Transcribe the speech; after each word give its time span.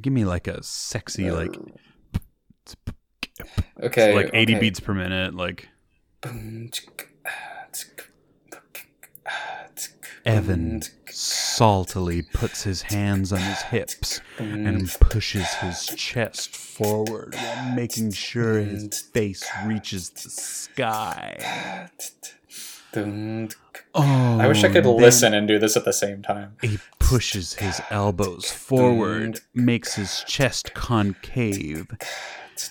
Give 0.00 0.12
me 0.12 0.24
like 0.24 0.46
a 0.46 0.62
sexy 0.62 1.30
like 1.30 1.54
Okay. 3.82 4.14
like 4.14 4.30
80 4.32 4.54
okay. 4.54 4.60
beats 4.60 4.80
per 4.80 4.94
minute 4.94 5.34
like 5.34 5.68
Evan 10.24 10.80
saltily 11.08 12.30
puts 12.32 12.62
his 12.64 12.82
hands 12.82 13.32
on 13.32 13.38
his 13.38 13.62
hips 13.62 14.20
and 14.38 14.88
pushes 15.00 15.46
his 15.54 15.86
chest 15.96 16.54
forward 16.56 17.34
while 17.34 17.74
making 17.74 18.10
sure 18.12 18.60
his 18.60 19.00
face 19.00 19.44
reaches 19.64 20.10
the 20.10 20.28
sky. 20.30 21.88
Oh, 22.96 24.38
I 24.40 24.48
wish 24.48 24.64
I 24.64 24.68
could 24.68 24.86
listen 24.86 25.34
and 25.34 25.46
do 25.46 25.58
this 25.58 25.76
at 25.76 25.84
the 25.84 25.92
same 25.92 26.22
time. 26.22 26.56
He 26.62 26.78
pushes 26.98 27.54
his 27.54 27.80
elbows 27.90 28.50
forward, 28.50 29.40
makes 29.54 29.94
his 29.94 30.24
chest 30.26 30.74
concave, 30.74 31.86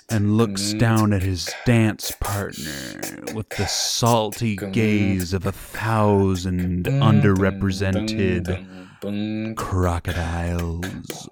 and 0.09 0.37
looks 0.37 0.73
down 0.73 1.13
at 1.13 1.21
his 1.21 1.53
dance 1.65 2.11
partner 2.19 3.01
with 3.33 3.49
the 3.49 3.67
salty 3.67 4.55
gaze 4.55 5.33
of 5.33 5.45
a 5.45 5.51
thousand 5.51 6.85
underrepresented 6.85 9.55
crocodiles. 9.55 11.29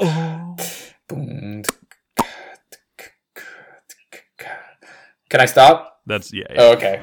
Oh. 0.00 0.56
Can 5.32 5.40
I 5.40 5.46
stop? 5.46 6.02
That's 6.06 6.32
yeah. 6.32 6.44
yeah. 6.50 6.60
Oh, 6.60 6.72
okay. 6.72 7.02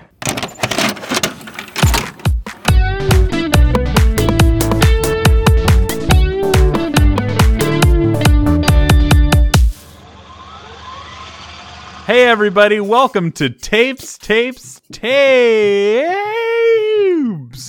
Hey 12.09 12.25
everybody, 12.25 12.79
welcome 12.79 13.31
to 13.33 13.51
Tapes, 13.51 14.17
Tapes, 14.17 14.81
Tapes. 14.91 15.11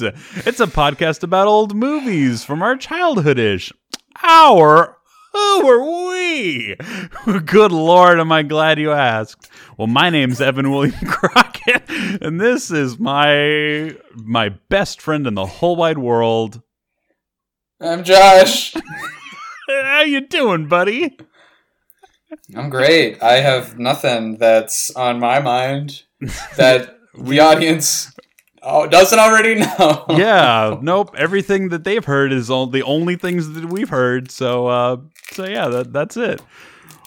It's 0.00 0.60
a 0.60 0.66
podcast 0.66 1.22
about 1.22 1.46
old 1.46 1.76
movies 1.76 2.42
from 2.42 2.62
our 2.62 2.74
childhoodish. 2.74 3.70
Our 4.22 4.96
who 5.34 5.68
are 5.68 6.08
we? 6.08 6.74
Good 7.44 7.70
lord, 7.70 8.18
am 8.18 8.32
I 8.32 8.42
glad 8.42 8.78
you 8.78 8.92
asked. 8.92 9.50
Well, 9.76 9.88
my 9.88 10.08
name's 10.08 10.40
Evan 10.40 10.70
William 10.70 10.94
Crockett, 11.06 11.82
and 12.22 12.40
this 12.40 12.70
is 12.70 12.98
my 12.98 13.94
my 14.14 14.48
best 14.70 15.02
friend 15.02 15.26
in 15.26 15.34
the 15.34 15.44
whole 15.44 15.76
wide 15.76 15.98
world. 15.98 16.62
I'm 17.78 18.04
Josh. 18.04 18.72
How 19.68 20.00
you 20.00 20.26
doing, 20.26 20.66
buddy? 20.66 21.18
I'm 22.56 22.70
great. 22.70 23.22
I 23.22 23.40
have 23.40 23.78
nothing 23.78 24.36
that's 24.36 24.90
on 24.96 25.18
my 25.20 25.40
mind 25.40 26.02
that 26.56 26.98
the 27.18 27.40
audience 27.40 28.12
oh, 28.62 28.86
doesn't 28.86 29.18
already 29.18 29.56
know. 29.56 30.04
yeah, 30.10 30.78
nope. 30.82 31.14
Everything 31.16 31.70
that 31.70 31.84
they've 31.84 32.04
heard 32.04 32.32
is 32.32 32.50
all 32.50 32.66
the 32.66 32.82
only 32.82 33.16
things 33.16 33.50
that 33.50 33.66
we've 33.66 33.88
heard. 33.88 34.30
So, 34.30 34.66
uh, 34.66 34.96
so 35.32 35.44
yeah, 35.44 35.68
that 35.68 35.92
that's 35.92 36.16
it. 36.16 36.40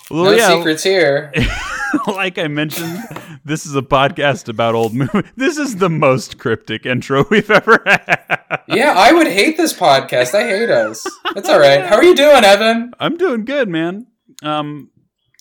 Well, 0.10 0.26
No 0.26 0.32
yeah, 0.32 0.50
secrets 0.50 0.84
here. 0.84 1.32
like 2.08 2.38
I 2.38 2.48
mentioned, 2.48 3.00
this 3.46 3.66
is 3.66 3.76
a 3.76 3.82
podcast 3.82 4.50
about 4.50 4.76
old 4.76 4.94
movies. 4.94 5.24
This 5.36 5.58
is 5.58 5.78
the 5.78 5.90
most 5.90 6.38
cryptic 6.38 6.86
intro 6.86 7.26
we've 7.30 7.50
ever 7.50 7.82
had. 7.86 8.62
Yeah, 8.68 8.94
I 8.96 9.14
would 9.14 9.28
hate 9.28 9.58
this 9.58 9.74
podcast. 9.74 10.36
I 10.36 10.44
hate 10.44 10.70
us. 10.70 11.06
It's 11.36 11.50
all 11.50 11.60
right. 11.60 11.86
How 11.86 11.96
are 11.96 12.04
you 12.04 12.16
doing, 12.16 12.44
Evan? 12.44 12.94
I'm 13.00 13.18
doing 13.18 13.46
good, 13.46 13.70
man. 13.70 14.08
Um, 14.42 14.92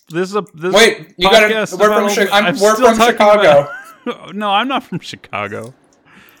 this 0.09 0.29
is 0.29 0.35
a 0.35 0.43
this 0.53 0.73
Wait, 0.73 1.13
you 1.17 1.29
gotta. 1.29 1.47
We're 1.77 2.09
from, 2.09 2.09
Chi- 2.27 2.31
I'm, 2.31 2.59
we're 2.59 2.75
from 2.75 2.95
Chicago. 2.99 3.69
about- 4.05 4.35
no, 4.35 4.49
I'm 4.49 4.67
not 4.67 4.83
from 4.83 4.99
Chicago. 4.99 5.73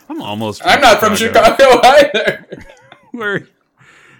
I'm 0.09 0.21
almost. 0.21 0.61
I'm 0.65 0.81
not 0.81 0.99
from 0.99 1.15
Chicago 1.15 1.79
either. 1.83 2.47
Where? 3.11 3.47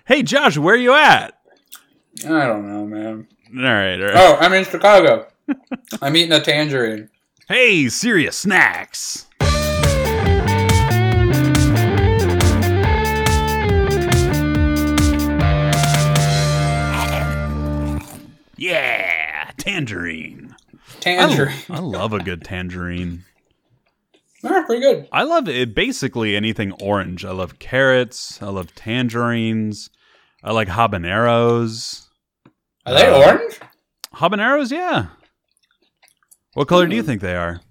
Hey, 0.05 0.23
Josh, 0.23 0.57
where 0.57 0.75
are 0.75 0.77
you 0.77 0.93
at? 0.93 1.37
I 2.25 2.45
don't 2.47 2.67
know, 2.71 2.85
man. 2.85 3.27
All 3.55 3.61
right, 3.63 3.95
all 3.99 4.05
right. 4.07 4.15
Oh, 4.15 4.37
I'm 4.39 4.53
in 4.53 4.65
Chicago. 4.65 5.27
I'm 6.01 6.15
eating 6.15 6.31
a 6.31 6.41
tangerine. 6.41 7.09
Hey, 7.47 7.89
serious 7.89 8.37
snacks. 8.37 9.27
Yeah, 18.55 19.02
tangerine. 19.63 20.55
Tangerine. 20.99 21.55
I 21.69 21.79
love 21.79 22.13
a 22.13 22.19
good 22.19 22.43
tangerine. 22.43 23.23
Oh, 24.45 24.61
pretty 24.65 24.81
good. 24.81 25.07
I 25.09 25.23
love 25.23 25.47
it. 25.47 25.73
Basically 25.73 26.35
anything 26.35 26.73
orange. 26.81 27.23
I 27.23 27.31
love 27.31 27.59
carrots. 27.59 28.41
I 28.41 28.47
love 28.47 28.75
tangerines. 28.75 29.89
I 30.43 30.51
like 30.51 30.67
habaneros. 30.67 32.07
Are 32.85 32.93
they 32.93 33.07
Uh, 33.07 33.19
orange? 33.25 33.59
Habaneros, 34.15 34.69
yeah. 34.69 35.05
What 36.55 36.67
color 36.67 36.83
Hmm. 36.83 36.89
do 36.89 36.95
you 36.97 37.03
think 37.03 37.21
they 37.21 37.37
are? 37.37 37.61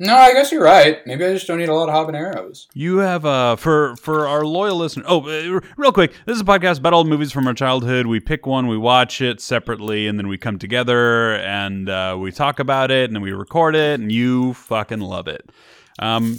No, 0.00 0.14
I 0.14 0.32
guess 0.32 0.52
you're 0.52 0.62
right. 0.62 1.04
Maybe 1.06 1.24
I 1.24 1.32
just 1.32 1.48
don't 1.48 1.60
eat 1.60 1.68
a 1.68 1.74
lot 1.74 1.88
of 1.88 1.94
habaneros. 1.94 2.66
You 2.72 2.98
have 2.98 3.24
uh 3.24 3.56
for 3.56 3.96
for 3.96 4.28
our 4.28 4.44
loyal 4.44 4.76
listeners. 4.76 5.06
Oh, 5.08 5.28
uh, 5.28 5.60
real 5.76 5.90
quick, 5.92 6.12
this 6.24 6.36
is 6.36 6.42
a 6.42 6.44
podcast 6.44 6.78
about 6.78 6.92
old 6.92 7.08
movies 7.08 7.32
from 7.32 7.46
our 7.48 7.54
childhood. 7.54 8.06
We 8.06 8.20
pick 8.20 8.46
one, 8.46 8.68
we 8.68 8.78
watch 8.78 9.20
it 9.20 9.40
separately, 9.40 10.06
and 10.06 10.16
then 10.18 10.28
we 10.28 10.38
come 10.38 10.58
together 10.58 11.34
and 11.36 11.88
uh, 11.88 12.16
we 12.18 12.30
talk 12.30 12.60
about 12.60 12.90
it, 12.92 13.06
and 13.10 13.16
then 13.16 13.22
we 13.22 13.32
record 13.32 13.74
it, 13.74 13.98
and 13.98 14.12
you 14.12 14.54
fucking 14.54 15.00
love 15.00 15.26
it. 15.26 15.50
Um, 15.98 16.38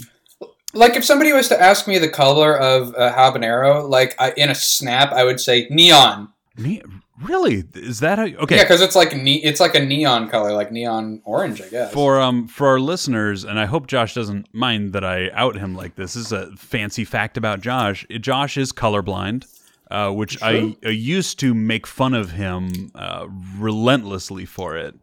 Like 0.74 0.96
if 0.96 1.04
somebody 1.04 1.34
was 1.34 1.48
to 1.50 1.60
ask 1.60 1.88
me 1.88 1.98
the 1.98 2.08
color 2.10 2.58
of 2.58 2.90
a 2.96 3.10
habanero, 3.10 3.90
like 3.90 4.16
I, 4.20 4.32
in 4.38 4.50
a 4.50 4.56
snap, 4.56 5.12
I 5.12 5.24
would 5.24 5.40
say 5.42 5.68
neon. 5.72 6.30
ne- 6.58 6.84
really, 7.24 7.64
is 7.76 8.00
that 8.02 8.18
how? 8.18 8.26
Okay, 8.26 8.58
Yeah, 8.58 8.64
because 8.64 8.82
it's 8.82 8.96
like 8.96 9.16
ne- 9.16 9.42
it's 9.44 9.60
like 9.60 9.76
a 9.76 9.80
neon 9.86 10.30
color, 10.30 10.54
like 10.54 10.72
neon 10.72 11.22
orange, 11.26 11.62
I 11.62 11.68
guess. 11.70 11.92
for 11.94 12.20
um 12.20 12.48
for 12.48 12.68
our 12.68 12.80
listeners, 12.80 13.44
and 13.44 13.60
I 13.60 13.66
hope 13.66 13.88
Josh 13.88 14.14
doesn't 14.14 14.48
mind 14.54 14.94
that 14.94 15.04
I 15.04 15.30
out 15.32 15.56
him 15.56 15.76
like 15.76 15.96
this. 15.96 16.14
This 16.14 16.26
is 16.28 16.32
a 16.32 16.52
fancy 16.56 17.06
fact 17.06 17.38
about 17.38 17.62
Josh. 17.62 18.06
Josh 18.20 18.58
is 18.58 18.72
colorblind, 18.72 19.46
uh, 19.92 20.12
which 20.12 20.42
I, 20.42 20.76
I 20.86 20.90
used 20.90 21.40
to 21.40 21.54
make 21.54 21.86
fun 21.88 22.14
of 22.14 22.32
him 22.32 22.92
uh, 22.96 23.28
relentlessly 23.58 24.46
for 24.46 24.78
it, 24.78 24.96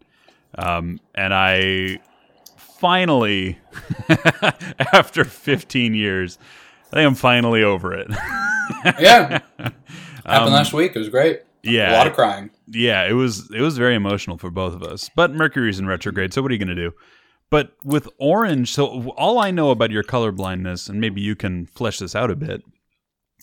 um, 0.56 1.00
and 1.15 1.32
I 1.34 2.00
finally, 2.56 3.59
after 4.93 5.25
15 5.25 5.94
years, 5.94 6.38
I 6.93 6.97
think 6.97 7.06
I'm 7.06 7.15
finally 7.15 7.62
over 7.62 7.94
it. 7.94 8.09
yeah, 9.00 9.41
happened 9.59 9.72
Um, 10.26 10.53
last 10.53 10.72
week. 10.72 10.93
It 10.94 10.99
was 10.99 11.09
great. 11.09 11.43
Yeah, 11.62 11.93
a 11.93 11.97
lot 11.97 12.06
of 12.06 12.12
crying. 12.15 12.50
yeah, 12.69 13.05
it 13.05 13.12
was 13.12 13.50
it 13.53 13.61
was 13.61 13.77
very 13.78 13.94
emotional 13.94 14.39
for 14.39 14.50
both 14.50 14.75
of 14.75 14.83
us. 14.83 15.11
But 15.15 15.33
Mercury's 15.33 15.78
in 15.78 15.87
retrograde, 15.87 16.33
so 16.33 16.43
what 16.43 16.50
are 16.50 16.55
you 16.55 16.65
going 16.65 16.77
to 16.77 16.91
do? 16.91 16.93
But 17.50 17.72
with 17.84 18.09
orange, 18.19 18.72
so 18.72 19.11
all 19.11 19.39
I 19.39 19.50
know 19.50 19.71
about 19.71 19.91
your 19.91 20.03
color 20.03 20.33
blindness, 20.33 20.89
and 20.89 21.00
maybe 21.00 21.21
you 21.21 21.37
can 21.37 21.67
flesh 21.67 21.99
this 22.00 22.15
out 22.17 22.31
a 22.31 22.37
bit, 22.37 22.62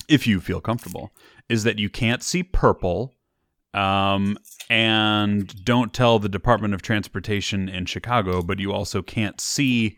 if 0.10 0.28
you 0.28 0.42
feel 0.42 0.60
comfortable, 0.60 1.12
is 1.48 1.64
that 1.64 1.80
you 1.80 1.90
can't 1.90 2.22
see 2.22 2.44
purple, 2.44 3.16
um, 3.74 4.38
and 4.70 5.64
don't 5.64 5.94
tell 5.94 6.20
the 6.20 6.28
Department 6.30 6.74
of 6.74 6.82
Transportation 6.82 7.70
in 7.70 7.86
Chicago, 7.86 8.42
but 8.42 8.60
you 8.60 8.74
also 8.74 9.02
can't 9.02 9.40
see 9.40 9.98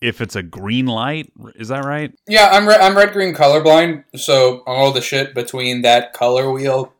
if 0.00 0.20
it's 0.20 0.36
a 0.36 0.42
green 0.42 0.86
light. 0.86 1.30
Is 1.56 1.68
that 1.68 1.84
right? 1.84 2.12
Yeah, 2.26 2.48
I'm 2.50 2.66
re- 2.66 2.76
I'm 2.76 2.96
red 2.96 3.12
green 3.12 3.34
colorblind, 3.34 4.04
so 4.16 4.62
all 4.66 4.90
the 4.92 5.00
shit 5.02 5.34
between 5.34 5.82
that 5.82 6.12
color 6.12 6.50
wheel, 6.50 6.94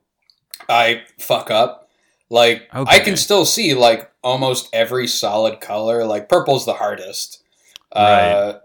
I 0.69 1.03
fuck 1.19 1.51
up. 1.51 1.89
Like 2.31 2.69
I 2.73 2.99
can 2.99 3.17
still 3.17 3.45
see 3.45 3.75
like 3.75 4.11
almost 4.23 4.69
every 4.73 5.07
solid 5.07 5.61
color. 5.61 6.05
Like 6.05 6.29
purple's 6.29 6.67
the 6.67 6.75
hardest. 6.75 7.43
Uh, 7.91 8.59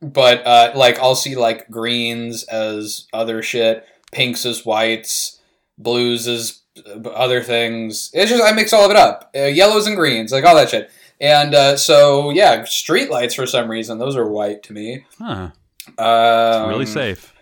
but 0.00 0.46
uh, 0.46 0.72
like 0.76 0.98
I'll 1.00 1.16
see 1.16 1.34
like 1.36 1.68
greens 1.70 2.44
as 2.44 3.06
other 3.12 3.42
shit, 3.42 3.84
pinks 4.12 4.46
as 4.46 4.64
whites, 4.64 5.40
blues 5.76 6.28
as 6.28 6.60
uh, 6.86 7.08
other 7.08 7.42
things. 7.42 8.10
It's 8.14 8.30
just 8.30 8.44
I 8.44 8.52
mix 8.52 8.72
all 8.72 8.84
of 8.84 8.90
it 8.90 8.96
up. 8.96 9.30
Uh, 9.36 9.46
yellows 9.46 9.86
and 9.86 9.96
greens, 9.96 10.30
like 10.30 10.44
all 10.44 10.54
that 10.54 10.70
shit. 10.70 10.90
And 11.20 11.54
uh, 11.54 11.76
so 11.76 12.30
yeah, 12.30 12.64
street 12.64 13.10
lights 13.10 13.34
for 13.34 13.46
some 13.46 13.68
reason 13.68 13.98
those 13.98 14.16
are 14.16 14.26
white 14.28 14.62
to 14.64 14.72
me. 14.72 15.04
Huh. 15.18 15.50
Um, 15.98 16.68
Really 16.68 16.86
safe. 16.86 17.34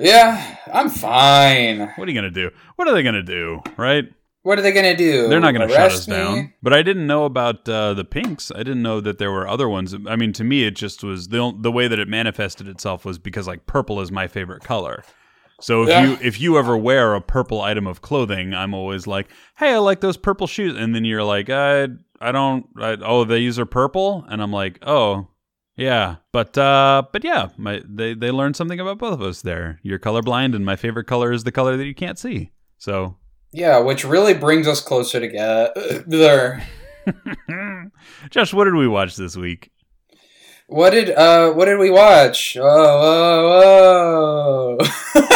Yeah, 0.00 0.56
I'm 0.72 0.88
fine. 0.88 1.80
What 1.96 2.08
are 2.08 2.10
you 2.10 2.14
gonna 2.14 2.30
do? 2.30 2.50
What 2.76 2.88
are 2.88 2.94
they 2.94 3.02
gonna 3.02 3.22
do? 3.22 3.60
Right? 3.76 4.04
What 4.42 4.58
are 4.58 4.62
they 4.62 4.72
gonna 4.72 4.96
do? 4.96 5.28
They're 5.28 5.38
not 5.40 5.52
going 5.52 5.68
to 5.68 5.74
shut 5.74 5.92
us 5.92 6.08
me? 6.08 6.14
down. 6.16 6.54
But 6.62 6.72
I 6.72 6.82
didn't 6.82 7.06
know 7.06 7.26
about 7.26 7.68
uh, 7.68 7.92
the 7.92 8.06
pinks. 8.06 8.50
I 8.50 8.58
didn't 8.62 8.82
know 8.82 8.98
that 9.02 9.18
there 9.18 9.30
were 9.30 9.46
other 9.46 9.68
ones. 9.68 9.94
I 10.08 10.16
mean, 10.16 10.32
to 10.32 10.44
me, 10.44 10.64
it 10.64 10.74
just 10.76 11.04
was 11.04 11.28
the 11.28 11.52
the 11.60 11.70
way 11.70 11.88
that 11.88 11.98
it 11.98 12.08
manifested 12.08 12.66
itself 12.66 13.04
was 13.04 13.18
because 13.18 13.46
like 13.46 13.66
purple 13.66 14.00
is 14.00 14.10
my 14.10 14.26
favorite 14.28 14.62
color. 14.64 15.04
So 15.60 15.82
if 15.82 15.90
Yeah. 15.90 16.04
you 16.04 16.18
if 16.22 16.40
you 16.40 16.58
ever 16.58 16.74
wear 16.74 17.14
a 17.14 17.20
purple 17.20 17.60
item 17.60 17.86
of 17.86 18.00
clothing, 18.00 18.54
I'm 18.54 18.72
always 18.72 19.06
like, 19.06 19.28
"Hey, 19.58 19.74
I 19.74 19.78
like 19.78 20.00
those 20.00 20.16
purple 20.16 20.46
shoes," 20.46 20.74
and 20.74 20.94
then 20.94 21.04
you're 21.04 21.22
like, 21.24 21.50
"I 21.50 21.88
I 22.18 22.32
don't. 22.32 22.64
I, 22.80 22.96
oh, 23.04 23.24
these 23.24 23.58
are 23.58 23.66
purple," 23.66 24.24
and 24.30 24.40
I'm 24.42 24.52
like, 24.52 24.78
"Oh, 24.86 25.26
yeah." 25.80 26.16
But 26.32 26.56
uh, 26.56 27.02
but 27.12 27.24
yeah, 27.24 27.48
my 27.56 27.82
they 27.84 28.14
they 28.14 28.30
learned 28.30 28.56
something 28.56 28.78
about 28.78 28.98
both 28.98 29.14
of 29.14 29.22
us 29.22 29.42
there. 29.42 29.80
You're 29.82 29.98
colorblind, 29.98 30.54
and 30.54 30.64
my 30.64 30.76
favorite 30.76 31.06
color 31.06 31.32
is 31.32 31.44
the 31.44 31.52
color 31.52 31.76
that 31.76 31.86
you 31.86 31.94
can't 31.94 32.18
see. 32.18 32.52
So, 32.78 33.16
Yeah, 33.52 33.78
which 33.80 34.04
really 34.04 34.34
brings 34.34 34.68
us 34.68 34.80
closer 34.80 35.20
together. 35.20 36.62
Josh, 38.30 38.54
what 38.54 38.64
did 38.64 38.74
we 38.74 38.88
watch 38.88 39.16
this 39.16 39.36
week? 39.36 39.70
What 40.68 40.90
did 40.90 41.10
uh 41.10 41.52
what 41.52 41.64
did 41.64 41.78
we 41.78 41.90
watch? 41.90 42.56
Oh, 42.60 42.62
whoa, 42.62 44.78
whoa. 45.14 45.26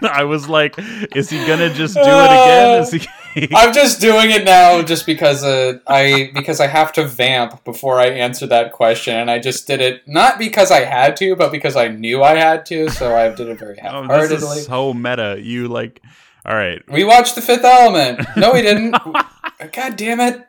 I 0.02 0.24
was 0.24 0.48
like, 0.48 0.76
"Is 1.14 1.28
he 1.28 1.36
gonna 1.46 1.72
just 1.74 1.94
do 1.94 2.00
it 2.00 2.32
again?" 2.32 2.82
Is 2.82 2.90
he? 2.92 3.06
I'm 3.54 3.72
just 3.72 4.00
doing 4.00 4.30
it 4.30 4.44
now 4.44 4.82
just 4.82 5.06
because 5.06 5.44
uh, 5.44 5.78
I 5.86 6.30
because 6.34 6.60
I 6.60 6.66
have 6.66 6.92
to 6.94 7.04
vamp 7.04 7.64
before 7.64 8.00
I 8.00 8.06
answer 8.06 8.46
that 8.48 8.72
question, 8.72 9.16
and 9.16 9.30
I 9.30 9.38
just 9.38 9.66
did 9.66 9.80
it 9.80 10.06
not 10.06 10.38
because 10.38 10.70
I 10.70 10.80
had 10.80 11.16
to, 11.18 11.36
but 11.36 11.52
because 11.52 11.76
I 11.76 11.88
knew 11.88 12.22
I 12.22 12.36
had 12.36 12.66
to. 12.66 12.88
So 12.90 13.14
I 13.14 13.28
did 13.28 13.48
it 13.48 13.58
very 13.58 13.78
oh, 13.84 14.06
this 14.28 14.42
is 14.42 14.66
so 14.66 14.92
meta. 14.92 15.38
You 15.40 15.68
like, 15.68 16.02
all 16.44 16.54
right. 16.54 16.82
We 16.90 17.04
watched 17.04 17.34
The 17.36 17.42
Fifth 17.42 17.64
Element. 17.64 18.26
No, 18.36 18.52
we 18.52 18.62
didn't. 18.62 18.92
God 19.72 19.96
damn 19.96 20.20
it! 20.20 20.46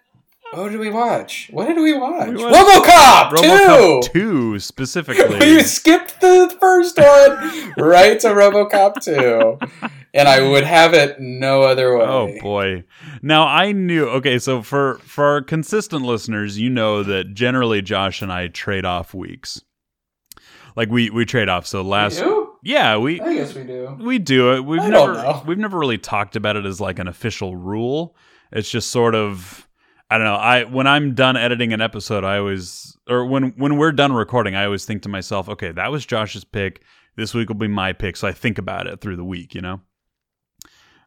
What 0.54 0.70
did 0.70 0.80
we 0.82 0.90
watch? 0.90 1.48
What 1.52 1.68
did 1.68 1.78
we 1.78 1.94
watch? 1.94 2.28
We 2.28 2.44
watched 2.44 2.56
RoboCop, 2.56 3.32
RoboCop 3.32 4.02
two. 4.04 4.10
two 4.12 4.60
specifically. 4.60 5.40
we 5.40 5.64
skipped 5.64 6.20
the 6.20 6.56
first 6.60 6.98
one 6.98 7.74
right 7.78 8.20
to 8.20 8.28
RoboCop 8.28 9.02
two, 9.02 9.58
and 10.14 10.28
I 10.28 10.42
would 10.42 10.66
have 10.66 10.94
it 10.94 11.22
no 11.22 11.62
other 11.62 11.98
way. 11.98 12.04
Oh 12.06 12.38
boy. 12.42 12.84
Now 13.22 13.48
I 13.48 13.72
knew 13.72 14.10
okay, 14.10 14.40
so 14.40 14.62
for 14.62 14.96
for 15.00 15.24
our 15.24 15.42
consistent 15.42 16.04
listeners, 16.04 16.60
you 16.60 16.70
know 16.70 17.02
that 17.04 17.34
generally 17.34 17.82
Josh 17.82 18.22
and 18.22 18.32
I 18.32 18.50
trade 18.50 18.84
off 18.84 19.14
weeks. 19.14 19.62
Like 20.76 20.90
we 20.90 21.10
we 21.10 21.24
trade 21.24 21.48
off. 21.48 21.66
So 21.66 21.82
last 21.82 22.20
We 22.20 22.26
do? 22.26 22.52
Yeah, 22.64 22.98
we 22.98 23.22
I 23.22 23.36
guess 23.36 23.56
we 23.56 23.64
do. 23.64 23.98
we 24.02 24.20
do 24.20 24.56
it. 24.56 24.66
We've 24.66 24.82
I 24.82 24.90
never 24.90 25.44
we've 25.46 25.58
never 25.58 25.80
really 25.80 25.98
talked 25.98 26.36
about 26.36 26.58
it 26.58 26.66
as 26.66 26.82
like 26.82 27.00
an 27.00 27.08
official 27.08 27.56
rule. 27.56 28.18
It's 28.52 28.70
just 28.70 28.92
sort 28.92 29.16
of 29.16 29.66
I 30.12 30.18
don't 30.18 30.26
know. 30.26 30.36
I 30.36 30.66
when 30.66 30.88
I'm 30.88 31.16
done 31.16 31.38
editing 31.38 31.72
an 31.72 31.80
episode, 31.80 32.26
I 32.26 32.38
always 32.38 32.98
or 33.10 33.26
when 33.26 33.54
when 33.56 33.78
we're 33.78 33.94
done 33.94 34.12
recording, 34.12 34.56
I 34.56 34.66
always 34.66 34.84
think 34.84 35.04
to 35.04 35.10
myself, 35.10 35.48
okay, 35.48 35.72
that 35.72 35.90
was 35.90 36.06
Josh's 36.06 36.44
pick. 36.44 36.84
This 37.16 37.34
week 37.34 37.48
will 37.48 37.56
be 37.56 37.70
my 37.70 37.94
pick. 37.94 38.18
So 38.18 38.28
I 38.28 38.34
think 38.34 38.58
about 38.58 38.88
it 38.88 39.00
through 39.00 39.16
the 39.16 39.24
week, 39.24 39.56
you 39.56 39.62
know? 39.62 39.80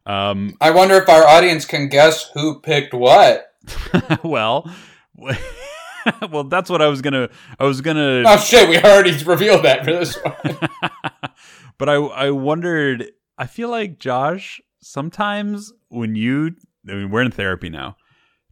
Um 0.07 0.57
I 0.59 0.71
wonder 0.71 0.95
if 0.95 1.07
our 1.07 1.23
audience 1.23 1.65
can 1.65 1.87
guess 1.87 2.31
who 2.33 2.59
picked 2.61 2.95
what. 2.95 3.45
well, 4.23 4.67
well, 6.31 6.43
that's 6.45 6.71
what 6.71 6.81
I 6.81 6.87
was 6.87 7.03
gonna. 7.03 7.29
I 7.59 7.65
was 7.65 7.81
gonna. 7.81 8.23
Oh 8.25 8.37
shit, 8.37 8.67
we 8.67 8.79
already 8.79 9.23
revealed 9.23 9.65
that 9.65 9.85
for 9.85 9.91
this 9.91 10.15
one. 10.15 10.57
but 11.77 11.89
I, 11.89 11.95
I 11.95 12.31
wondered. 12.31 13.11
I 13.37 13.45
feel 13.45 13.69
like 13.69 13.99
Josh. 13.99 14.61
Sometimes 14.81 15.73
when 15.89 16.15
you, 16.15 16.55
I 16.87 16.93
mean, 16.93 17.09
we're 17.09 17.21
in 17.21 17.31
therapy 17.31 17.69
now. 17.69 17.97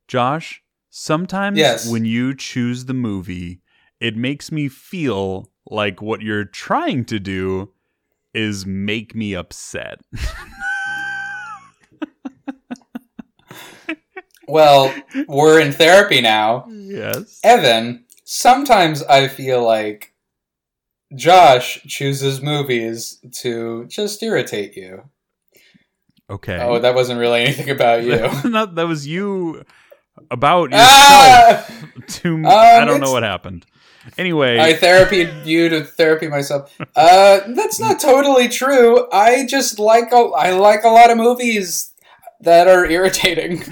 Josh, 0.08 0.62
sometimes 0.90 1.58
Yes. 1.58 1.90
when 1.90 2.06
you 2.06 2.36
choose 2.36 2.86
the 2.86 2.94
movie, 2.94 3.62
it 4.00 4.16
makes 4.16 4.52
me 4.52 4.68
feel 4.70 5.50
like 5.70 6.02
what 6.02 6.22
you're 6.22 6.46
trying 6.46 7.06
to 7.06 7.20
do 7.20 7.72
is 8.34 8.66
make 8.66 9.16
me 9.16 9.34
upset. 9.36 10.00
Well, 14.48 14.94
we're 15.28 15.60
in 15.62 15.72
therapy 15.72 16.20
now. 16.20 16.66
yes. 16.70 17.40
Evan, 17.44 18.04
sometimes 18.26 19.02
I 19.04 19.28
feel 19.30 19.64
like 19.64 20.14
Josh 21.16 21.82
chooses 21.88 22.42
movies 22.42 23.20
to 23.36 23.86
just 23.86 24.22
irritate 24.22 24.76
you. 24.76 25.04
Okay. 26.30 26.58
Oh, 26.62 26.78
that 26.80 26.94
wasn't 26.94 27.20
really 27.22 27.42
anything 27.46 27.70
about 27.70 28.04
you. 28.04 28.30
Not- 28.50 28.76
that 28.76 28.86
was 28.88 29.08
you 29.08 29.64
about 30.32 30.72
yourself. 30.72 30.90
ah! 30.90 31.66
to 32.08 32.46
I 32.46 32.86
don't 32.86 33.02
know 33.02 33.12
what 33.12 33.24
happened. 33.24 33.66
Anyway, 34.18 34.60
I 34.60 34.74
therapied 34.74 35.46
you 35.46 35.70
to 35.70 35.84
therapy 35.84 36.28
myself. 36.28 36.76
Uh, 36.96 37.40
that's 37.56 37.80
not 37.80 38.00
totally 38.00 38.50
true. 38.50 39.08
I 39.12 39.46
just 39.46 39.80
like 39.80 40.12
a, 40.12 40.16
I 40.16 40.52
like 40.52 40.84
a 40.84 40.90
lot 40.90 41.10
of 41.10 41.18
movies 41.18 41.94
that 42.42 42.68
are 42.68 42.86
irritating. 42.86 43.64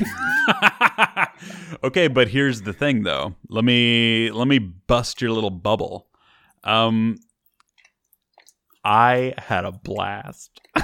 okay, 1.84 2.08
but 2.08 2.30
here's 2.30 2.62
the 2.62 2.74
thing 2.74 3.04
though. 3.04 3.36
Let 3.50 3.66
me 3.66 4.32
let 4.32 4.48
me 4.48 4.60
bust 4.60 5.22
your 5.22 5.32
little 5.32 5.50
bubble. 5.50 6.08
Um 6.64 7.18
I 8.84 9.34
had 9.38 9.66
a 9.66 9.72
blast. 9.72 10.62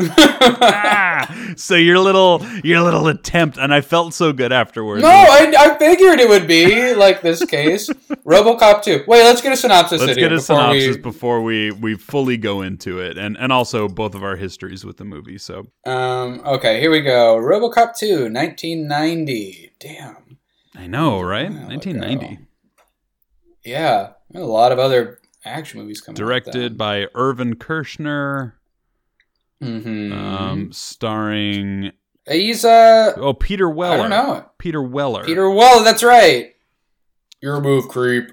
Ah! 0.00 1.52
so 1.56 1.74
your 1.76 1.98
little 1.98 2.44
your 2.64 2.80
little 2.80 3.06
attempt 3.08 3.56
and 3.58 3.72
I 3.72 3.80
felt 3.80 4.14
so 4.14 4.32
good 4.32 4.52
afterwards. 4.52 5.02
No, 5.02 5.08
I, 5.08 5.52
I 5.56 5.78
figured 5.78 6.18
it 6.20 6.28
would 6.28 6.46
be 6.46 6.94
like 6.94 7.22
this 7.22 7.44
case. 7.44 7.88
RoboCop 8.26 8.82
2. 8.82 9.04
Wait, 9.06 9.22
let's 9.24 9.40
get 9.40 9.52
a 9.52 9.56
synopsis. 9.56 10.00
Let's 10.00 10.14
get 10.16 10.32
a 10.32 10.36
before 10.36 10.40
synopsis 10.56 10.96
we- 10.96 11.02
before 11.02 11.42
we 11.42 11.70
we 11.70 11.94
fully 11.96 12.36
go 12.36 12.62
into 12.62 12.98
it 13.00 13.16
and 13.18 13.36
and 13.38 13.52
also 13.52 13.88
both 13.88 14.14
of 14.14 14.22
our 14.24 14.36
histories 14.36 14.84
with 14.84 14.96
the 14.96 15.04
movie. 15.04 15.38
So 15.38 15.66
Um, 15.86 16.40
okay, 16.44 16.80
here 16.80 16.90
we 16.90 17.00
go. 17.00 17.36
RoboCop 17.36 17.96
2, 17.96 18.30
1990. 18.32 19.72
Damn. 19.78 20.38
I 20.74 20.86
know, 20.86 21.20
right? 21.20 21.50
1990. 21.50 22.26
ago. 22.26 22.36
Yeah, 23.64 24.10
a 24.34 24.40
lot 24.40 24.72
of 24.72 24.78
other 24.78 25.20
action 25.44 25.80
movies 25.80 26.00
coming. 26.00 26.16
Directed 26.16 26.76
by 26.76 27.06
Irvin 27.14 27.54
Kershner. 27.54 28.52
Hmm 29.64 30.12
um, 30.12 30.72
starring 30.72 31.92
He's 32.28 32.64
uh, 32.64 33.12
oh 33.16 33.34
Peter 33.34 33.68
Weller. 33.68 33.94
I 33.94 33.96
don't 33.98 34.10
know. 34.10 34.46
Peter 34.58 34.82
Weller. 34.82 35.24
Peter 35.24 35.50
Well, 35.50 35.84
that's 35.84 36.02
right. 36.02 36.54
Your 37.42 37.60
move, 37.60 37.88
creep. 37.88 38.30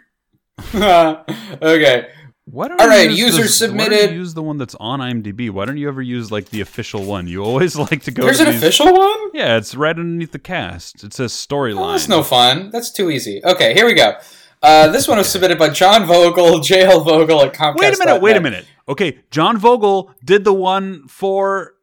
okay. 0.74 2.08
Why 2.46 2.68
don't 2.68 2.82
All 2.82 2.88
you 2.88 2.92
right, 2.92 3.10
use 3.10 3.20
user 3.20 3.42
this- 3.44 3.62
Why 3.62 3.68
don't 3.68 3.78
submitted- 3.80 4.14
use 4.16 4.34
the 4.34 4.42
one 4.44 4.58
that's 4.58 4.76
on 4.76 5.00
IMDb? 5.00 5.50
Why 5.50 5.66
don't 5.66 5.78
you 5.78 5.88
ever 5.88 6.02
use 6.02 6.32
like 6.32 6.50
the 6.50 6.62
official 6.62 7.04
one? 7.04 7.28
You 7.28 7.44
always 7.44 7.76
like 7.92 8.04
to 8.04 8.12
go. 8.12 8.24
There's 8.24 8.38
to 8.40 8.46
an 8.46 8.52
these- 8.52 8.62
official 8.62 8.94
one? 8.94 9.20
Yeah, 9.34 9.58
it's 9.58 9.76
right 9.76 9.98
underneath 9.98 10.32
the 10.32 10.40
cast. 10.40 11.04
It 11.04 11.14
says 11.14 11.32
storyline. 11.34 11.90
Oh, 11.90 11.92
that's 11.92 12.10
no 12.10 12.24
fun. 12.24 12.70
That's 12.72 12.92
too 12.92 13.10
easy. 13.10 13.42
Okay, 13.46 13.74
here 13.74 13.86
we 13.86 13.94
go. 13.94 14.14
Uh, 14.62 14.88
this 14.90 15.08
one 15.08 15.18
was 15.18 15.28
submitted 15.30 15.58
by 15.58 15.70
John 15.70 16.06
Vogel, 16.06 16.60
JL 16.60 17.04
Vogel 17.04 17.42
at 17.42 17.54
Comcast. 17.54 17.78
Wait 17.78 17.96
a 17.96 17.98
minute. 17.98 18.22
Wait 18.22 18.38
a 18.38 18.42
minute. 18.42 18.66
Okay, 18.88 19.20
John 19.32 19.58
Vogel 19.58 20.12
did 20.24 20.44
the 20.44 20.54
one 20.54 21.08
for. 21.08 21.74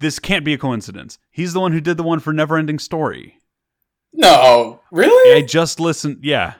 This 0.00 0.18
can't 0.18 0.44
be 0.44 0.52
a 0.54 0.58
coincidence. 0.58 1.18
He's 1.30 1.52
the 1.52 1.60
one 1.60 1.72
who 1.72 1.80
did 1.80 1.96
the 1.96 2.02
one 2.02 2.20
for 2.20 2.32
Neverending 2.32 2.80
Story. 2.80 3.38
No, 4.12 4.80
really? 4.92 5.38
I 5.42 5.46
just 5.46 5.80
listened. 5.80 6.18
Yeah, 6.22 6.54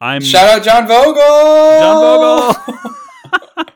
I'm 0.00 0.22
Shout 0.22 0.48
out 0.58 0.62
John 0.64 0.86
Vogel. 0.86 1.14
John 1.14 1.96
Vogel. 1.96 2.90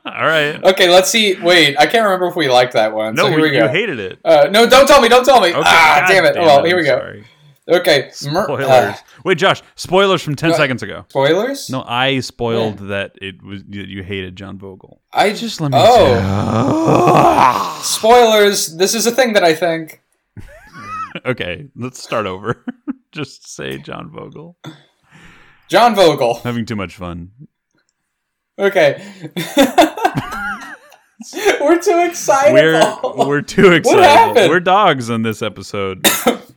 All 0.07 0.27
right. 0.27 0.63
okay, 0.65 0.89
let's 0.89 1.11
see. 1.11 1.41
Wait, 1.41 1.77
I 1.79 1.87
can't 1.87 2.05
remember 2.05 2.27
if 2.27 2.37
we 2.37 2.49
liked 2.49 2.73
that 2.73 2.93
one. 2.95 3.15
No, 3.15 3.25
so 3.25 3.29
here 3.31 3.41
we 3.43 3.49
you 3.55 3.61
go. 3.61 3.69
hated 3.69 3.99
it. 4.01 4.19
uh, 4.25 4.49
no, 4.51 4.69
don't 4.69 4.87
tell 4.87 5.01
me. 5.01 5.09
Don't 5.09 5.25
tell 5.25 5.41
me. 5.41 5.49
Okay, 5.49 5.61
ah, 5.65 5.99
God 6.01 6.09
damn 6.09 6.25
it. 6.25 6.37
Oh, 6.37 6.43
well, 6.45 6.65
here 6.65 6.75
I'm 6.77 6.81
we 6.83 6.87
go. 6.87 6.99
sorry. 6.99 7.25
Okay. 7.71 8.11
Mer- 8.31 8.45
Spoilers. 8.45 8.67
uh, 8.67 8.97
Wait, 9.25 9.37
Josh. 9.39 9.63
Spoilers 9.75 10.23
from 10.23 10.35
ten 10.37 10.53
Uh, 10.53 10.57
seconds 10.57 10.83
ago. 10.83 11.05
spoilers? 11.11 11.69
No, 11.69 11.85
I 11.87 12.21
spoiled 12.21 12.79
that 12.89 13.13
it 13.21 13.43
was 13.43 13.63
that 13.65 13.89
you 13.89 14.03
hated 14.03 14.37
John 14.37 14.59
Vogel. 14.59 15.03
I 15.13 15.33
Just 15.35 15.61
let 15.61 15.73
me. 15.73 15.79
Oh. 15.81 17.79
Spoilers. 17.85 18.75
This 18.77 18.95
is 18.95 19.07
a 19.07 19.11
thing 19.11 19.35
that 19.35 19.45
I 19.45 19.55
think. 19.55 20.01
okay, 21.27 21.67
let's 21.77 22.03
start 22.03 22.25
over. 22.27 22.65
Just 23.13 23.49
say 23.55 23.77
John 23.79 24.11
Vogel. 24.11 24.57
John 25.69 25.95
Vogel. 25.95 26.35
Having 26.45 26.65
too 26.67 26.77
much 26.77 26.97
fun. 26.97 27.33
Okay. 28.59 29.03
We're 31.61 31.81
too 31.81 31.99
excited. 32.09 32.53
We're 32.55 33.27
we're 33.27 33.43
too 33.43 33.73
excited. 33.73 34.03
happened? 34.05 34.49
We're 34.51 34.61
dogs 34.61 35.11
on 35.11 35.23
this 35.23 35.43
episode. 35.43 36.07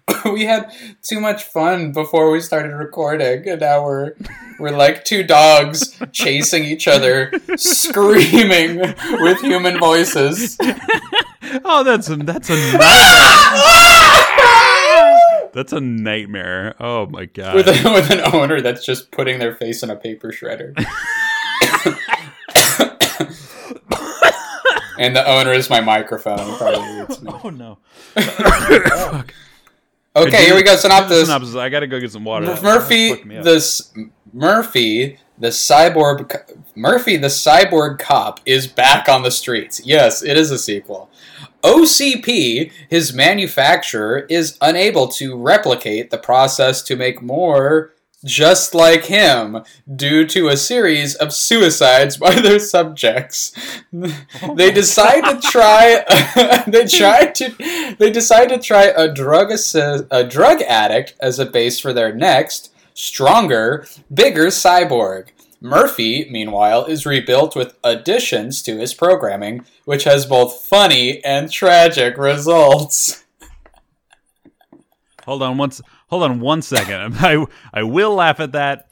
we 0.26 0.46
had 0.46 0.72
too 1.02 1.20
much 1.20 1.44
fun 1.44 1.92
before 1.92 2.32
we 2.32 2.40
started 2.40 2.74
recording, 2.76 3.48
and 3.48 3.62
now 3.62 3.84
we're 3.84 4.14
we're 4.60 4.76
like 4.76 5.06
two 5.06 5.24
dogs 5.24 5.98
chasing 6.12 6.64
each 6.64 6.88
other, 6.88 7.32
screaming 7.56 8.78
with 8.78 9.42
human 9.42 9.80
voices. 9.80 10.58
Oh, 11.66 11.84
that's 11.84 12.08
a, 12.10 12.16
that's 12.16 12.50
a 12.50 12.54
nightmare. 12.56 12.82
That's 15.54 15.74
a 15.74 15.82
nightmare. 15.82 16.76
Oh 16.80 17.08
my 17.08 17.26
god. 17.26 17.56
with, 17.56 17.68
a, 17.68 17.92
with 17.94 18.10
an 18.10 18.22
owner 18.34 18.62
that's 18.62 18.86
just 18.86 19.12
putting 19.12 19.38
their 19.40 19.54
face 19.54 19.84
in 19.84 19.90
a 19.90 19.98
paper 19.98 20.30
shredder. 20.30 20.74
and 24.98 25.14
the 25.14 25.28
owner 25.28 25.52
is 25.52 25.70
my 25.70 25.82
microphone. 25.82 26.40
oh 26.40 27.52
no. 27.54 27.80
Okay, 30.16 30.46
here 30.46 30.56
we 30.56 30.64
go. 30.64 30.76
Synopsis. 30.76 31.26
synopsis. 31.26 31.56
I 31.56 31.70
gotta 31.70 31.88
go 31.88 32.00
get 32.00 32.12
some 32.12 32.24
water. 32.24 32.46
Murphy, 32.62 33.24
this 33.42 33.94
Murphy, 34.34 35.20
the 35.38 35.50
cyborg 35.50 36.36
Murphy, 36.76 37.18
the 37.18 37.28
cyborg 37.28 38.00
cop, 38.00 38.40
is 38.46 38.68
back 38.68 39.10
on 39.10 39.24
the 39.24 39.32
streets. 39.32 39.82
Yes, 39.86 40.24
it 40.24 40.38
is 40.38 40.52
a 40.52 40.58
sequel. 40.58 41.10
OCP, 41.64 42.72
his 42.90 43.14
manufacturer, 43.14 44.26
is 44.30 44.58
unable 44.62 45.08
to 45.08 45.38
replicate 45.38 46.10
the 46.10 46.18
process 46.18 46.82
to 46.84 46.96
make 46.96 47.22
more 47.22 47.94
just 48.24 48.76
like 48.76 49.06
him 49.06 49.64
due 49.94 50.26
to 50.28 50.48
a 50.48 50.58
series 50.58 51.16
of 51.16 51.34
suicides 51.34 52.18
by 52.18 52.36
their 52.36 52.60
subjects. 52.60 53.52
Oh 53.94 54.56
they 54.56 54.72
decide 54.72 55.22
to 55.22 55.40
try 55.40 56.04
they 56.68 56.86
try 56.86 57.28
to 57.28 57.96
they 57.98 58.12
decide 58.12 58.50
to 58.50 58.60
try 58.60 58.86
a 58.86 59.12
drug 59.12 59.52
assist, 59.52 60.06
a 60.12 60.24
drug 60.24 60.62
addict 60.62 61.16
as 61.20 61.40
a 61.40 61.46
base 61.46 61.80
for 61.80 61.94
their 61.94 62.14
next 62.14 62.72
stronger, 62.94 63.88
bigger 64.14 64.48
cyborg. 64.48 65.30
Murphy, 65.64 66.28
meanwhile, 66.32 66.86
is 66.86 67.06
rebuilt 67.06 67.56
with 67.56 67.78
additions 67.84 68.64
to 68.64 68.78
his 68.78 68.96
programming, 68.96 69.64
which 69.86 70.06
has 70.06 70.26
both 70.26 70.66
funny 70.66 71.24
and 71.24 71.52
tragic 71.52 72.18
results. 72.18 73.24
Hold 75.26 75.44
on 75.44 75.58
once 75.58 75.80
hold 76.12 76.24
on 76.24 76.40
one 76.40 76.62
second. 76.62 77.16
I 77.20 77.44
I 77.74 77.84
will 77.84 78.14
laugh 78.14 78.40
at 78.40 78.52
that. 78.52 78.90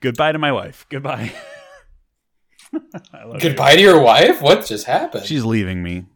Goodbye 0.00 0.32
to 0.32 0.38
my 0.38 0.50
wife. 0.50 0.86
Goodbye. 0.88 1.32
Goodbye 3.40 3.72
you. 3.72 3.76
to 3.76 3.82
your 3.82 4.00
wife? 4.00 4.42
What 4.42 4.66
just 4.66 4.86
happened? 4.86 5.26
She's 5.26 5.44
leaving 5.44 5.82
me. 5.82 6.06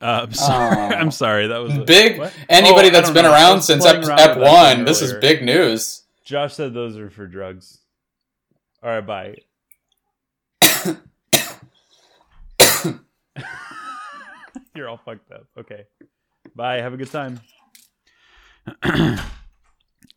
Uh, 0.00 0.22
I'm 0.26 0.32
sorry. 0.32 0.94
I'm 0.94 1.10
sorry. 1.10 1.46
That 1.48 1.58
was 1.58 1.76
a, 1.76 1.84
big. 1.84 2.18
What? 2.18 2.32
Anybody 2.48 2.88
oh, 2.88 2.92
that's 2.92 3.10
been 3.10 3.24
know. 3.24 3.32
around 3.32 3.62
since 3.62 3.84
Ep, 3.84 4.04
Ep 4.04 4.38
one, 4.38 4.84
this 4.84 5.02
is 5.02 5.12
big 5.14 5.44
news. 5.44 6.04
Josh 6.24 6.54
said 6.54 6.74
those 6.74 6.96
are 6.96 7.10
for 7.10 7.26
drugs. 7.26 7.78
All 8.82 8.90
right, 8.90 9.06
bye. 9.06 9.36
You're 14.74 14.88
all 14.88 15.00
fucked 15.04 15.30
up. 15.32 15.46
Okay. 15.58 15.84
Bye. 16.54 16.76
Have 16.76 16.94
a 16.94 16.96
good 16.96 17.10
time. 17.10 17.40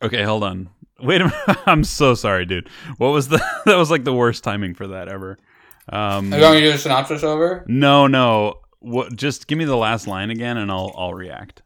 okay, 0.02 0.22
hold 0.22 0.44
on. 0.44 0.68
Wait 1.00 1.20
a 1.20 1.24
minute. 1.24 1.58
I'm 1.66 1.84
so 1.84 2.14
sorry, 2.14 2.44
dude. 2.46 2.68
What 2.98 3.08
was 3.08 3.28
the 3.28 3.44
that 3.66 3.76
was 3.76 3.90
like 3.90 4.04
the 4.04 4.14
worst 4.14 4.44
timing 4.44 4.74
for 4.74 4.88
that 4.88 5.08
ever. 5.08 5.38
Um, 5.88 6.32
Are 6.32 6.36
you 6.36 6.42
want 6.44 6.54
me 6.54 6.60
to 6.60 6.68
do 6.68 6.74
a 6.74 6.78
synopsis 6.78 7.24
over? 7.24 7.64
No, 7.66 8.06
no. 8.06 8.60
What 8.78 9.14
just 9.16 9.46
give 9.46 9.58
me 9.58 9.64
the 9.64 9.76
last 9.76 10.06
line 10.06 10.30
again 10.30 10.56
and 10.56 10.70
I'll 10.70 10.94
I'll 10.96 11.14
react. 11.14 11.62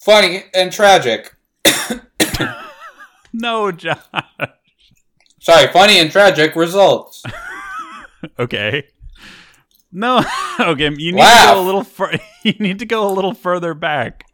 Funny 0.00 0.44
and 0.54 0.72
tragic. 0.72 1.34
no, 3.32 3.72
Josh. 3.72 3.98
Sorry, 5.40 5.66
funny 5.72 5.98
and 5.98 6.10
tragic 6.10 6.56
results. 6.56 7.22
okay. 8.38 8.86
No, 9.90 10.22
okay. 10.60 10.90
You 10.96 11.12
need 11.12 11.20
Laugh. 11.20 11.48
to 11.48 11.54
go 11.54 11.62
a 11.62 11.64
little. 11.64 11.84
Fur- 11.84 12.18
you 12.42 12.54
need 12.58 12.78
to 12.80 12.86
go 12.86 13.08
a 13.08 13.12
little 13.12 13.34
further 13.34 13.74
back. 13.74 14.24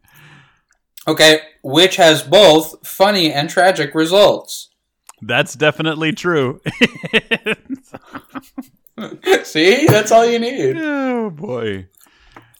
Okay, 1.06 1.40
which 1.62 1.96
has 1.96 2.22
both 2.22 2.86
funny 2.86 3.32
and 3.32 3.50
tragic 3.50 3.94
results. 3.94 4.70
That's 5.20 5.54
definitely 5.54 6.12
true. 6.12 6.60
See, 9.42 9.86
that's 9.86 10.12
all 10.12 10.26
you 10.26 10.38
need. 10.38 10.76
Oh 10.78 11.30
boy. 11.30 11.88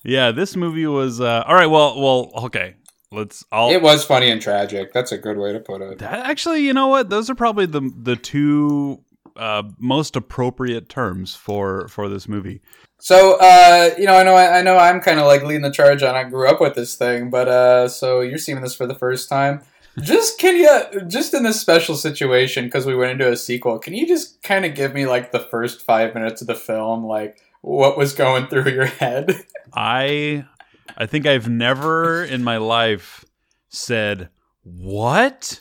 Yeah, 0.03 0.33
this 0.33 0.57
movie 0.57 0.87
was 0.87 1.21
uh, 1.21 1.45
all 1.47 1.55
right. 1.55 1.67
Well, 1.67 2.01
well, 2.01 2.31
okay. 2.47 2.75
Let's. 3.11 3.45
I'll, 3.53 3.71
it 3.71 3.81
was 3.81 4.05
funny 4.05 4.31
and 4.31 4.43
tragic. 4.43 4.93
That's 4.93 5.13
a 5.13 5.19
good 5.19 5.39
way 5.39 5.53
to 5.53 5.61
put 5.61 5.81
it. 5.81 5.99
That, 5.99 6.27
actually, 6.27 6.63
you 6.63 6.73
know 6.73 6.89
what? 6.89 7.11
Those 7.11 7.31
are 7.31 7.35
probably 7.35 7.67
the 7.67 7.93
the 7.97 8.17
two 8.17 9.03
uh, 9.37 9.63
most 9.79 10.17
appropriate 10.17 10.89
terms 10.89 11.35
for 11.35 11.89
for 11.89 12.09
this 12.09 12.29
movie. 12.29 12.61
So, 13.05 13.37
uh, 13.39 13.91
you 13.99 14.07
know, 14.07 14.15
I 14.15 14.23
know, 14.23 14.35
I, 14.35 14.63
know, 14.63 14.79
I'm 14.79 14.99
kind 14.99 15.21
of 15.21 15.27
like 15.27 15.43
leading 15.43 15.61
the 15.61 15.71
charge 15.71 16.03
on. 16.03 16.15
I 16.15 16.25
grew 16.25 16.49
up 16.49 16.59
with 16.59 16.75
this 16.75 16.95
thing, 16.95 17.29
but 17.29 17.49
uh, 17.49 17.87
so 17.87 18.23
you're 18.23 18.39
seeing 18.39 18.63
this 18.63 18.75
for 18.75 18.87
the 18.87 18.95
first 18.95 19.29
time. 19.29 19.61
Just 20.01 20.39
can 20.39 20.57
you, 20.57 21.03
just 21.07 21.35
in 21.35 21.43
this 21.43 21.61
special 21.61 21.97
situation, 21.97 22.65
because 22.65 22.87
we 22.87 22.97
went 22.97 23.13
into 23.13 23.31
a 23.31 23.37
sequel, 23.37 23.79
can 23.79 23.93
you 23.93 24.09
just 24.09 24.43
kind 24.43 24.65
of 24.65 24.75
give 24.75 24.95
me 24.95 25.05
like 25.05 25.33
the 25.33 25.39
first 25.39 25.83
five 25.83 26.15
minutes 26.15 26.41
of 26.41 26.47
the 26.47 26.55
film, 26.55 27.05
like 27.05 27.37
what 27.61 27.99
was 27.99 28.15
going 28.15 28.47
through 28.47 28.73
your 28.73 28.87
head? 28.87 29.37
I, 29.75 30.47
I 30.97 31.05
think 31.05 31.27
I've 31.27 31.47
never 31.47 32.25
in 32.25 32.43
my 32.43 32.57
life 32.57 33.23
said 33.69 34.31
what 34.63 35.61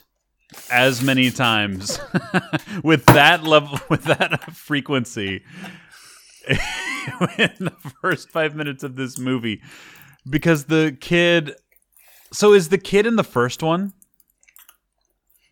as 0.72 1.04
many 1.04 1.30
times 1.30 2.00
with 2.86 3.06
that 3.08 3.44
level 3.44 3.80
with 3.90 4.06
that 4.06 4.54
frequency 4.54 5.44
in 7.38 7.54
the 7.60 7.74
first 8.02 8.30
five 8.30 8.56
minutes 8.56 8.84
of 8.84 8.96
this 8.96 9.18
movie 9.18 9.62
because 10.30 10.66
the 10.66 10.96
kid. 11.00 11.56
So 12.32 12.54
is 12.54 12.70
the 12.70 12.78
kid 12.78 13.06
in 13.06 13.16
the 13.16 13.24
first 13.24 13.62
one? 13.62 13.94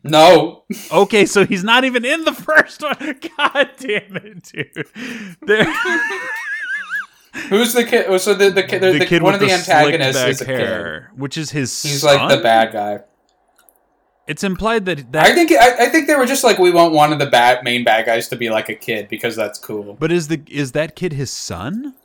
No. 0.03 0.63
Okay, 0.91 1.25
so 1.25 1.45
he's 1.45 1.63
not 1.63 1.83
even 1.83 2.03
in 2.05 2.23
the 2.23 2.33
first 2.33 2.81
one. 2.81 2.95
God 3.37 3.69
damn 3.77 4.17
it, 4.17 4.43
dude. 4.43 4.87
There. 5.41 5.63
Who's 7.49 7.73
the 7.73 7.85
kid? 7.85 8.19
So 8.19 8.33
the 8.33 8.49
the, 8.49 8.63
the, 8.63 8.79
the, 8.79 8.99
the 8.99 9.05
kid 9.05 9.21
one 9.21 9.35
of 9.35 9.39
the, 9.39 9.51
antagonists 9.51 10.17
is 10.17 10.41
a 10.41 10.45
hair, 10.45 11.09
kid. 11.11 11.19
which 11.19 11.37
is 11.37 11.51
his. 11.51 11.81
He's 11.81 12.01
son? 12.01 12.17
like 12.17 12.37
the 12.37 12.43
bad 12.43 12.73
guy. 12.73 12.99
It's 14.31 14.45
implied 14.45 14.85
that, 14.85 15.11
that 15.11 15.25
I 15.25 15.33
think 15.35 15.51
I, 15.51 15.87
I, 15.87 15.89
think 15.89 16.07
they 16.07 16.15
were 16.15 16.25
just 16.25 16.45
like 16.45 16.57
we 16.57 16.71
want 16.71 16.93
one 16.93 17.11
of 17.11 17.19
the 17.19 17.25
bad 17.25 17.65
main 17.65 17.83
bad 17.83 18.05
guys 18.05 18.29
to 18.29 18.37
be 18.37 18.49
like 18.49 18.69
a 18.69 18.75
kid 18.75 19.09
because 19.09 19.35
that's 19.35 19.59
cool. 19.59 19.97
But 19.99 20.09
is 20.09 20.29
the 20.29 20.41
is 20.47 20.71
that 20.71 20.95
kid 20.95 21.11
his 21.11 21.29
son? 21.29 21.95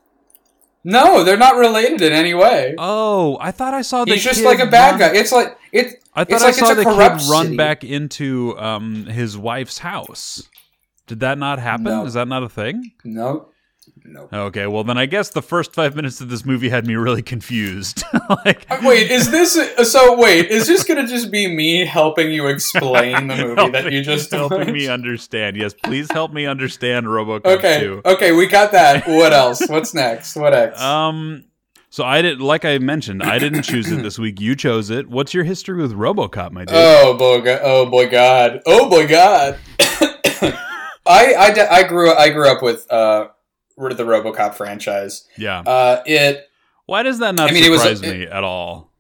No, 0.83 1.23
they're 1.23 1.37
not 1.37 1.55
related 1.55 2.03
in 2.03 2.13
any 2.13 2.35
way. 2.35 2.75
Oh, 2.79 3.39
I 3.41 3.53
thought 3.53 3.75
I 3.75 3.83
saw 3.83 4.05
the. 4.05 4.15
He's 4.15 4.25
just 4.25 4.43
like 4.43 4.59
a 4.59 4.67
bad 4.67 4.99
run, 4.99 5.13
guy. 5.13 5.17
It's 5.17 5.31
like 5.31 5.57
it. 5.71 6.03
I 6.15 6.25
thought 6.25 6.43
I 6.43 6.47
like 6.47 6.55
saw 6.57 6.75
the 6.75 6.83
kid 6.83 7.31
run 7.31 7.45
city. 7.45 7.57
back 7.57 7.85
into 7.85 8.59
um, 8.59 9.07
his 9.07 9.39
wife's 9.39 9.79
house. 9.79 10.49
Did 11.07 11.21
that 11.21 11.39
not 11.39 11.61
happen? 11.61 11.85
No. 11.85 12.07
Is 12.07 12.15
that 12.15 12.27
not 12.27 12.43
a 12.43 12.49
thing? 12.49 12.91
No. 13.05 13.51
Nope. 14.05 14.33
Okay, 14.33 14.67
well 14.67 14.85
then 14.85 14.99
I 14.99 15.07
guess 15.07 15.31
the 15.31 15.43
first 15.43 15.75
five 15.75 15.97
minutes 15.97 16.21
of 16.21 16.29
this 16.29 16.45
movie 16.45 16.69
had 16.69 16.87
me 16.87 16.95
really 16.95 17.23
confused. 17.23 18.03
like, 18.45 18.65
uh, 18.71 18.81
wait, 18.83 19.11
is 19.11 19.31
this 19.31 19.59
so? 19.91 20.17
Wait, 20.17 20.47
is 20.51 20.67
this 20.67 20.85
gonna 20.85 21.07
just 21.07 21.31
be 21.31 21.53
me 21.53 21.85
helping 21.85 22.31
you 22.31 22.47
explain 22.47 23.27
the 23.27 23.37
movie 23.37 23.55
helping, 23.57 23.73
that 23.73 23.93
you 23.93 24.03
just 24.03 24.31
helping 24.31 24.59
watched? 24.59 24.73
me 24.73 24.89
understand? 24.89 25.57
Yes, 25.57 25.75
please 25.75 26.11
help 26.11 26.33
me 26.33 26.47
understand 26.47 27.07
RoboCop 27.07 27.47
okay, 27.59 27.81
2. 27.81 28.03
Okay, 28.05 28.33
we 28.33 28.47
got 28.47 28.73
that. 28.73 29.07
What 29.07 29.33
else? 29.33 29.67
What's 29.69 29.93
next? 29.95 30.37
What 30.37 30.51
next? 30.53 30.81
Um, 30.81 31.45
so 31.91 32.05
I 32.05 32.23
did, 32.23 32.41
like 32.41 32.65
I 32.65 32.79
mentioned, 32.79 33.23
I 33.23 33.39
didn't 33.39 33.63
choose 33.63 33.91
it 33.91 34.03
this 34.03 34.19
week. 34.19 34.41
You 34.41 34.55
chose 34.55 34.91
it. 34.91 35.09
What's 35.09 35.33
your 35.35 35.45
history 35.45 35.81
with 35.81 35.93
RoboCop, 35.93 36.53
my 36.53 36.65
dude? 36.65 36.75
Oh 36.77 37.17
boy, 37.17 37.59
oh 37.63 37.87
boy, 37.87 38.09
God, 38.09 38.63
oh 38.67 38.89
boy, 38.89 39.09
God. 39.09 39.59
I, 41.09 41.35
I, 41.35 41.69
I 41.71 41.83
grew 41.85 42.13
I 42.13 42.31
grew 42.31 42.49
up 42.49 42.63
with 42.63 42.91
uh, 42.91 43.29
the 43.77 44.05
RoboCop 44.05 44.55
franchise. 44.55 45.27
Yeah. 45.37 45.61
Uh, 45.61 46.03
it. 46.07 46.49
Why 46.87 47.03
does 47.03 47.19
that 47.19 47.35
not 47.35 47.51
I 47.51 47.55
mean, 47.55 47.65
surprise 47.65 47.91
was, 47.91 48.03
me 48.03 48.23
it, 48.23 48.29
at 48.31 48.45
all? 48.45 48.93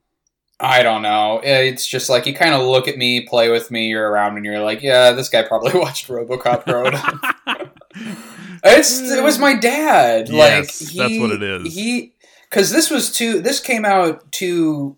I 0.58 0.82
don't 0.82 1.02
know. 1.02 1.40
It's 1.44 1.86
just 1.86 2.08
like 2.08 2.26
you 2.26 2.34
kind 2.34 2.54
of 2.54 2.62
look 2.62 2.88
at 2.88 2.96
me, 2.96 3.20
play 3.26 3.50
with 3.50 3.70
me, 3.70 3.88
you're 3.88 4.08
around, 4.08 4.36
and 4.36 4.44
you're 4.44 4.60
like, 4.60 4.82
yeah, 4.82 5.12
this 5.12 5.28
guy 5.28 5.42
probably 5.42 5.72
watched 5.78 6.08
RoboCop 6.08 6.64
growing 6.64 6.94
up. 6.94 7.74
it's 8.64 9.00
it 9.00 9.22
was 9.22 9.38
my 9.38 9.54
dad. 9.54 10.28
Yes, 10.28 10.80
like 10.80 10.90
he, 10.90 10.98
that's 10.98 11.20
what 11.20 11.30
it 11.30 11.42
is. 11.42 11.74
He 11.74 12.14
because 12.48 12.70
this 12.70 12.90
was 12.90 13.12
too. 13.12 13.40
This 13.40 13.60
came 13.60 13.84
out 13.84 14.30
to, 14.32 14.96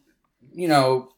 you 0.52 0.68
know, 0.68 1.11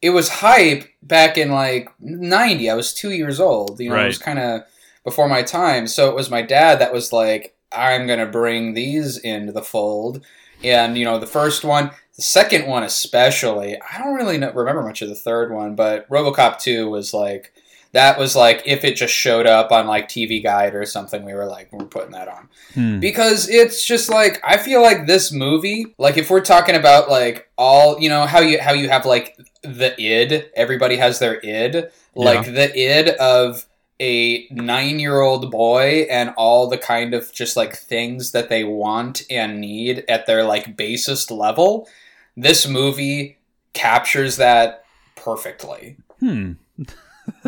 it 0.00 0.10
was 0.10 0.28
hype 0.28 0.88
back 1.02 1.36
in 1.36 1.50
like 1.50 1.90
'90. 2.00 2.70
I 2.70 2.74
was 2.74 2.94
two 2.94 3.10
years 3.10 3.38
old. 3.38 3.80
You 3.80 3.90
know, 3.90 3.96
right. 3.96 4.04
it 4.04 4.08
was 4.08 4.18
kind 4.18 4.38
of 4.38 4.62
before 5.04 5.28
my 5.28 5.42
time. 5.42 5.86
So 5.86 6.08
it 6.08 6.14
was 6.14 6.30
my 6.30 6.40
dad 6.40 6.78
that 6.80 6.92
was 6.92 7.12
like, 7.12 7.53
I'm 7.74 8.06
going 8.06 8.18
to 8.18 8.26
bring 8.26 8.74
these 8.74 9.18
into 9.18 9.52
the 9.52 9.62
fold. 9.62 10.24
And, 10.62 10.96
you 10.96 11.04
know, 11.04 11.18
the 11.18 11.26
first 11.26 11.64
one, 11.64 11.90
the 12.16 12.22
second 12.22 12.66
one 12.66 12.82
especially, 12.84 13.76
I 13.80 13.98
don't 13.98 14.14
really 14.14 14.38
know, 14.38 14.52
remember 14.52 14.82
much 14.82 15.02
of 15.02 15.08
the 15.08 15.14
third 15.14 15.52
one, 15.52 15.74
but 15.74 16.08
Robocop 16.08 16.58
2 16.58 16.88
was 16.88 17.12
like, 17.12 17.52
that 17.92 18.18
was 18.18 18.34
like, 18.34 18.62
if 18.66 18.84
it 18.84 18.96
just 18.96 19.14
showed 19.14 19.46
up 19.46 19.70
on 19.70 19.86
like 19.86 20.08
TV 20.08 20.42
Guide 20.42 20.74
or 20.74 20.84
something, 20.84 21.24
we 21.24 21.32
were 21.32 21.46
like, 21.46 21.72
we're 21.72 21.84
putting 21.84 22.10
that 22.10 22.26
on. 22.26 22.48
Hmm. 22.74 22.98
Because 22.98 23.48
it's 23.48 23.84
just 23.84 24.08
like, 24.08 24.40
I 24.44 24.56
feel 24.56 24.82
like 24.82 25.06
this 25.06 25.30
movie, 25.30 25.94
like 25.96 26.16
if 26.16 26.28
we're 26.28 26.40
talking 26.40 26.74
about 26.74 27.08
like 27.08 27.48
all, 27.56 28.00
you 28.00 28.08
know, 28.08 28.26
how 28.26 28.40
you, 28.40 28.60
how 28.60 28.72
you 28.72 28.88
have 28.88 29.06
like 29.06 29.38
the 29.62 29.94
id, 30.00 30.50
everybody 30.54 30.96
has 30.96 31.20
their 31.20 31.40
id, 31.44 31.88
like 32.16 32.46
yeah. 32.46 32.52
the 32.52 32.78
id 32.78 33.08
of, 33.10 33.64
a 34.04 34.46
nine 34.50 35.00
year 35.00 35.22
old 35.22 35.50
boy 35.50 36.06
and 36.10 36.34
all 36.36 36.68
the 36.68 36.76
kind 36.76 37.14
of 37.14 37.32
just 37.32 37.56
like 37.56 37.74
things 37.74 38.32
that 38.32 38.50
they 38.50 38.62
want 38.62 39.22
and 39.30 39.60
need 39.60 40.04
at 40.08 40.26
their 40.26 40.44
like 40.44 40.76
basest 40.76 41.30
level, 41.30 41.88
this 42.36 42.68
movie 42.68 43.38
captures 43.72 44.36
that 44.36 44.84
perfectly. 45.16 45.96
Hmm. 46.20 46.52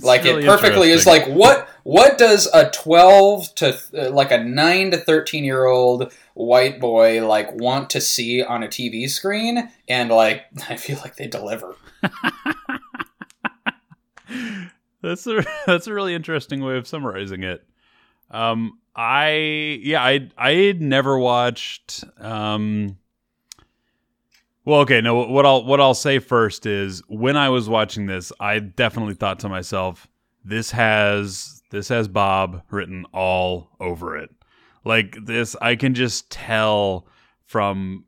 Like 0.03 0.25
really 0.25 0.43
it 0.43 0.47
perfectly 0.47 0.91
is 0.91 1.05
like 1.05 1.27
what 1.27 1.69
what 1.83 2.17
does 2.17 2.49
a 2.55 2.71
12 2.71 3.55
to 3.57 3.79
uh, 3.95 4.11
like 4.11 4.31
a 4.31 4.43
9 4.43 4.93
to 4.93 4.97
13 4.97 5.45
year 5.45 5.67
old 5.67 6.15
white 6.33 6.81
boy 6.81 7.27
like 7.27 7.53
want 7.53 7.91
to 7.91 8.01
see 8.01 8.43
on 8.43 8.63
a 8.63 8.69
TV 8.69 9.07
screen 9.07 9.71
and 9.87 10.09
like 10.09 10.47
I 10.71 10.77
feel 10.77 10.97
like 11.01 11.17
they 11.17 11.27
deliver. 11.27 11.77
that's 15.07 15.27
a 15.27 15.45
that's 15.67 15.87
a 15.87 15.95
really 15.95 16.15
interesting 16.15 16.63
way 16.63 16.77
of 16.77 16.87
summarizing 16.87 17.43
it. 17.43 17.67
Um, 18.31 18.79
I 18.95 19.81
yeah, 19.83 20.03
I 20.03 20.29
I 20.37 20.53
had 20.53 20.81
never 20.81 21.19
watched. 21.19 22.05
Um, 22.19 22.99
well, 24.65 24.81
okay, 24.81 25.01
no. 25.01 25.15
What 25.15 25.47
I'll 25.47 25.65
what 25.65 25.81
I'll 25.81 25.95
say 25.95 26.19
first 26.19 26.67
is 26.67 27.03
when 27.09 27.37
I 27.37 27.49
was 27.51 27.69
watching 27.69 28.07
this, 28.07 28.33
I 28.41 28.59
definitely 28.59 29.15
thought 29.15 29.39
to 29.41 29.49
myself, 29.49 30.09
this 30.45 30.73
has 30.73 31.63
this 31.71 31.89
has 31.89 32.09
Bob 32.09 32.63
written 32.71 33.05
all 33.13 33.71
over 33.81 34.17
it. 34.17 34.31
Like 34.85 35.17
this, 35.25 35.57
I 35.61 35.77
can 35.77 35.95
just 35.95 36.31
tell 36.31 37.07
from 37.45 38.05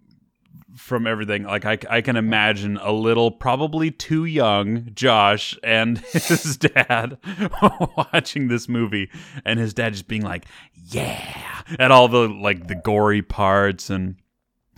from 0.79 1.07
everything. 1.07 1.43
Like 1.43 1.65
I, 1.65 1.79
I 1.91 2.01
can 2.01 2.17
imagine 2.17 2.79
a 2.79 2.93
little, 2.93 3.31
probably 3.31 3.91
too 3.91 4.25
young 4.25 4.91
Josh 4.95 5.59
and 5.63 5.99
his 6.13 6.57
dad 6.57 7.19
watching 7.97 8.49
this 8.49 8.69
movie, 8.69 9.11
and 9.45 9.59
his 9.59 9.75
dad 9.75 9.93
just 9.93 10.09
being 10.09 10.23
like, 10.23 10.47
"Yeah," 10.75 11.63
at 11.79 11.91
all 11.91 12.09
the 12.09 12.29
like 12.29 12.69
the 12.69 12.75
gory 12.75 13.23
parts 13.23 13.91
and 13.91 14.17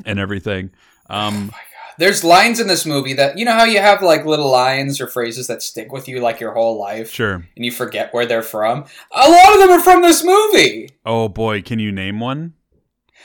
and 0.04 0.18
everything. 0.18 0.70
Um, 1.08 1.52
There's 1.98 2.24
lines 2.24 2.60
in 2.60 2.66
this 2.66 2.86
movie 2.86 3.12
that 3.14 3.36
you 3.36 3.44
know 3.44 3.52
how 3.52 3.64
you 3.64 3.78
have 3.78 4.02
like 4.02 4.24
little 4.24 4.50
lines 4.50 5.00
or 5.00 5.06
phrases 5.06 5.46
that 5.48 5.62
stick 5.62 5.92
with 5.92 6.08
you 6.08 6.20
like 6.20 6.40
your 6.40 6.52
whole 6.52 6.78
life 6.78 7.10
sure. 7.10 7.34
and 7.34 7.64
you 7.64 7.70
forget 7.70 8.14
where 8.14 8.24
they're 8.24 8.42
from. 8.42 8.86
A 9.12 9.28
lot 9.28 9.52
of 9.54 9.60
them 9.60 9.70
are 9.70 9.82
from 9.82 10.00
this 10.00 10.24
movie. 10.24 10.90
Oh 11.04 11.28
boy, 11.28 11.60
can 11.62 11.78
you 11.78 11.92
name 11.92 12.20
one? 12.20 12.54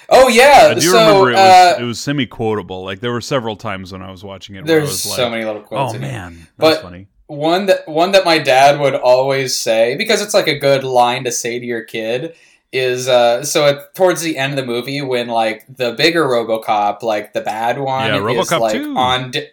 Oh 0.09 0.27
yeah, 0.27 0.67
I 0.71 0.73
do 0.75 0.81
so 0.81 0.91
remember 0.93 1.29
it 1.31 1.33
was 1.33 1.39
uh, 1.39 1.77
it 1.79 1.83
was 1.83 1.99
semi 1.99 2.25
quotable. 2.25 2.83
Like 2.83 2.99
there 2.99 3.11
were 3.11 3.21
several 3.21 3.55
times 3.55 3.91
when 3.91 4.01
I 4.01 4.11
was 4.11 4.23
watching 4.23 4.55
it. 4.55 4.65
There's 4.65 4.89
was 4.89 5.05
like, 5.07 5.15
so 5.15 5.29
many 5.29 5.45
little 5.45 5.61
quotes. 5.63 5.95
Oh 5.95 5.99
man, 5.99 6.47
that's 6.57 6.77
But- 6.77 6.81
funny. 6.83 7.07
one 7.27 7.65
that 7.67 7.87
one 7.87 8.11
that 8.11 8.23
my 8.25 8.37
dad 8.37 8.79
would 8.79 8.93
always 8.95 9.55
say 9.55 9.95
because 9.95 10.21
it's 10.21 10.33
like 10.35 10.47
a 10.47 10.59
good 10.59 10.83
line 10.83 11.23
to 11.23 11.31
say 11.31 11.57
to 11.59 11.65
your 11.65 11.81
kid 11.83 12.35
is 12.71 13.07
uh 13.07 13.43
so 13.43 13.65
at, 13.65 13.95
towards 13.95 14.21
the 14.21 14.37
end 14.37 14.51
of 14.53 14.57
the 14.57 14.65
movie 14.65 15.01
when 15.01 15.27
like 15.27 15.63
the 15.67 15.93
bigger 15.93 16.23
RoboCop 16.25 17.01
like 17.01 17.33
the 17.33 17.41
bad 17.41 17.79
one 17.79 18.07
Yeah, 18.07 18.17
is 18.17 18.21
RoboCop 18.21 18.59
like 18.59 18.73
2. 18.73 18.95
on 18.97 19.31
di- 19.31 19.49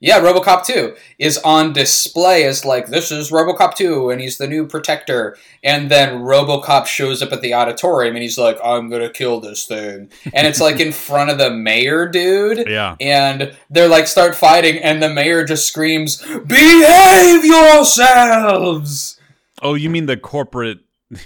yeah 0.00 0.20
RoboCop 0.20 0.64
2 0.64 0.94
is 1.18 1.38
on 1.38 1.72
display 1.72 2.44
as 2.44 2.64
like 2.64 2.86
this 2.86 3.10
is 3.10 3.30
RoboCop 3.32 3.74
2 3.74 4.10
and 4.10 4.20
he's 4.20 4.38
the 4.38 4.46
new 4.46 4.66
protector 4.66 5.36
and 5.64 5.90
then 5.90 6.20
RoboCop 6.20 6.86
shows 6.86 7.20
up 7.22 7.32
at 7.32 7.40
the 7.40 7.54
auditorium 7.54 8.14
and 8.14 8.22
he's 8.22 8.38
like 8.38 8.58
I'm 8.64 8.88
going 8.88 9.02
to 9.02 9.10
kill 9.10 9.40
this 9.40 9.66
thing 9.66 10.10
and 10.32 10.46
it's 10.46 10.60
like 10.60 10.78
in 10.80 10.92
front 11.08 11.30
of 11.30 11.38
the 11.38 11.50
mayor 11.50 12.06
dude 12.08 12.68
Yeah. 12.68 12.94
and 13.00 13.56
they're 13.70 13.88
like 13.88 14.06
start 14.06 14.34
fighting 14.34 14.78
and 14.78 15.02
the 15.02 15.08
mayor 15.08 15.44
just 15.44 15.66
screams 15.66 16.22
behave 16.46 17.44
yourselves 17.44 19.14
Oh, 19.60 19.74
you 19.74 19.90
mean 19.90 20.06
the 20.06 20.16
corporate? 20.16 20.78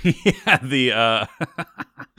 Yeah, 0.02 0.58
the 0.62 0.92
uh, 0.92 1.26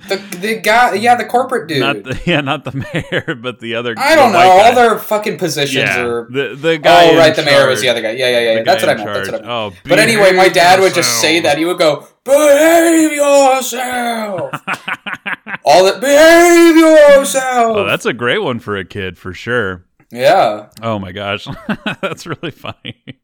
the, 0.10 0.18
the 0.42 0.60
guy 0.60 0.96
yeah 0.96 1.16
the 1.16 1.24
corporate 1.24 1.70
dude. 1.70 1.80
not 1.80 2.04
the 2.04 2.22
yeah, 2.26 2.42
not 2.42 2.66
the 2.66 2.74
mayor, 2.94 3.36
but 3.42 3.60
the 3.62 3.76
other. 3.76 3.96
i 3.98 4.16
don't 4.16 4.34
know. 4.34 4.40
Guy. 4.40 4.50
all 4.50 4.76
their 4.76 5.00
fucking 5.00 5.38
positions 5.38 5.86
yeah, 5.86 6.04
are 6.04 6.28
the 6.30 6.56
the 6.56 6.78
guy. 6.78 7.12
oh 7.12 7.18
right 7.18 7.34
the 7.34 7.44
mayor 7.44 7.70
was 7.70 7.80
the 7.80 7.88
other 7.88 8.02
guy. 8.02 8.12
Yeah 8.12 8.28
yeah 8.30 8.56
yeah, 8.56 8.64
that's 8.64 8.84
what 8.84 8.90
i 8.90 8.96
meant. 8.96 9.08
That's 9.08 9.32
what 9.32 9.44
i 9.44 9.46
meant. 9.46 9.50
Oh, 9.50 9.72
but 9.86 10.00
anyway 10.00 10.34
my 10.34 10.50
dad 10.50 10.82
would 10.82 10.94
just 10.94 11.22
say 11.22 11.40
that. 11.40 11.58
he 11.58 11.64
would 11.64 11.78
go 11.78 12.06
behave 12.26 13.14
yourself. 13.14 14.52
All 15.66 15.86
that 15.86 16.02
behave 16.02 16.76
yourself. 16.76 17.78
Oh, 17.78 17.86
that's 17.86 18.06
a 18.06 18.14
great 18.14 18.40
one 18.40 18.60
for 18.60 18.76
a 18.76 18.84
kid 18.84 19.18
for 19.18 19.34
sure. 19.34 19.86
yeah. 20.12 20.70
Oh 20.82 21.00
my 21.00 21.14
gosh, 21.14 21.48
that's 22.02 22.26
really 22.26 22.52
funny. 22.52 23.22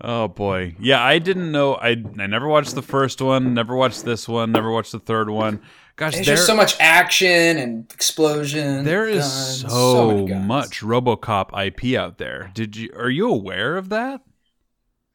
Oh 0.00 0.28
boy, 0.28 0.76
yeah, 0.80 1.02
I 1.02 1.18
didn't 1.18 1.50
know. 1.52 1.74
I 1.74 1.96
I 2.18 2.26
never 2.26 2.48
watched 2.48 2.74
the 2.74 2.82
first 2.82 3.20
one, 3.20 3.54
never 3.54 3.74
watched 3.76 4.04
this 4.04 4.28
one, 4.28 4.52
never 4.52 4.70
watched 4.70 4.92
the 4.92 4.98
third 5.00 5.30
one. 5.30 5.60
Gosh, 5.96 6.14
there's 6.14 6.26
there 6.26 6.36
just 6.36 6.46
so 6.46 6.54
much 6.54 6.76
action 6.78 7.58
and 7.58 7.92
explosion 7.92 8.84
there 8.84 9.06
is 9.08 9.62
guns, 9.62 9.72
so, 9.72 10.26
guns. 10.26 10.46
much 10.46 10.80
RoboCop 10.80 11.66
IP 11.66 11.98
out 11.98 12.18
there. 12.18 12.52
Did 12.54 12.76
you 12.76 12.90
are 12.96 13.10
you 13.10 13.28
aware 13.28 13.76
of 13.76 13.88
that? 13.88 14.20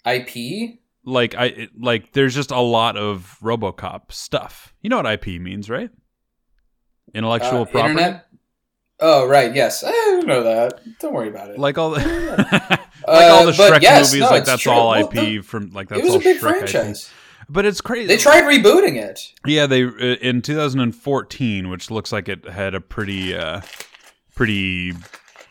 ip 0.06 0.30
Like 1.06 1.36
I 1.36 1.69
like 1.80 2.12
there's 2.12 2.36
just 2.36 2.52
a 2.52 2.60
lot 2.60 2.98
of 2.98 3.38
RoboCop 3.41 4.12
stuff. 4.12 4.74
You 4.82 4.89
know 4.89 4.98
what 4.98 5.06
IP 5.06 5.39
means, 5.41 5.69
right? 5.69 5.89
Intellectual 7.13 7.62
Uh, 7.62 7.65
property. 7.65 7.91
Internet? 7.91 8.28
Oh 9.06 9.28
right, 9.28 9.54
yes, 9.54 9.84
I 9.86 10.22
know 10.26 10.44
that. 10.44 10.80
Don't 11.00 11.13
worry 11.13 11.28
about 11.28 11.50
it. 11.50 11.60
Like 11.60 11.78
all 11.78 11.89
the 11.92 11.98
like 12.70 12.80
Uh, 13.06 13.12
all 13.34 13.46
the 13.46 13.52
Shrek 13.52 13.82
yes, 13.82 14.12
movies, 14.13 14.22
no, 14.22 14.30
like 14.32 14.46
that's 14.46 14.62
true. 14.62 14.72
all 14.72 14.89
Well, 14.92 15.02
IP 15.08 15.12
the- 15.13 15.39
from 15.42 15.72
like 15.72 15.89
that's 15.89 16.00
it 16.02 16.06
was 16.06 16.13
all 16.13 16.22
a 16.22 16.24
big 16.24 16.38
Shrek 16.38 16.52
IP. 16.63 16.70
franchise. 16.70 17.12
But 17.50 17.66
it's 17.66 17.82
crazy. 17.82 18.08
They 18.08 18.16
tried 18.18 18.44
rebooting 18.46 18.96
it. 18.96 19.34
Yeah, 19.46 19.68
they 19.68 19.84
uh, 19.84 19.89
in 20.22 20.42
2014, 20.42 21.70
which 21.70 21.92
looks 21.92 22.13
like 22.13 22.30
it 22.30 22.48
had 22.48 22.74
a 22.74 22.80
pretty, 22.80 23.36
uh, 23.36 23.60
pretty 24.34 24.94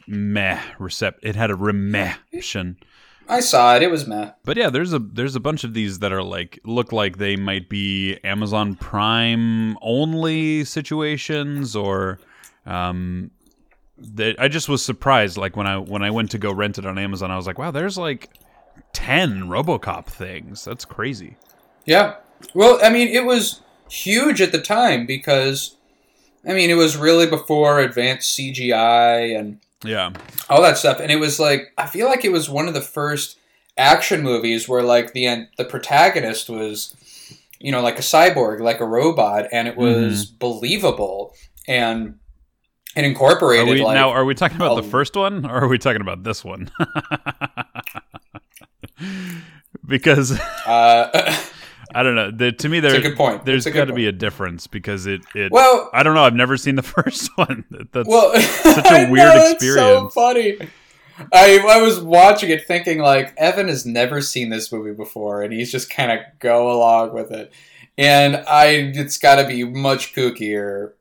meh 0.06 0.58
recept. 0.78 1.16
It 1.22 1.36
had 1.36 1.50
a 1.50 1.54
reception. 1.54 2.78
I 3.28 3.40
saw 3.40 3.76
it. 3.76 3.82
It 3.82 3.90
was 3.90 4.06
meh. 4.06 4.30
But 4.44 4.56
yeah, 4.56 4.70
there's 4.70 4.94
a 4.94 4.98
there's 4.98 5.36
a 5.36 5.40
bunch 5.40 5.64
of 5.64 5.74
these 5.74 5.98
that 5.98 6.12
are 6.12 6.22
like 6.22 6.58
look 6.64 6.92
like 6.92 7.18
they 7.18 7.36
might 7.36 7.68
be 7.68 8.16
Amazon 8.24 8.74
Prime 8.74 9.76
only 9.82 10.64
situations 10.64 11.76
or 11.76 12.18
um 12.66 13.30
that 14.14 14.36
I 14.38 14.48
just 14.48 14.68
was 14.68 14.84
surprised 14.84 15.36
like 15.36 15.56
when 15.56 15.66
I 15.66 15.78
when 15.78 16.02
I 16.02 16.10
went 16.10 16.30
to 16.32 16.38
go 16.38 16.52
rent 16.52 16.78
it 16.78 16.86
on 16.86 16.98
Amazon 16.98 17.30
I 17.30 17.36
was 17.36 17.46
like 17.46 17.58
wow 17.58 17.70
there's 17.70 17.96
like 17.96 18.30
10 18.92 19.44
RoboCop 19.44 20.06
things. 20.06 20.64
That's 20.64 20.84
crazy. 20.84 21.36
Yeah. 21.84 22.16
Well, 22.54 22.78
I 22.82 22.90
mean, 22.90 23.08
it 23.08 23.24
was 23.24 23.60
huge 23.88 24.40
at 24.40 24.52
the 24.52 24.60
time 24.60 25.06
because, 25.06 25.76
I 26.46 26.52
mean, 26.52 26.70
it 26.70 26.76
was 26.76 26.96
really 26.96 27.26
before 27.26 27.80
advanced 27.80 28.38
CGI 28.38 29.38
and 29.38 29.60
yeah. 29.84 30.12
all 30.48 30.62
that 30.62 30.78
stuff, 30.78 31.00
and 31.00 31.10
it 31.10 31.16
was 31.16 31.38
like 31.38 31.72
I 31.78 31.86
feel 31.86 32.08
like 32.08 32.24
it 32.24 32.32
was 32.32 32.48
one 32.48 32.68
of 32.68 32.74
the 32.74 32.80
first 32.80 33.38
action 33.76 34.22
movies 34.22 34.68
where 34.68 34.82
like 34.82 35.12
the 35.12 35.46
the 35.56 35.64
protagonist 35.64 36.48
was, 36.48 36.94
you 37.58 37.72
know, 37.72 37.80
like 37.80 37.98
a 37.98 38.02
cyborg, 38.02 38.60
like 38.60 38.80
a 38.80 38.86
robot, 38.86 39.46
and 39.52 39.68
it 39.68 39.76
mm-hmm. 39.76 40.04
was 40.04 40.26
believable. 40.26 41.34
And 41.68 42.18
are 42.96 43.02
incorporated 43.02 43.68
we, 43.68 43.82
like 43.82 43.94
now 43.94 44.10
are 44.10 44.24
we 44.24 44.34
talking 44.34 44.56
about 44.56 44.76
the 44.76 44.82
first 44.82 45.16
one 45.16 45.46
or 45.46 45.62
are 45.62 45.68
we 45.68 45.78
talking 45.78 46.02
about 46.02 46.22
this 46.22 46.44
one 46.44 46.70
because 49.86 50.38
uh, 50.66 51.38
I 51.94 52.02
don't 52.02 52.14
know 52.14 52.30
the, 52.30 52.52
to 52.52 52.68
me 52.68 52.80
there 52.80 52.94
It's 52.94 53.04
a 53.04 53.08
good 53.08 53.16
point. 53.16 53.44
There's 53.44 53.66
got 53.66 53.86
to 53.86 53.92
be 53.92 54.06
a 54.06 54.12
difference 54.12 54.66
because 54.66 55.06
it 55.06 55.22
it 55.34 55.52
well, 55.52 55.90
I 55.92 56.02
don't 56.02 56.14
know. 56.14 56.24
I've 56.24 56.34
never 56.34 56.56
seen 56.56 56.76
the 56.76 56.82
first 57.02 57.30
one. 57.36 57.64
That's 57.92 58.08
well, 58.08 58.34
such 58.40 58.86
a 58.86 59.10
weird 59.10 59.34
know, 59.34 59.36
it's 59.36 59.74
so 59.74 60.06
experience. 60.06 60.14
funny. 60.14 60.70
I 61.32 61.58
I 61.58 61.82
was 61.82 62.00
watching 62.00 62.50
it 62.50 62.66
thinking 62.66 62.98
like 62.98 63.34
Evan 63.36 63.68
has 63.68 63.84
never 63.84 64.20
seen 64.20 64.48
this 64.48 64.72
movie 64.72 64.94
before, 64.94 65.42
and 65.42 65.52
he's 65.52 65.70
just 65.70 65.90
kind 65.90 66.12
of 66.12 66.20
go 66.38 66.72
along 66.72 67.12
with 67.12 67.30
it, 67.30 67.52
and 67.98 68.36
I 68.36 68.92
it's 68.94 69.18
got 69.18 69.36
to 69.36 69.46
be 69.46 69.64
much 69.64 70.14
kookier. 70.14 70.92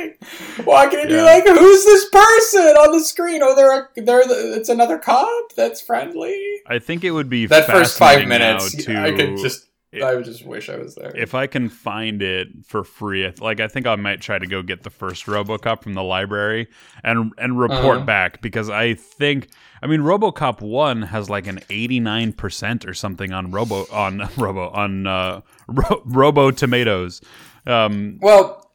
Nothing. 0.58 0.64
Walking 0.66 1.00
and 1.00 1.10
you're 1.10 1.18
Yeah. 1.20 1.24
like, 1.24 1.46
who's 1.46 1.84
this 1.84 2.08
person 2.10 2.60
on 2.76 2.92
the 2.92 3.00
screen? 3.04 3.40
Oh, 3.42 3.54
they're 3.54 3.80
a, 3.80 3.88
they're 3.96 4.26
the, 4.26 4.54
it's 4.56 4.68
another 4.68 4.98
cop 4.98 5.52
that's 5.56 5.80
friendly. 5.80 6.60
I 6.66 6.78
think 6.78 7.04
it 7.04 7.10
would 7.12 7.28
be 7.28 7.46
That 7.46 7.66
first 7.66 7.98
five 7.98 8.26
minutes, 8.28 8.74
to 8.84 8.96
I 8.96 9.12
could 9.12 9.38
just 9.38 9.66
it- 9.92 10.02
I 10.04 10.14
would 10.14 10.24
just 10.24 10.46
wish 10.46 10.68
I 10.68 10.76
was 10.76 10.94
there. 10.94 11.10
if 11.16 11.34
I 11.34 11.48
can 11.48 11.68
find 11.68 12.22
it 12.22 12.46
for 12.64 12.84
free. 12.84 13.32
Like 13.40 13.58
I 13.58 13.66
think 13.66 13.88
I 13.88 13.96
might 13.96 14.20
try 14.20 14.38
to 14.38 14.46
go 14.46 14.62
get 14.62 14.84
the 14.84 14.90
first 14.90 15.26
RoboCop 15.26 15.82
from 15.82 15.94
the 15.94 16.02
library 16.04 16.68
and 17.02 17.32
and 17.38 17.58
report 17.58 17.96
Uh-huh. 17.96 18.04
back 18.06 18.40
because 18.40 18.70
I 18.70 18.94
think 18.94 19.48
I 19.82 19.88
mean 19.88 20.02
RoboCop 20.02 20.60
one 20.60 21.02
has 21.02 21.28
like 21.28 21.48
an 21.48 21.58
eighty 21.70 21.98
nine 21.98 22.32
percent 22.32 22.86
or 22.86 22.94
something 22.94 23.32
on 23.32 23.50
Robo 23.50 23.84
on 23.90 24.28
Robo 24.36 24.68
on 24.70 25.08
uh, 25.08 25.40
Ro- 25.66 26.02
Robo 26.04 26.52
Tomatoes. 26.52 27.20
Um, 27.66 28.18
well, 28.22 28.69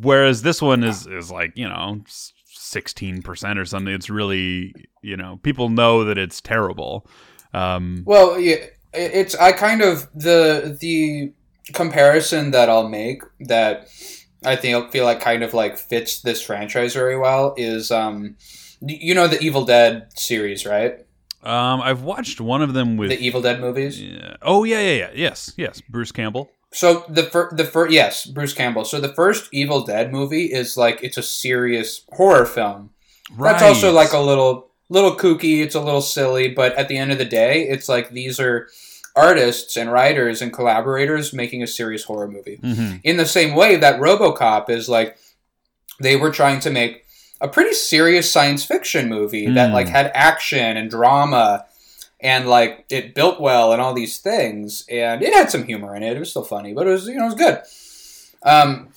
whereas 0.00 0.42
this 0.42 0.62
one 0.62 0.84
is 0.84 1.06
is 1.06 1.30
like 1.30 1.52
you 1.56 1.68
know 1.68 2.02
sixteen 2.46 3.22
percent 3.22 3.58
or 3.58 3.64
something. 3.64 3.92
It's 3.92 4.10
really 4.10 4.74
you 5.02 5.16
know 5.16 5.38
people 5.42 5.68
know 5.68 6.04
that 6.04 6.18
it's 6.18 6.40
terrible. 6.40 7.06
Um, 7.52 8.02
Well, 8.06 8.38
yeah, 8.38 8.66
it's 8.92 9.34
I 9.34 9.52
kind 9.52 9.82
of 9.82 10.08
the 10.14 10.76
the 10.80 11.32
comparison 11.72 12.50
that 12.52 12.68
I'll 12.68 12.88
make 12.88 13.22
that 13.40 13.88
I 14.44 14.56
think 14.56 14.74
I'll 14.74 14.90
feel 14.90 15.04
like 15.04 15.20
kind 15.20 15.42
of 15.42 15.54
like 15.54 15.78
fits 15.78 16.22
this 16.22 16.42
franchise 16.42 16.94
very 16.94 17.18
well 17.18 17.54
is 17.56 17.90
um 17.90 18.36
you 18.80 19.14
know 19.14 19.28
the 19.28 19.40
Evil 19.40 19.64
Dead 19.64 20.08
series, 20.14 20.64
right? 20.64 21.04
Um, 21.42 21.80
I've 21.80 22.02
watched 22.02 22.40
one 22.40 22.60
of 22.62 22.74
them 22.74 22.96
with 22.96 23.10
The 23.10 23.18
Evil 23.18 23.40
Dead 23.40 23.60
movies. 23.60 24.00
Yeah. 24.00 24.36
Oh 24.42 24.64
yeah, 24.64 24.80
yeah, 24.80 24.94
yeah. 24.94 25.10
Yes, 25.14 25.52
yes. 25.56 25.80
Bruce 25.88 26.12
Campbell. 26.12 26.50
So 26.72 27.04
the 27.08 27.24
fir- 27.24 27.50
the 27.52 27.64
first 27.64 27.92
yes, 27.92 28.26
Bruce 28.26 28.52
Campbell. 28.54 28.84
So 28.84 29.00
the 29.00 29.12
first 29.12 29.48
Evil 29.52 29.82
Dead 29.84 30.12
movie 30.12 30.46
is 30.46 30.76
like 30.76 31.00
it's 31.02 31.18
a 31.18 31.22
serious 31.22 32.02
horror 32.12 32.46
film. 32.46 32.90
That's 33.38 33.62
also 33.62 33.92
like 33.92 34.12
a 34.12 34.18
little 34.20 34.68
little 34.88 35.16
kooky. 35.16 35.62
It's 35.62 35.74
a 35.74 35.80
little 35.80 36.00
silly, 36.00 36.48
but 36.48 36.74
at 36.76 36.88
the 36.88 36.96
end 36.96 37.10
of 37.12 37.18
the 37.18 37.24
day, 37.24 37.68
it's 37.68 37.88
like 37.88 38.10
these 38.10 38.38
are 38.38 38.68
artists 39.16 39.76
and 39.76 39.90
writers 39.90 40.40
and 40.40 40.52
collaborators 40.52 41.32
making 41.32 41.62
a 41.62 41.66
serious 41.66 42.04
horror 42.04 42.28
movie. 42.28 42.56
hmm 42.62 42.96
In 43.02 43.16
the 43.16 43.26
same 43.26 43.54
way 43.56 43.74
that 43.76 44.00
RoboCop 44.00 44.70
is 44.70 44.88
like 44.88 45.16
they 46.00 46.14
were 46.16 46.30
trying 46.30 46.60
to 46.60 46.70
make 46.70 47.04
a 47.40 47.48
pretty 47.48 47.72
serious 47.74 48.30
science 48.30 48.64
fiction 48.64 49.08
movie 49.08 49.46
that 49.50 49.70
Mm. 49.70 49.72
like 49.72 49.88
had 49.88 50.10
action 50.14 50.76
and 50.76 50.88
drama 50.90 51.64
and 52.22 52.48
like 52.48 52.84
it 52.90 53.14
built 53.14 53.40
well 53.40 53.72
and 53.72 53.80
all 53.80 53.94
these 53.94 54.18
things 54.18 54.84
and 54.90 55.22
it 55.22 55.32
had 55.34 55.50
some 55.50 55.64
humor 55.64 55.94
in 55.96 56.02
it. 56.02 56.16
It 56.16 56.20
was 56.20 56.30
still 56.30 56.44
funny, 56.44 56.72
but 56.74 56.86
it 56.86 56.90
was 56.90 57.06
you 57.08 57.14
know 57.14 57.24
it 57.26 57.34
was 57.34 57.34
good. 57.34 57.60
Um, 58.42 58.88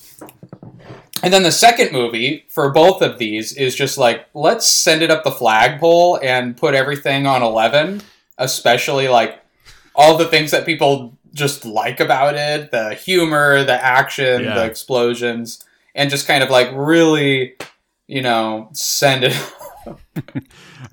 and 1.21 1.33
then 1.33 1.43
the 1.43 1.51
second 1.51 1.91
movie 1.93 2.45
for 2.49 2.71
both 2.71 3.01
of 3.01 3.17
these 3.17 3.53
is 3.53 3.75
just 3.75 3.97
like 3.97 4.27
let's 4.33 4.67
send 4.67 5.01
it 5.01 5.09
up 5.11 5.23
the 5.23 5.31
flagpole 5.31 6.19
and 6.21 6.57
put 6.57 6.73
everything 6.75 7.25
on 7.27 7.41
eleven, 7.41 8.01
especially 8.37 9.07
like 9.07 9.39
all 9.95 10.17
the 10.17 10.27
things 10.27 10.51
that 10.51 10.65
people 10.65 11.17
just 11.33 11.65
like 11.65 11.99
about 11.99 12.35
it, 12.35 12.71
the 12.71 12.93
humor, 12.93 13.63
the 13.63 13.83
action, 13.83 14.43
Yeah. 14.43 14.55
the 14.55 14.65
explosions, 14.65 15.63
and 15.95 16.09
just 16.09 16.27
kind 16.27 16.43
of 16.43 16.49
like 16.49 16.69
really, 16.73 17.55
you 18.07 18.21
know, 18.21 18.69
send 18.73 19.23
it. 19.23 19.33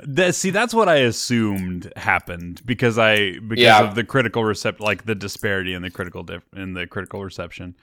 That, 0.04 0.34
see, 0.34 0.50
that's 0.50 0.72
what 0.74 0.88
I 0.88 0.96
assumed 0.96 1.92
happened 1.96 2.62
because 2.64 2.98
I 2.98 3.38
because 3.38 3.62
Yeah. 3.62 3.82
of 3.82 3.94
the 3.94 4.04
critical 4.04 4.44
reception, 4.44 4.84
like 4.84 5.04
the 5.06 5.14
disparity 5.14 5.74
in 5.74 5.82
the 5.82 5.90
critical 5.90 6.22
dif- 6.22 6.42
in 6.54 6.74
the 6.74 6.86
critical 6.86 7.22
reception. 7.24 7.74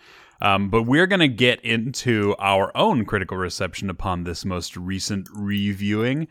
Um, 0.41 0.69
but 0.69 0.83
we're 0.83 1.07
gonna 1.07 1.27
get 1.27 1.59
into 1.61 2.35
our 2.39 2.71
own 2.75 3.05
critical 3.05 3.37
reception 3.37 3.89
upon 3.89 4.23
this 4.23 4.45
most 4.45 4.75
recent 4.77 5.27
reviewing 5.33 6.27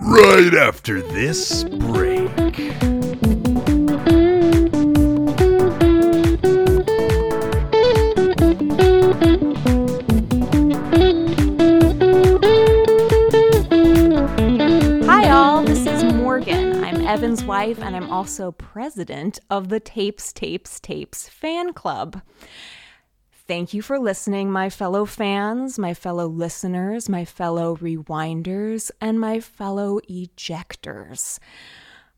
right 0.00 0.54
after 0.54 1.02
this 1.02 1.64
break. 1.64 2.30
Evan's 17.12 17.44
wife, 17.44 17.78
and 17.82 17.94
I'm 17.94 18.10
also 18.10 18.52
president 18.52 19.38
of 19.50 19.68
the 19.68 19.80
Tapes, 19.80 20.32
Tapes, 20.32 20.80
Tapes 20.80 21.28
fan 21.28 21.74
club. 21.74 22.22
Thank 23.46 23.74
you 23.74 23.82
for 23.82 23.98
listening, 23.98 24.50
my 24.50 24.70
fellow 24.70 25.04
fans, 25.04 25.78
my 25.78 25.92
fellow 25.92 26.26
listeners, 26.26 27.10
my 27.10 27.26
fellow 27.26 27.76
rewinders, 27.76 28.90
and 28.98 29.20
my 29.20 29.40
fellow 29.40 30.00
ejectors. 30.08 31.38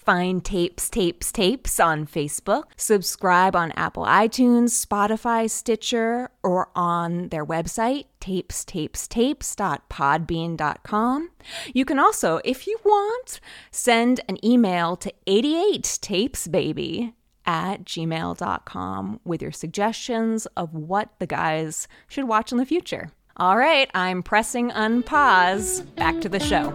Find 0.04 0.44
Tapes, 0.44 0.90
Tapes, 0.90 1.32
Tapes 1.32 1.80
on 1.80 2.06
Facebook. 2.06 2.64
Subscribe 2.76 3.56
on 3.56 3.72
Apple 3.72 4.04
iTunes, 4.04 4.84
Spotify, 4.84 5.48
Stitcher, 5.48 6.30
or 6.42 6.68
on 6.74 7.28
their 7.28 7.44
website, 7.44 8.06
tapes, 8.20 8.64
tapes, 8.64 9.06
tapestapestapes.podbean.com. 9.06 11.30
You 11.72 11.84
can 11.84 11.98
also, 11.98 12.40
if 12.44 12.66
you 12.66 12.78
want, 12.84 13.40
send 13.70 14.20
an 14.28 14.44
email 14.44 14.96
to 14.96 15.12
88tapesbaby 15.26 17.12
at 17.46 17.84
gmail.com 17.84 19.20
with 19.24 19.42
your 19.42 19.52
suggestions 19.52 20.46
of 20.56 20.74
what 20.74 21.10
the 21.18 21.26
guys 21.26 21.86
should 22.08 22.24
watch 22.24 22.52
in 22.52 22.58
the 22.58 22.66
future. 22.66 23.10
All 23.36 23.56
right, 23.56 23.90
I'm 23.94 24.22
pressing 24.22 24.70
unpause. 24.70 25.84
Back 25.96 26.20
to 26.20 26.28
the 26.28 26.40
show. 26.40 26.70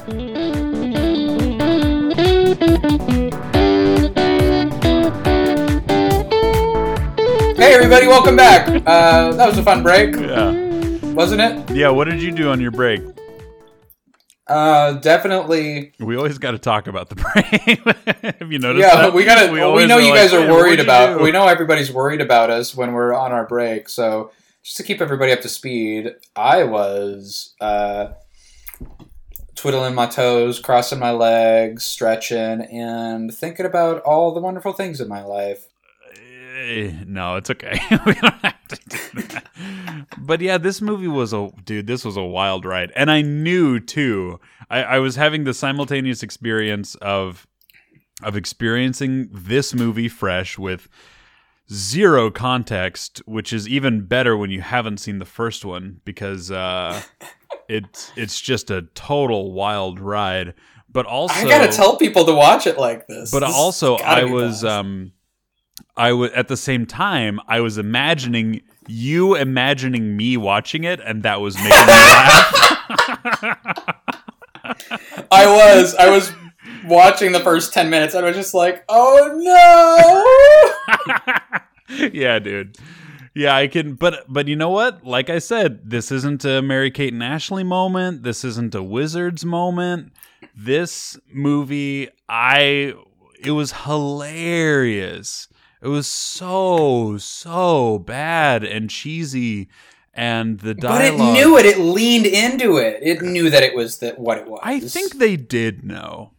Hey, 7.58 7.74
everybody, 7.74 8.08
welcome 8.08 8.36
back. 8.36 8.68
Uh, 8.86 9.32
that 9.34 9.48
was 9.48 9.58
a 9.58 9.64
fun 9.64 9.82
break, 9.84 10.16
Yeah, 10.16 10.52
wasn't 11.14 11.42
it? 11.42 11.72
yeah. 11.76 11.90
What 11.90 12.06
did 12.06 12.22
you 12.22 12.32
do 12.32 12.50
on 12.52 12.62
your 12.62 12.72
break? 12.72 13.02
Uh, 14.48 14.94
definitely. 14.94 15.94
We 16.00 16.16
always 16.16 16.38
got 16.38 16.52
to 16.52 16.60
talk 16.60 16.88
about 16.88 17.10
the 17.10 17.16
break. 18.24 18.36
Have 18.40 18.52
you 18.52 18.60
noticed? 18.60 18.88
Yeah, 18.88 19.02
that? 19.02 19.14
we 19.14 19.26
gotta. 19.26 19.52
We, 19.52 19.62
always 19.62 19.88
know 19.88 19.96
are 19.98 20.02
you 20.02 20.12
like, 20.12 20.20
guys 20.22 20.34
are 20.34 20.42
"Hey, 20.46 20.52
worried 20.52 20.78
you 20.80 20.84
about. 20.86 21.18
do?" 21.18 21.24
We 21.24 21.32
know 21.32 21.48
everybody's 21.48 21.92
worried 21.92 22.22
about 22.22 22.50
us 22.52 22.76
when 22.76 22.94
we're 22.94 23.14
on 23.14 23.32
our 23.32 23.46
break. 23.48 23.90
So 23.90 24.32
just 24.64 24.78
to 24.78 24.84
keep 24.84 25.02
everybody 25.02 25.32
up 25.32 25.42
to 25.42 25.50
speed, 25.50 26.16
I 26.36 26.64
was 26.64 27.54
uh, 27.62 28.10
twiddling 29.60 29.94
my 29.94 30.08
toes, 30.08 30.58
crossing 30.58 31.00
my 31.00 31.12
legs, 31.12 31.84
stretching, 31.84 32.62
and 32.62 33.34
thinking 33.34 33.66
about 33.66 34.02
all 34.04 34.34
the 34.34 34.40
wonderful 34.40 34.72
things 34.72 35.02
in 35.02 35.10
my 35.10 35.22
life. 35.22 35.68
Eh, 36.16 36.94
No, 37.06 37.36
it's 37.36 37.50
okay. 37.50 37.78
we 38.06 38.14
don't 38.14 38.34
have 38.36 38.68
to 38.70 38.80
do 38.88 39.22
that. 39.22 40.08
But 40.18 40.40
yeah, 40.40 40.58
this 40.58 40.82
movie 40.82 41.10
was 41.10 41.34
a 41.34 41.50
dude. 41.66 41.88
This 41.88 42.06
was 42.06 42.16
a 42.16 42.24
wild 42.24 42.64
ride, 42.64 42.94
and 42.96 43.12
I 43.12 43.22
knew 43.22 43.80
too. 43.82 44.40
I, 44.70 44.84
I 44.84 45.00
was 45.00 45.18
having 45.18 45.44
the 45.44 45.54
simultaneous 45.54 46.24
experience 46.24 46.96
of 46.96 47.46
of 48.24 48.36
experiencing 48.36 49.30
this 49.32 49.74
movie 49.74 50.10
fresh 50.10 50.58
with 50.58 50.88
zero 51.72 52.32
context, 52.32 53.22
which 53.26 53.54
is 53.54 53.68
even 53.68 54.06
better 54.06 54.36
when 54.36 54.50
you 54.52 54.62
haven't 54.62 55.00
seen 55.00 55.20
the 55.20 55.26
first 55.26 55.64
one 55.64 56.02
because 56.06 56.50
uh, 56.52 57.02
it's 57.68 58.12
it's 58.16 58.40
just 58.40 58.72
a 58.72 58.84
total 58.96 59.52
wild 59.54 60.00
ride. 60.00 60.54
But 60.92 61.06
also, 61.06 61.36
I 61.36 61.48
gotta 61.48 61.72
tell 61.72 61.98
people 61.98 62.26
to 62.26 62.34
watch 62.34 62.66
it 62.66 62.78
like 62.78 63.08
this. 63.08 63.32
but 63.32 63.42
This 63.42 63.56
also 63.56 63.96
i 63.98 64.24
was 64.24 64.64
um 64.64 65.12
i 65.96 66.12
was 66.14 66.32
at 66.32 66.48
the 66.48 66.58
same 66.58 66.88
time 66.88 67.40
i 67.48 67.60
was 67.60 67.78
imagining 67.78 68.62
you 68.88 69.36
imagining 69.36 70.18
me 70.18 70.36
watching 70.36 70.84
it 70.84 71.00
and 71.00 71.22
that 71.24 71.42
was 71.42 71.56
making 71.58 71.70
me 71.70 71.78
laugh 71.88 72.56
I 75.32 75.46
was. 75.46 75.96
I 75.96 76.10
was 76.10 76.32
watching 76.86 77.32
the 77.32 77.40
first 77.40 77.74
ten 77.74 77.90
minutes, 77.90 78.14
and 78.14 78.26
I 78.26 78.30
was 78.30 78.38
just 78.38 78.54
like, 78.54 78.84
"Oh 78.90 79.34
no!" 81.90 82.10
yeah 82.14 82.40
dude 82.40 82.78
yeah 83.40 83.56
i 83.56 83.68
can 83.68 83.94
but 83.96 84.26
but 84.28 84.48
you 84.48 84.56
know 84.56 84.70
what 84.70 85.04
like 85.06 85.30
i 85.30 85.40
said 85.40 85.80
this 85.90 86.12
isn't 86.12 86.44
a 86.46 86.62
mary 86.62 86.92
kate 86.92 87.14
and 87.14 87.24
ashley 87.24 87.64
moment 87.64 88.24
this 88.24 88.44
isn't 88.44 88.74
a 88.76 88.84
wizards 88.84 89.44
moment 89.46 90.12
this 90.56 91.18
movie 91.32 92.10
i 92.28 92.94
it 93.44 93.52
was 93.52 93.72
hilarious 93.84 95.48
it 95.82 95.88
was 95.88 96.08
so 96.08 97.18
so 97.18 98.00
bad 98.00 98.64
and 98.64 98.90
cheesy 98.90 99.70
and 100.14 100.60
the 100.60 100.76
But 100.76 101.02
it 101.06 101.12
dialogue 101.12 101.34
knew 101.36 101.58
it. 101.58 101.66
It 101.66 101.78
leaned 101.80 102.26
into 102.26 102.76
it. 102.78 103.00
It 103.02 103.22
knew 103.22 103.50
that 103.50 103.64
it 103.64 103.74
was 103.74 104.00
that 104.00 104.20
what 104.20 104.38
it 104.40 104.48
was. 104.50 104.60
I 104.64 104.82
think 104.82 105.14
they 105.18 105.38
did 105.38 105.86
know. 105.86 106.32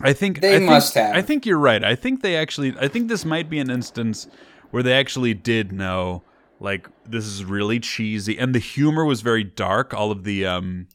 I 0.00 0.14
think 0.14 0.40
They 0.40 0.54
I 0.54 0.58
think- 0.58 0.70
must 0.70 0.94
have. 0.94 1.14
I 1.14 1.20
think 1.20 1.44
you're 1.44 1.58
right. 1.58 1.84
I 1.84 1.94
think 1.94 2.22
they 2.22 2.36
actually. 2.36 2.74
I 2.80 2.88
think 2.88 3.08
this 3.08 3.26
might 3.26 3.50
be 3.50 3.58
an 3.58 3.68
instance 3.70 4.28
where 4.72 4.82
they 4.82 4.94
actually 4.94 5.32
did 5.34 5.70
know. 5.72 6.24
Like 6.58 6.88
this 7.04 7.24
is 7.24 7.44
really 7.44 7.80
cheesy, 7.80 8.38
and 8.38 8.54
the 8.54 8.58
humor 8.60 9.04
was 9.04 9.20
very 9.20 9.42
dark. 9.44 9.92
All 9.94 10.10
of 10.12 10.22
the 10.24 10.46
um, 10.46 10.86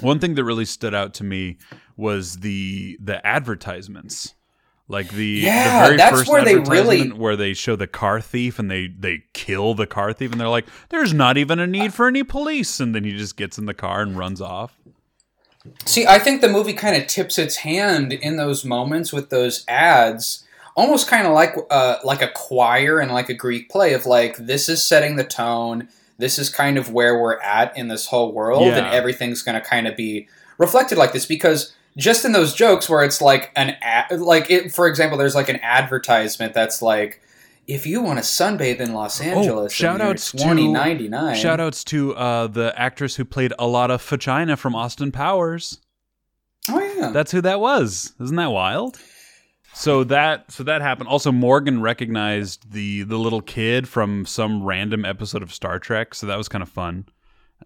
one 0.00 0.18
thing 0.18 0.34
that 0.36 0.44
really 0.44 0.64
stood 0.64 0.94
out 0.94 1.12
to 1.14 1.24
me 1.24 1.58
was 1.96 2.38
the 2.38 2.96
the 3.00 3.24
advertisements. 3.26 4.34
Like 4.88 5.10
the, 5.10 5.24
Yeah, 5.44 5.82
the 5.82 5.86
very 5.86 5.96
that's 5.96 6.16
first 6.16 6.28
where 6.30 6.44
they 6.44 6.56
really- 6.56 7.10
where 7.12 7.36
they 7.36 7.54
show 7.54 7.76
the 7.76 7.86
car 7.86 8.20
thief 8.20 8.58
and 8.58 8.70
they 8.70 8.88
they 8.88 9.22
kill 9.32 9.74
the 9.74 9.86
car 9.86 10.12
thief 10.12 10.32
and 10.32 10.40
they're 10.40 10.48
like, 10.48 10.66
"There's 10.88 11.12
not 11.14 11.36
even 11.38 11.58
a 11.58 11.66
need 11.66 11.92
for 11.94 12.06
any 12.08 12.22
police," 12.22 12.80
and 12.80 12.94
then 12.94 13.04
he 13.04 13.12
just 13.12 13.36
gets 13.36 13.58
in 13.58 13.66
the 13.66 13.74
car 13.74 14.00
and 14.02 14.16
runs 14.18 14.40
off. 14.40 14.76
See, 15.84 16.06
I 16.06 16.18
think 16.18 16.40
the 16.40 16.48
movie 16.48 16.72
kind 16.72 16.96
of 17.00 17.06
tips 17.06 17.38
its 17.38 17.56
hand 17.58 18.12
in 18.12 18.36
those 18.36 18.64
moments 18.64 19.12
with 19.12 19.30
those 19.30 19.64
ads, 19.68 20.44
almost 20.76 21.08
kind 21.08 21.26
of 21.26 21.32
like 21.32 21.54
uh, 21.70 21.96
like 22.04 22.22
a 22.22 22.28
choir 22.28 22.98
and 22.98 23.12
like 23.12 23.28
a 23.28 23.34
Greek 23.34 23.68
play 23.70 23.92
of 23.94 24.06
like 24.06 24.36
this 24.36 24.68
is 24.68 24.84
setting 24.84 25.16
the 25.16 25.24
tone. 25.24 25.88
This 26.18 26.38
is 26.38 26.48
kind 26.48 26.78
of 26.78 26.92
where 26.92 27.18
we're 27.20 27.40
at 27.40 27.76
in 27.76 27.88
this 27.88 28.06
whole 28.06 28.32
world, 28.32 28.62
and 28.78 28.86
everything's 28.94 29.42
going 29.42 29.60
to 29.60 29.66
kind 29.66 29.88
of 29.88 29.96
be 29.96 30.28
reflected 30.58 30.96
like 30.98 31.12
this 31.12 31.26
because 31.26 31.74
just 31.96 32.24
in 32.24 32.32
those 32.32 32.54
jokes 32.54 32.88
where 32.88 33.02
it's 33.02 33.20
like 33.20 33.50
an 33.56 33.76
ad, 33.82 34.20
like 34.20 34.50
it, 34.50 34.72
for 34.72 34.86
example, 34.86 35.18
there's 35.18 35.34
like 35.34 35.48
an 35.48 35.58
advertisement 35.62 36.54
that's 36.54 36.80
like, 36.80 37.20
if 37.66 37.86
you 37.86 38.00
want 38.02 38.18
to 38.18 38.24
sunbathe 38.24 38.78
in 38.80 38.92
Los 38.94 39.20
Angeles, 39.20 39.72
shout 39.72 40.00
outs 40.00 40.30
to- 40.30 40.38
twenty 40.38 40.68
ninety 40.68 41.08
nine. 41.08 41.34
Shout 41.36 41.60
outs 41.60 41.82
to 41.84 42.14
uh, 42.14 42.46
the 42.46 42.72
actress 42.78 43.16
who 43.16 43.24
played 43.24 43.52
Alotta 43.58 43.98
Fagina 43.98 44.56
from 44.56 44.74
Austin 44.76 45.10
Powers. 45.12 45.80
Oh 46.68 46.78
yeah, 46.80 47.10
That's 47.10 47.32
who 47.32 47.40
that 47.40 47.58
was. 47.58 48.12
Isn't 48.20 48.36
that 48.36 48.52
wild? 48.52 48.98
So 49.74 50.04
that 50.04 50.50
so 50.52 50.62
that 50.64 50.82
happened. 50.82 51.08
Also, 51.08 51.32
Morgan 51.32 51.80
recognized 51.80 52.72
the 52.72 53.02
the 53.04 53.18
little 53.18 53.40
kid 53.40 53.88
from 53.88 54.26
some 54.26 54.62
random 54.62 55.04
episode 55.04 55.42
of 55.42 55.52
Star 55.52 55.78
Trek, 55.78 56.14
so 56.14 56.26
that 56.26 56.36
was 56.36 56.48
kind 56.48 56.62
of 56.62 56.68
fun. 56.68 57.06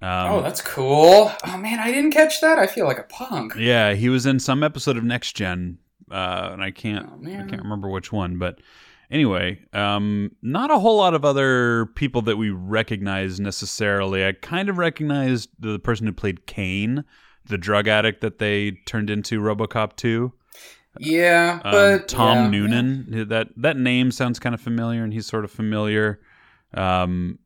Um, 0.03 0.31
oh 0.31 0.43
that's 0.43 0.61
cool. 0.61 1.33
Oh 1.47 1.57
man, 1.57 1.79
I 1.81 1.91
didn't 1.91 2.13
catch 2.13 2.41
that. 2.43 2.59
I 2.59 2.67
feel 2.67 2.87
like 2.87 2.99
a 2.99 3.05
punk. 3.05 3.55
yeah, 3.59 3.95
he 3.95 4.09
was 4.09 4.27
in 4.27 4.39
some 4.39 4.63
episode 4.63 4.97
of 4.97 5.05
Next 5.05 5.33
Gen, 5.33 5.79
uh, 6.11 6.51
and 6.53 6.63
I 6.63 6.71
can't 6.71 7.07
Oh, 7.11 7.27
I 7.27 7.43
can't 7.49 7.63
remember 7.63 7.89
which 7.89 8.13
one, 8.13 8.39
but 8.39 8.61
anyway, 9.11 9.59
um, 9.73 10.31
not 10.43 10.71
a 10.71 10.79
whole 10.79 10.99
lot 10.99 11.15
of 11.15 11.25
other 11.25 11.87
people 11.97 12.23
that 12.23 12.37
we 12.37 12.51
recognize 12.51 13.41
necessarily. 13.41 14.25
I 14.25 14.33
kind 14.33 14.69
of 14.69 14.79
recognized 14.79 15.49
the 15.59 15.79
person 15.79 16.07
who 16.07 16.13
played 16.13 16.47
Cain, 16.47 17.03
the 17.47 17.59
drug 17.59 17.89
addict 17.89 18.21
that 18.21 18.39
they 18.39 18.73
turned 18.87 19.09
into 19.11 19.41
RoboCop 19.41 19.97
two. 19.97 20.33
Yeah, 21.01 21.61
Um, 21.65 21.73
but 21.73 22.09
Tom 22.09 22.37
yeah. 22.39 22.49
Noonan. 22.61 23.29
That 23.29 23.49
that 23.57 23.77
name 23.77 24.11
sounds 24.11 24.39
kind 24.39 24.55
of 24.55 24.61
familiar, 24.61 25.05
and 25.05 25.13
he's 25.13 25.27
sort 25.27 25.45
of 25.45 25.51
familiar. 25.51 26.21
Um, 26.75 27.39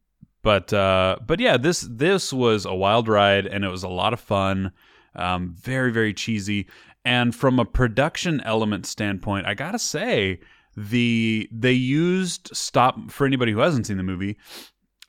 but 0.43 0.73
uh, 0.73 1.17
but 1.27 1.41
yeah, 1.41 1.57
this 1.57 1.87
this 1.91 2.33
was 2.33 2.65
a 2.65 2.75
wild 2.75 3.09
ride, 3.09 3.47
and 3.47 3.65
it 3.65 3.69
was 3.69 3.83
a 3.83 3.89
lot 3.89 4.13
of 4.13 4.21
fun. 4.21 4.73
Um, 5.15 5.55
very 5.59 5.93
very 5.93 6.15
cheesy, 6.15 6.67
and 7.05 7.35
from 7.35 7.59
a 7.59 7.65
production 7.65 8.41
element 8.43 8.87
standpoint, 8.87 9.47
I 9.47 9.55
gotta 9.55 9.79
say 9.79 10.41
the 10.77 11.49
they 11.53 11.73
used 11.73 12.51
stop 12.55 13.11
for 13.11 13.27
anybody 13.27 13.53
who 13.53 13.59
hasn't 13.59 13.87
seen 13.87 13.97
the 13.97 14.03
movie. 14.03 14.37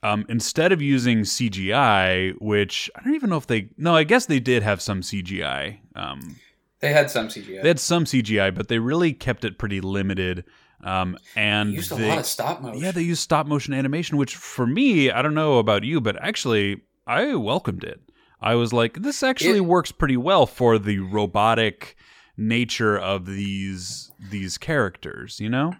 Um, 0.04 0.26
instead 0.28 0.72
of 0.72 0.82
using 0.82 1.20
CGI, 1.20 2.34
which 2.40 2.90
I 2.96 3.04
don't 3.04 3.14
even 3.14 3.30
know 3.30 3.36
if 3.36 3.46
they 3.46 3.70
no, 3.76 3.94
I 3.94 4.02
guess 4.04 4.26
they 4.26 4.40
did 4.40 4.62
have 4.64 4.82
some 4.82 5.00
CGI. 5.00 5.78
Um, 5.94 6.36
They 6.82 6.92
had 6.92 7.10
some 7.10 7.28
CGI. 7.28 7.62
they 7.62 7.68
had 7.68 7.80
some 7.80 8.04
CGI, 8.04 8.54
but 8.54 8.68
they 8.68 8.78
really 8.78 9.12
kept 9.14 9.44
it 9.44 9.56
pretty 9.58 9.80
limited. 9.80 10.44
Um, 10.84 11.16
and 11.36 11.70
They 11.70 11.74
used 11.76 11.92
a 11.92 11.94
they- 11.94 12.08
lot 12.08 12.18
of 12.18 12.26
stop 12.26 12.60
motion. 12.60 12.82
yeah, 12.82 12.90
they 12.90 13.02
used 13.02 13.22
stop 13.22 13.46
motion 13.46 13.72
animation, 13.72 14.16
which 14.18 14.34
for 14.36 14.66
me, 14.66 15.10
I 15.10 15.22
don't 15.22 15.32
know 15.34 15.58
about 15.58 15.84
you, 15.84 16.00
but 16.00 16.22
actually, 16.22 16.80
I 17.06 17.34
welcomed 17.36 17.84
it. 17.84 18.00
I 18.40 18.56
was 18.56 18.72
like, 18.72 19.00
this 19.02 19.22
actually 19.22 19.58
It- 19.58 19.66
works 19.66 19.92
pretty 19.92 20.16
well 20.16 20.44
for 20.44 20.76
the 20.78 20.98
robotic 20.98 21.96
nature 22.36 22.98
of 22.98 23.26
these 23.26 24.10
these 24.30 24.58
characters. 24.58 25.38
You 25.38 25.50
know? 25.50 25.74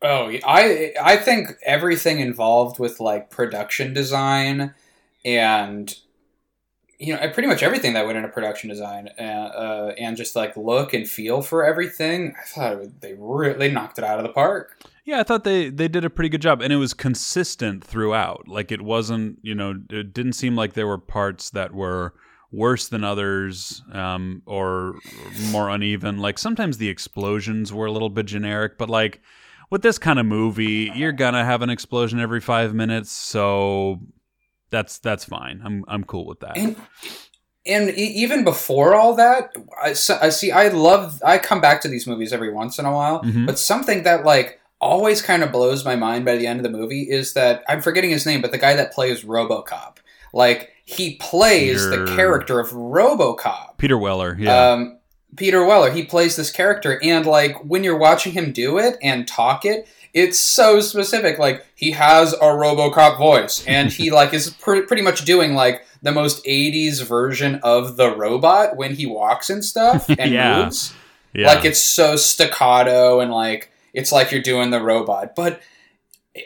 Oh. 0.00 0.32
I 0.46 0.94
I 1.02 1.16
think 1.18 1.48
everything 1.66 2.20
involved 2.20 2.78
with 2.78 3.00
like 3.00 3.28
production 3.30 3.92
design 3.92 4.72
and 5.24 5.94
you 6.98 7.14
know 7.14 7.28
pretty 7.30 7.48
much 7.48 7.62
everything 7.62 7.92
that 7.92 8.06
went 8.06 8.18
into 8.18 8.28
production 8.28 8.68
design 8.68 9.08
uh, 9.18 9.22
uh, 9.22 9.94
and 9.98 10.16
just 10.16 10.34
like 10.34 10.56
look 10.56 10.92
and 10.92 11.08
feel 11.08 11.42
for 11.42 11.64
everything. 11.64 12.34
I 12.40 12.44
thought 12.46 13.00
they 13.00 13.14
re- 13.16 13.54
they 13.54 13.70
knocked 13.70 13.98
it 13.98 14.04
out 14.04 14.18
of 14.18 14.24
the 14.24 14.32
park. 14.32 14.82
Yeah, 15.04 15.20
I 15.20 15.22
thought 15.22 15.44
they 15.44 15.70
they 15.70 15.88
did 15.88 16.04
a 16.04 16.10
pretty 16.10 16.28
good 16.28 16.42
job, 16.42 16.60
and 16.60 16.72
it 16.72 16.76
was 16.76 16.94
consistent 16.94 17.84
throughout. 17.84 18.48
Like 18.48 18.72
it 18.72 18.82
wasn't, 18.82 19.38
you 19.42 19.54
know, 19.54 19.74
it 19.90 20.12
didn't 20.12 20.34
seem 20.34 20.56
like 20.56 20.74
there 20.74 20.86
were 20.86 20.98
parts 20.98 21.50
that 21.50 21.72
were 21.72 22.14
worse 22.50 22.88
than 22.88 23.04
others 23.04 23.82
um, 23.92 24.42
or 24.46 24.96
more 25.50 25.68
uneven. 25.68 26.18
Like 26.18 26.38
sometimes 26.38 26.78
the 26.78 26.88
explosions 26.88 27.72
were 27.72 27.86
a 27.86 27.92
little 27.92 28.10
bit 28.10 28.26
generic, 28.26 28.76
but 28.78 28.90
like 28.90 29.20
with 29.70 29.82
this 29.82 29.98
kind 29.98 30.18
of 30.18 30.26
movie, 30.26 30.90
you're 30.94 31.12
gonna 31.12 31.44
have 31.44 31.62
an 31.62 31.70
explosion 31.70 32.18
every 32.20 32.40
five 32.40 32.74
minutes, 32.74 33.12
so 33.12 34.00
that's 34.70 34.98
that's 34.98 35.24
fine. 35.24 35.60
I'm 35.64 35.84
I'm 35.88 36.04
cool 36.04 36.26
with 36.26 36.40
that. 36.40 36.56
And 36.56 36.76
and 37.66 37.90
even 37.90 38.44
before 38.44 38.94
all 38.94 39.14
that, 39.16 39.52
I 39.82 39.92
see. 39.92 40.50
I 40.50 40.68
love. 40.68 41.22
I 41.24 41.38
come 41.38 41.60
back 41.60 41.80
to 41.82 41.88
these 41.88 42.06
movies 42.06 42.32
every 42.32 42.52
once 42.52 42.78
in 42.78 42.86
a 42.86 42.92
while, 42.92 43.22
Mhm. 43.22 43.46
but 43.46 43.58
something 43.58 44.04
that 44.04 44.24
like 44.24 44.58
always 44.80 45.20
kind 45.20 45.42
of 45.42 45.50
blows 45.52 45.84
my 45.84 45.96
mind 45.96 46.24
by 46.24 46.36
the 46.36 46.46
end 46.46 46.60
of 46.60 46.62
the 46.62 46.70
movie 46.78 47.02
is 47.02 47.32
that 47.34 47.64
I'm 47.68 47.82
forgetting 47.82 48.10
his 48.10 48.24
name, 48.24 48.40
but 48.40 48.52
the 48.52 48.58
guy 48.58 48.74
that 48.76 48.92
plays 48.92 49.24
RoboCop, 49.24 49.96
like 50.32 50.70
he 50.84 51.16
plays 51.16 51.84
Peter- 51.84 52.06
the 52.06 52.16
character 52.16 52.60
of 52.60 52.70
RoboCop. 52.70 53.76
Peter 53.76 53.98
Weller, 53.98 54.36
yeah, 54.38 54.70
Um, 54.70 54.98
Peter 55.36 55.64
Weller, 55.64 55.90
he 55.90 56.04
plays 56.04 56.36
this 56.36 56.50
character, 56.50 56.98
and 57.02 57.26
like 57.26 57.56
when 57.64 57.82
you're 57.84 57.98
watching 57.98 58.32
him 58.32 58.52
do 58.52 58.78
it 58.78 58.96
and 59.02 59.26
talk 59.28 59.64
it, 59.64 59.86
it's 60.14 60.38
so 60.38 60.80
specific. 60.80 61.38
Like 61.38 61.64
he 61.74 61.90
has 61.92 62.32
a 62.32 62.38
RoboCop 62.38 63.18
voice, 63.18 63.64
and 63.66 63.90
he 63.92 64.10
like 64.20 64.32
is 64.34 64.50
pr- 64.50 64.82
pretty 64.82 65.02
much 65.02 65.24
doing 65.24 65.54
like 65.54 65.84
the 66.02 66.12
most 66.12 66.44
'80s 66.44 67.02
version 67.04 67.56
of 67.62 67.96
the 67.96 68.14
robot 68.14 68.76
when 68.76 68.94
he 68.94 69.06
walks 69.06 69.50
and 69.50 69.64
stuff 69.64 70.08
and 70.18 70.30
Yeah. 70.32 70.64
moves. 70.64 70.94
yeah. 71.32 71.46
Like 71.48 71.64
it's 71.64 71.82
so 71.82 72.16
staccato 72.16 73.20
and 73.20 73.30
like 73.30 73.70
it's 73.94 74.12
like 74.12 74.30
you're 74.32 74.42
doing 74.42 74.70
the 74.70 74.80
robot, 74.82 75.34
but. 75.36 75.60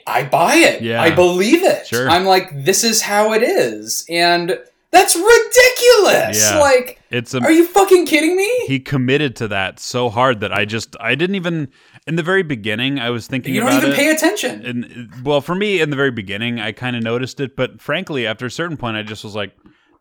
I 0.07 0.25
buy 0.25 0.55
it. 0.55 0.81
Yeah. 0.81 1.03
I 1.03 1.11
believe 1.11 1.62
it. 1.62 1.87
Sure. 1.87 2.09
I'm 2.09 2.25
like, 2.25 2.64
this 2.64 2.83
is 2.83 3.03
how 3.03 3.35
it 3.35 3.42
is. 3.42 4.07
And 4.09 4.59
that's 4.92 5.16
ridiculous. 5.16 6.50
Yeah. 6.50 6.59
Like, 6.61 7.00
it's 7.11 7.35
a 7.35 7.40
are 7.40 7.50
you 7.50 7.66
fucking 7.66 8.07
kidding 8.07 8.37
me? 8.37 8.48
he 8.66 8.78
committed 8.78 9.35
to 9.37 9.48
that 9.48 9.81
so 9.81 10.09
hard 10.11 10.40
that 10.40 10.52
I 10.52 10.64
just 10.64 10.96
I 11.00 11.14
didn't 11.14 11.37
even 11.37 11.68
in 12.07 12.16
the 12.16 12.22
very 12.22 12.42
beginning 12.42 12.98
I 12.98 13.11
was 13.11 13.26
thinking 13.26 13.55
You 13.55 13.61
don't 13.62 13.72
even 13.74 13.90
it. 13.92 13.96
pay 13.96 14.11
attention. 14.11 14.64
and 14.64 15.24
well, 15.24 15.40
for 15.40 15.55
me 15.55 15.81
in 15.81 15.90
the 15.90 15.96
very 15.96 16.11
beginning, 16.11 16.61
I 16.61 16.72
kind 16.72 16.94
of 16.96 17.02
noticed 17.02 17.40
it, 17.40 17.57
but 17.57 17.81
frankly, 17.81 18.26
after 18.26 18.46
a 18.46 18.50
certain 18.50 18.76
point, 18.76 18.96
I 18.96 19.02
just 19.02 19.24
was 19.24 19.35
like, 19.35 19.52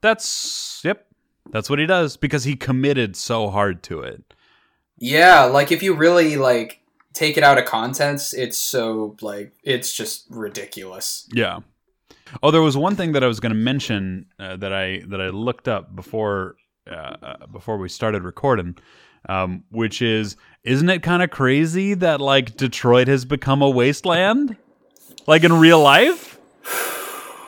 "That's 0.01 0.81
yep, 0.83 1.07
that's 1.51 1.69
what 1.69 1.79
he 1.79 1.85
does," 1.85 2.17
because 2.17 2.43
he 2.43 2.55
committed 2.55 3.15
so 3.15 3.49
hard 3.49 3.83
to 3.83 4.01
it. 4.01 4.23
Yeah, 4.97 5.43
like 5.45 5.71
if 5.71 5.81
you 5.83 5.93
really 5.95 6.37
like 6.37 6.79
take 7.13 7.37
it 7.37 7.43
out 7.43 7.57
of 7.57 7.65
context, 7.65 8.33
it's 8.33 8.57
so 8.57 9.15
like 9.21 9.53
it's 9.63 9.91
just 9.93 10.25
ridiculous. 10.29 11.27
Yeah. 11.33 11.59
Oh, 12.41 12.51
there 12.51 12.61
was 12.61 12.77
one 12.77 12.95
thing 12.95 13.11
that 13.13 13.23
I 13.23 13.27
was 13.27 13.39
going 13.39 13.51
to 13.51 13.57
mention 13.57 14.25
uh, 14.39 14.55
that 14.57 14.73
I 14.73 15.01
that 15.07 15.21
I 15.21 15.29
looked 15.29 15.67
up 15.67 15.95
before 15.95 16.55
uh, 16.89 16.93
uh, 17.21 17.47
before 17.47 17.77
we 17.77 17.89
started 17.89 18.23
recording, 18.23 18.75
um, 19.29 19.63
which 19.69 20.01
is, 20.01 20.35
isn't 20.63 20.89
it 20.89 21.03
kind 21.03 21.21
of 21.21 21.29
crazy 21.29 21.93
that 21.95 22.19
like 22.21 22.57
Detroit 22.57 23.07
has 23.07 23.23
become 23.25 23.61
a 23.61 23.69
wasteland, 23.69 24.57
like 25.27 25.43
in 25.43 25.53
real 25.53 25.79
life? 25.81 26.39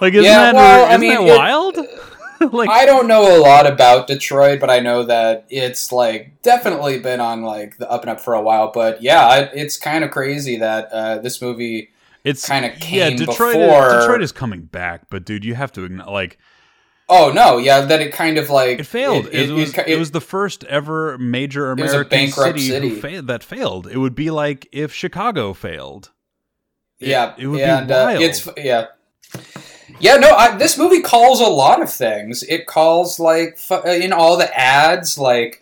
Like, 0.02 0.14
isn't 0.14 0.26
Yeah, 0.26 0.52
that 0.52 0.56
well, 0.56 0.88
isn't 0.90 1.02
mean, 1.02 1.12
that 1.12 1.22
it- 1.22 1.38
wild? 1.38 1.78
like, 2.54 2.70
I 2.70 2.86
don't 2.86 3.08
know 3.08 3.38
a 3.38 3.40
lot 3.40 3.66
about 3.66 4.08
Detroit, 4.08 4.60
but 4.60 4.70
I 4.70 4.80
know 4.80 5.04
that 5.04 5.46
it's 5.50 5.92
like 5.94 6.42
definitely 6.42 7.00
been 7.00 7.22
on 7.22 7.42
like 7.42 7.78
the 7.78 7.90
up 7.90 8.02
and 8.02 8.10
up 8.12 8.20
for 8.20 8.34
a 8.34 8.42
while. 8.42 8.72
But 8.74 9.02
yeah, 9.02 9.36
it, 9.38 9.52
it's 9.54 9.78
kind 9.78 10.04
of 10.04 10.12
crazy 10.12 10.58
that 10.58 10.90
uh, 10.92 11.18
this 11.20 11.42
movie. 11.42 11.90
It's 12.24 12.48
kinda 12.48 12.70
yeah. 12.70 12.76
came 12.76 13.18
Detroit, 13.18 13.56
before- 13.56 13.88
is, 13.88 14.04
Detroit 14.04 14.22
is 14.22 14.32
coming 14.32 14.62
back, 14.64 15.10
but 15.10 15.26
dude, 15.26 15.46
you 15.46 15.56
have 15.56 15.72
to 15.74 15.88
like 15.88 16.38
Oh 17.10 17.32
no, 17.32 17.58
yeah, 17.58 17.82
that 17.82 18.02
it 18.02 18.14
kind 18.14 18.38
of 18.38 18.50
like 18.50 18.80
it 18.80 18.86
failed. 18.86 19.28
It, 19.32 19.52
was 19.52 19.78
it- 19.78 19.88
it, 19.88 20.00
was 20.00 20.12
the 20.12 20.22
first 20.22 20.64
ever 20.64 21.18
major 21.18 21.70
American 21.72 22.32
city, 22.32 22.68
city. 22.70 22.90
fa- 22.96 23.22
that 23.22 23.44
failed. 23.44 23.88
It 23.88 23.98
would 23.98 24.16
be 24.16 24.32
like 24.32 24.68
if 24.72 24.94
Chicago 24.94 25.54
failed. 25.54 26.12
Yeah, 27.00 27.34
it 27.38 27.48
would 27.48 27.58
be 27.58 27.64
and, 27.64 27.92
uh, 27.92 28.06
wild. 28.08 28.22
it's 28.22 28.48
yeah, 28.56 28.86
yeah. 30.00 30.16
No, 30.16 30.30
I, 30.32 30.56
this 30.56 30.78
movie 30.78 31.02
calls 31.02 31.42
a 31.42 31.46
lot 31.48 31.82
of 31.82 31.92
things. 31.92 32.44
It 32.44 32.68
calls 32.68 33.20
like 33.20 33.60
uh, 33.70 33.82
in 33.84 34.14
all 34.14 34.38
the 34.38 34.58
ads, 34.58 35.18
like 35.18 35.62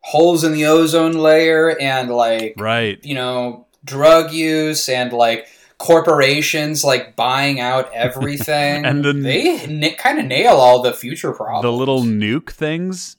holes 0.00 0.42
in 0.42 0.52
the 0.52 0.64
ozone 0.64 1.12
layer, 1.12 1.78
and 1.78 2.10
like 2.10 2.54
right. 2.56 2.98
you 3.04 3.14
know 3.14 3.66
drug 3.84 4.32
use, 4.32 4.88
and 4.88 5.12
like 5.12 5.48
corporations 5.78 6.84
like 6.84 7.16
buying 7.16 7.60
out 7.60 7.92
everything. 7.94 8.84
And 8.84 9.04
then- 9.04 9.22
they 9.22 9.58
n- 9.60 9.94
kind 9.96 10.18
of 10.18 10.26
nail 10.26 10.54
all 10.56 10.82
the 10.82 10.92
future 10.92 11.32
problems. 11.32 11.62
The 11.62 11.72
little 11.72 12.02
nuke 12.02 12.50
things. 12.50 13.16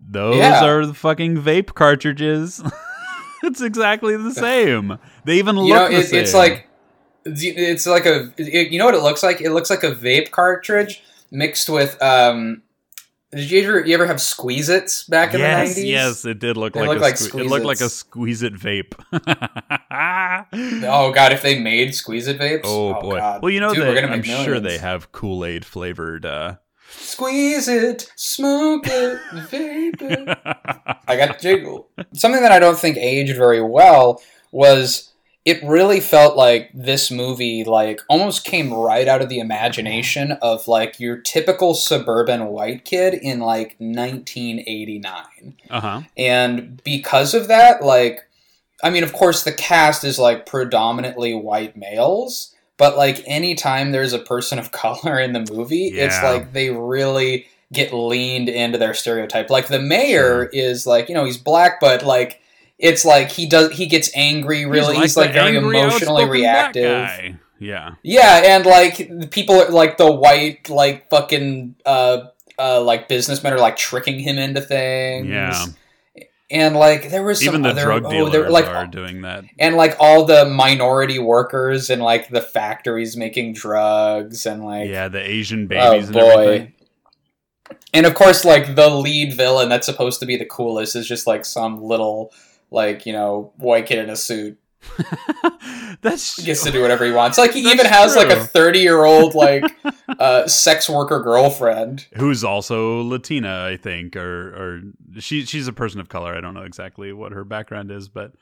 Those 0.00 0.36
Yeah. 0.36 0.64
are 0.64 0.84
the 0.86 0.94
fucking 0.94 1.38
vape 1.42 1.74
cartridges. 1.74 2.62
it's 3.42 3.60
exactly 3.60 4.16
the 4.16 4.30
same. 4.34 4.98
They 5.24 5.38
even 5.38 5.56
look 5.56 5.68
you 5.68 5.74
know, 5.74 5.88
the 5.88 5.96
it, 5.98 6.06
same. 6.06 6.20
it's 6.22 6.34
like 6.34 6.68
it's 7.26 7.86
like 7.86 8.04
a 8.04 8.30
it, 8.36 8.70
you 8.70 8.78
know 8.78 8.84
what 8.84 8.94
it 8.94 9.02
looks 9.02 9.22
like. 9.22 9.40
It 9.40 9.50
looks 9.50 9.70
like 9.70 9.82
a 9.82 9.92
vape 9.92 10.30
cartridge 10.30 11.02
mixed 11.30 11.68
with. 11.70 12.00
um 12.02 12.62
Did 13.34 13.50
you 13.50 13.62
ever 13.62 13.86
you 13.86 13.94
ever 13.94 14.06
have 14.06 14.20
Squeeze 14.20 14.68
Its 14.68 15.04
back 15.04 15.34
in 15.34 15.40
yes, 15.40 15.74
the 15.74 15.80
nineties? 15.80 15.84
yes, 15.84 16.24
it 16.24 16.38
did 16.38 16.56
look 16.56 16.72
They 16.74 16.86
like 16.86 16.98
a 16.98 17.00
like 17.00 17.14
sque- 17.14 17.40
it 17.40 17.46
looked 17.46 17.66
like 17.66 17.80
a 17.80 17.88
squeeze 17.88 18.42
it 18.42 18.54
vape. 18.54 18.94
Oh 20.86 21.12
god, 21.12 21.32
if 21.32 21.42
they 21.42 21.58
made 21.58 21.94
Squeeze 21.94 22.26
It 22.28 22.38
vapes. 22.38 22.62
Oh 22.64 23.00
boy! 23.00 23.18
God. 23.18 23.42
Well, 23.42 23.50
you 23.50 23.60
know 23.60 23.72
Dude, 23.72 23.82
that 23.82 23.88
we're 23.88 24.00
gonna 24.00 24.12
I'm 24.12 24.20
make 24.20 24.44
sure 24.44 24.60
they 24.60 24.78
have 24.78 25.12
Kool 25.12 25.44
Aid 25.44 25.64
flavored 25.64 26.24
uh, 26.26 26.56
Squeeze 26.90 27.68
it, 27.68 28.10
smoke 28.16 28.84
it, 28.86 29.18
vapor. 29.50 30.36
I 31.08 31.16
got 31.16 31.36
the 31.36 31.42
jiggle. 31.42 31.88
Something 32.12 32.42
that 32.42 32.52
I 32.52 32.58
don't 32.58 32.78
think 32.78 32.96
aged 32.96 33.36
very 33.36 33.62
well 33.62 34.22
was 34.52 35.10
it 35.44 35.62
really 35.62 36.00
felt 36.00 36.36
like 36.36 36.70
this 36.72 37.10
movie 37.10 37.64
like 37.64 38.00
almost 38.08 38.44
came 38.44 38.72
right 38.72 39.06
out 39.06 39.20
of 39.20 39.28
the 39.28 39.38
imagination 39.38 40.32
of 40.42 40.66
like 40.66 40.98
your 40.98 41.16
typical 41.18 41.74
suburban 41.74 42.46
white 42.46 42.84
kid 42.84 43.14
in 43.14 43.40
like 43.40 43.76
1989 43.78 45.56
uh-huh. 45.70 46.02
And 46.16 46.82
because 46.84 47.34
of 47.34 47.48
that 47.48 47.82
like 47.82 48.28
i 48.82 48.90
mean 48.90 49.04
of 49.04 49.12
course 49.12 49.44
the 49.44 49.52
cast 49.52 50.04
is 50.04 50.18
like 50.18 50.46
predominantly 50.46 51.34
white 51.34 51.76
males 51.76 52.54
but 52.76 52.96
like 52.96 53.22
anytime 53.26 53.92
there's 53.92 54.12
a 54.12 54.18
person 54.18 54.58
of 54.58 54.72
color 54.72 55.18
in 55.18 55.32
the 55.32 55.46
movie 55.52 55.88
it's 55.88 56.22
like 56.22 56.52
they 56.52 56.70
really 56.70 57.46
get 57.74 57.92
leaned 57.92 58.48
into 58.48 58.78
their 58.78 58.94
stereotype. 58.94 59.50
Like 59.50 59.68
the 59.68 59.80
mayor 59.80 60.44
is 60.46 60.86
like 60.86 61.08
you 61.08 61.14
know 61.14 61.24
he's 61.24 61.36
black 61.36 61.80
but 61.80 62.02
like 62.02 62.40
it's 62.78 63.04
like 63.04 63.30
he 63.30 63.46
does 63.46 63.72
he 63.72 63.86
gets 63.86 64.10
angry 64.14 64.66
really 64.66 64.96
he's 64.96 65.16
like, 65.16 65.28
the 65.28 65.32
very 65.34 65.56
angry, 65.56 65.78
emotionally 65.78 66.24
reactive 66.28 67.36
yeah 67.58 67.94
yeah, 68.02 68.42
and 68.44 68.66
like 68.66 68.96
the 68.96 69.28
people, 69.30 69.64
like 69.70 69.96
the 69.96 70.10
white, 70.10 70.68
like 70.68 71.08
fucking, 71.08 71.76
uh, 71.86 72.26
uh, 72.58 72.82
like 72.82 73.08
businessmen 73.08 73.52
are 73.52 73.58
like 73.58 73.76
tricking 73.76 74.18
him 74.18 74.38
into 74.38 74.60
things. 74.60 75.28
Yeah. 75.28 75.66
and 76.50 76.76
like 76.76 77.10
there 77.10 77.22
was 77.22 77.38
some 77.42 77.54
even 77.54 77.62
the 77.62 77.70
other, 77.70 77.84
drug 77.84 78.04
oh, 78.04 78.10
dealers 78.10 78.32
there 78.32 78.50
like, 78.50 78.66
are 78.66 78.86
doing 78.86 79.22
that 79.22 79.44
and 79.58 79.76
like 79.76 79.96
all 79.98 80.24
the 80.24 80.44
minority 80.44 81.18
workers 81.18 81.88
and 81.88 82.02
like 82.02 82.28
the 82.28 82.42
factories 82.42 83.16
making 83.16 83.54
drugs 83.54 84.44
and 84.44 84.62
like 84.62 84.88
yeah 84.88 85.08
the 85.08 85.18
asian 85.18 85.64
oh 85.64 85.66
babies 85.68 86.08
and 86.08 86.14
boy. 86.14 86.30
everything 86.30 86.72
And 87.94 88.06
of 88.06 88.14
course, 88.14 88.44
like 88.44 88.74
the 88.74 88.90
lead 88.90 89.34
villain 89.34 89.68
that's 89.68 89.86
supposed 89.86 90.20
to 90.20 90.26
be 90.26 90.36
the 90.36 90.44
coolest 90.44 90.96
is 90.96 91.08
just 91.08 91.26
like 91.26 91.44
some 91.44 91.82
little, 91.82 92.32
like 92.74 93.06
you 93.06 93.12
know, 93.12 93.52
white 93.56 93.86
kid 93.86 93.98
in 94.00 94.10
a 94.10 94.16
suit 94.16 94.58
that's 96.02 96.36
He 96.36 96.42
gets 96.44 96.62
to 96.64 96.70
do 96.70 96.82
whatever 96.82 97.04
he 97.04 97.10
wants. 97.10 97.38
Like 97.38 97.52
he 97.52 97.62
That's 97.62 97.74
even 97.74 97.86
has 97.86 98.16
like 98.16 98.28
a 98.28 98.44
thirty 98.44 98.80
year 98.80 99.04
old 99.04 99.34
like 99.34 99.64
uh, 100.18 100.46
sex 100.46 100.88
worker 100.88 101.20
girlfriend. 101.20 102.06
who's 102.16 102.44
also 102.44 103.02
Latina, 103.02 103.64
I 103.70 103.76
think, 103.76 104.16
or 104.16 104.48
or 104.48 105.20
she 105.20 105.44
she's 105.46 105.68
a 105.68 105.72
person 105.72 106.00
of 106.00 106.08
color. 106.08 106.34
I 106.34 106.40
don't 106.40 106.54
know 106.54 106.62
exactly 106.62 107.12
what 107.12 107.32
her 107.32 107.44
background 107.44 107.90
is, 107.90 108.08
but 108.08 108.32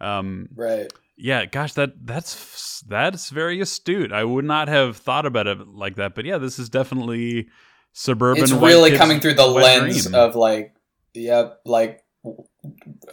um, 0.00 0.48
Right. 0.54 0.90
yeah, 1.16 1.44
gosh, 1.44 1.74
that 1.74 2.06
that's 2.06 2.80
that's 2.88 3.28
very 3.30 3.60
astute. 3.60 4.12
I 4.12 4.24
would 4.24 4.44
not 4.44 4.68
have 4.68 4.96
thought 4.96 5.26
about 5.26 5.46
it 5.46 5.68
like 5.68 5.96
that, 5.96 6.14
but 6.14 6.24
yeah, 6.24 6.38
this 6.38 6.58
is 6.58 6.68
definitely 6.70 7.48
suburban. 7.92 8.42
It's 8.42 8.52
really 8.52 8.96
coming 8.96 9.20
through 9.20 9.34
the 9.34 9.46
lens 9.46 10.04
dream. 10.04 10.14
of 10.14 10.34
like, 10.36 10.74
yep, 11.12 11.60
like 11.66 12.02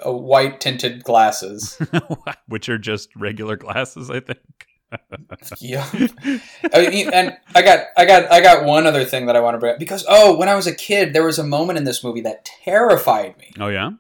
white 0.06 0.60
tinted 0.60 1.04
glasses. 1.04 1.80
which 2.48 2.70
are 2.70 2.78
just 2.78 3.16
regular 3.16 3.56
glasses, 3.56 4.10
I 4.10 4.20
think. 4.20 4.40
yeah. 5.60 5.86
I 6.74 6.90
mean, 6.90 7.10
and 7.12 7.38
I 7.54 7.62
got, 7.62 7.88
I 7.98 8.06
got, 8.06 8.32
I 8.32 8.40
got 8.40 8.64
one 8.64 8.88
other 8.88 9.04
thing 9.04 9.26
that 9.26 9.36
I 9.36 9.42
want 9.42 9.56
to 9.56 9.60
bring 9.60 9.74
up 9.74 9.80
because 9.80 10.06
oh, 10.08 10.38
when 10.38 10.48
I 10.48 10.56
was 10.56 10.68
a 10.68 10.74
kid, 10.74 11.14
there 11.14 11.26
was 11.26 11.40
a 11.40 11.44
moment 11.44 11.78
in 11.78 11.84
this 11.84 12.04
movie 12.04 12.22
that 12.22 12.46
terrified 12.46 13.38
me. 13.38 13.52
Oh 13.60 13.68
yeah, 13.68 13.92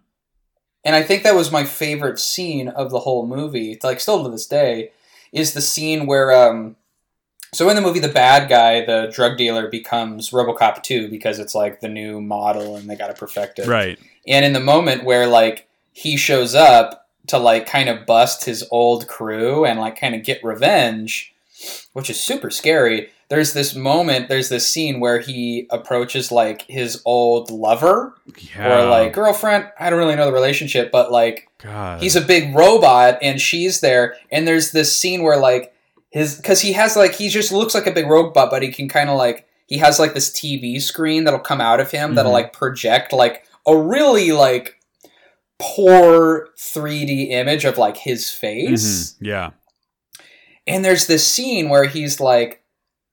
and 0.85 0.95
I 0.95 1.03
think 1.03 1.23
that 1.23 1.35
was 1.35 1.51
my 1.51 1.65
favorite 1.65 2.19
scene 2.19 2.69
of 2.69 2.91
the 2.91 2.99
whole 2.99 3.27
movie. 3.27 3.73
It's 3.73 3.83
like 3.83 3.99
still 3.99 4.23
to 4.23 4.29
this 4.29 4.47
day, 4.47 4.91
is 5.33 5.53
the 5.53 5.61
scene 5.61 6.05
where 6.05 6.31
um, 6.31 6.77
so 7.53 7.69
in 7.69 7.75
the 7.75 7.81
movie 7.81 7.99
the 7.99 8.07
bad 8.07 8.49
guy, 8.49 8.85
the 8.85 9.11
drug 9.13 9.37
dealer, 9.37 9.69
becomes 9.69 10.31
RoboCop 10.31 10.83
two 10.83 11.09
because 11.09 11.39
it's 11.39 11.55
like 11.55 11.81
the 11.81 11.89
new 11.89 12.21
model 12.21 12.77
and 12.77 12.89
they 12.89 12.95
got 12.95 13.07
to 13.07 13.13
perfect 13.13 13.59
it. 13.59 13.67
right. 13.67 13.99
And 14.27 14.43
in 14.45 14.53
the 14.53 14.59
moment 14.59 15.03
where 15.03 15.27
like 15.27 15.67
he 15.93 16.17
shows 16.17 16.53
up 16.55 17.07
to 17.27 17.37
like 17.37 17.65
kind 17.65 17.89
of 17.89 18.05
bust 18.05 18.45
his 18.45 18.65
old 18.71 19.07
crew 19.07 19.65
and 19.65 19.79
like 19.79 19.99
kind 19.99 20.15
of 20.15 20.23
get 20.23 20.43
revenge, 20.43 21.33
which 21.93 22.09
is 22.09 22.19
super 22.19 22.49
scary. 22.49 23.09
There's 23.29 23.51
this 23.51 23.75
moment, 23.75 24.29
there's 24.29 24.47
this 24.47 24.69
scene 24.69 25.01
where 25.01 25.19
he 25.19 25.67
approaches 25.69 26.31
like 26.31 26.61
his 26.63 27.01
old 27.03 27.51
lover 27.51 28.15
Yeah. 28.55 28.83
or 28.83 28.89
like 28.89 29.11
girlfriend. 29.11 29.69
I 29.77 29.89
don't 29.89 29.99
really 29.99 30.15
know 30.15 30.25
the 30.27 30.31
relationship, 30.31 30.91
but 30.91 31.11
like 31.11 31.49
God. 31.57 32.01
he's 32.01 32.15
a 32.15 32.21
big 32.21 32.55
robot 32.55 33.17
and 33.21 33.41
she's 33.41 33.81
there. 33.81 34.15
And 34.31 34.47
there's 34.47 34.71
this 34.71 34.95
scene 34.95 35.23
where 35.23 35.37
like 35.37 35.73
his 36.09 36.35
because 36.37 36.61
he 36.61 36.71
has 36.73 36.95
like 36.95 37.15
he 37.15 37.27
just 37.27 37.51
looks 37.51 37.75
like 37.75 37.87
a 37.87 37.91
big 37.91 38.07
robot, 38.07 38.49
but 38.49 38.63
he 38.63 38.71
can 38.71 38.87
kind 38.87 39.09
of 39.09 39.17
like 39.17 39.45
he 39.65 39.77
has 39.79 39.99
like 39.99 40.13
this 40.13 40.29
TV 40.31 40.81
screen 40.81 41.25
that'll 41.25 41.39
come 41.41 41.59
out 41.59 41.81
of 41.81 41.91
him 41.91 42.15
that'll 42.15 42.31
Mhm. 42.31 42.35
like 42.35 42.53
project 42.53 43.11
like 43.11 43.43
a 43.67 43.77
really 43.77 44.31
like 44.31 44.75
poor 45.59 46.49
3D 46.57 47.31
image 47.31 47.65
of 47.65 47.77
like 47.77 47.97
his 47.97 48.29
face. 48.31 49.13
Mhm. 49.13 49.17
Yeah. 49.21 49.49
And 50.65 50.83
there's 50.83 51.07
this 51.07 51.25
scene 51.25 51.69
where 51.69 51.85
he's 51.85 52.19
like, 52.19 52.61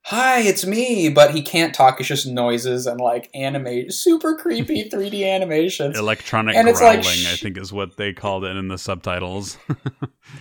"Hi, 0.06 0.40
it's 0.40 0.66
me," 0.66 1.08
but 1.08 1.30
he 1.32 1.40
can't 1.42 1.72
talk. 1.74 2.00
It's 2.00 2.08
just 2.08 2.26
noises 2.26 2.86
and 2.86 3.00
like 3.00 3.30
animate, 3.34 3.92
super 3.92 4.34
creepy 4.36 4.88
3D 4.92 5.24
animations. 5.24 5.98
Electronic 5.98 6.56
And 6.56 6.68
it's 6.68 6.80
like 6.82 7.02
sh- 7.04 7.32
I 7.32 7.36
think, 7.36 7.56
is 7.56 7.72
what 7.72 7.96
they 7.96 8.12
called 8.12 8.44
it 8.44 8.56
in 8.56 8.68
the 8.68 8.78
subtitles. 8.78 9.56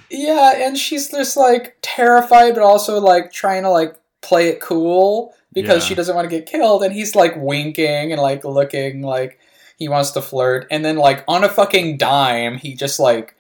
Yeah, 0.10 0.54
and 0.56 0.78
she's 0.78 1.12
just 1.12 1.36
like 1.38 1.76
terrified, 1.82 2.54
but 2.56 2.64
also 2.64 3.00
like 3.00 3.32
trying 3.32 3.64
to 3.64 3.70
like 3.70 3.96
play 4.22 4.48
it 4.48 4.60
cool 4.62 5.34
because 5.54 5.84
Yeah. 5.84 5.90
she 5.90 5.96
doesn't 5.96 6.16
want 6.16 6.28
to 6.30 6.36
get 6.36 6.46
killed. 6.48 6.84
And 6.84 6.94
he's 6.94 7.16
like 7.16 7.34
winking 7.36 8.12
and 8.12 8.22
like 8.22 8.44
looking 8.46 9.02
like 9.02 9.40
he 9.84 9.90
wants 9.90 10.12
to 10.12 10.22
flirt. 10.22 10.66
And 10.72 10.84
then 10.86 10.96
like 10.96 11.26
on 11.28 11.44
a 11.44 11.50
fucking 11.50 11.98
dime, 11.98 12.58
he 12.58 12.74
just 12.74 13.00
like 13.00 13.36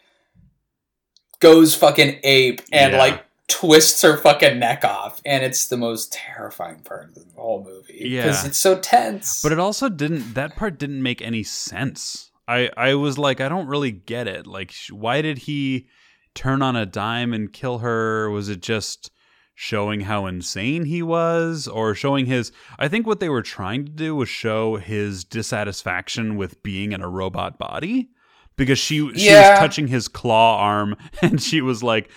goes 1.40 1.74
fucking 1.76 2.20
ape 2.24 2.62
and 2.72 2.92
Yeah. 2.94 3.00
like 3.00 3.26
twists 3.48 4.02
her 4.02 4.18
fucking 4.18 4.60
neck 4.60 4.84
off. 4.84 5.22
And 5.26 5.44
it's 5.44 5.68
the 5.68 5.78
most 5.78 6.12
terrifying 6.12 6.80
part 6.80 7.10
of 7.10 7.16
the 7.16 7.26
whole 7.36 7.64
movie 7.64 8.10
because 8.10 8.46
it's 8.46 8.58
so 8.58 8.78
tense. 8.78 9.42
But 9.42 9.52
it 9.52 9.60
also 9.60 9.90
didn't. 9.90 10.34
That 10.34 10.56
part 10.56 10.78
didn't 10.78 11.02
make 11.02 11.22
any 11.22 11.44
sense. 11.44 12.32
I 12.48 12.70
I 12.76 12.96
was 12.96 13.18
like, 13.18 13.40
I 13.40 13.48
don't 13.50 13.68
really 13.68 13.92
get 13.92 14.28
it. 14.28 14.46
Like, 14.46 14.74
why 14.92 15.22
did 15.22 15.40
he 15.40 15.88
turn 16.36 16.62
on 16.62 16.76
a 16.76 16.86
dime 16.86 17.32
and 17.34 17.54
kill 17.54 17.80
her? 17.80 18.30
Was 18.30 18.50
it 18.50 18.62
just 18.62 19.12
showing 19.56 20.02
how 20.02 20.26
insane 20.26 20.86
he 20.86 21.02
was, 21.04 21.68
or 21.68 21.94
showing 21.96 22.26
his? 22.26 22.52
I 22.80 22.88
think 22.88 23.06
what 23.08 23.20
they 23.20 23.30
were 23.30 23.42
trying 23.42 23.86
to 23.86 23.92
do 23.92 24.16
was 24.16 24.30
show 24.30 24.78
his 24.78 25.24
dissatisfaction 25.24 26.36
with 26.38 26.62
being 26.64 26.92
in 26.92 27.02
a 27.02 27.10
robot 27.10 27.58
body. 27.58 28.10
Because 28.56 28.78
she 28.78 29.12
she 29.16 29.26
Yeah. 29.28 29.50
was 29.52 29.60
touching 29.60 29.88
his 29.88 30.08
claw 30.08 30.58
arm, 30.60 30.96
and 31.24 31.42
she 31.42 31.60
was 31.62 31.82
like, 31.82 32.12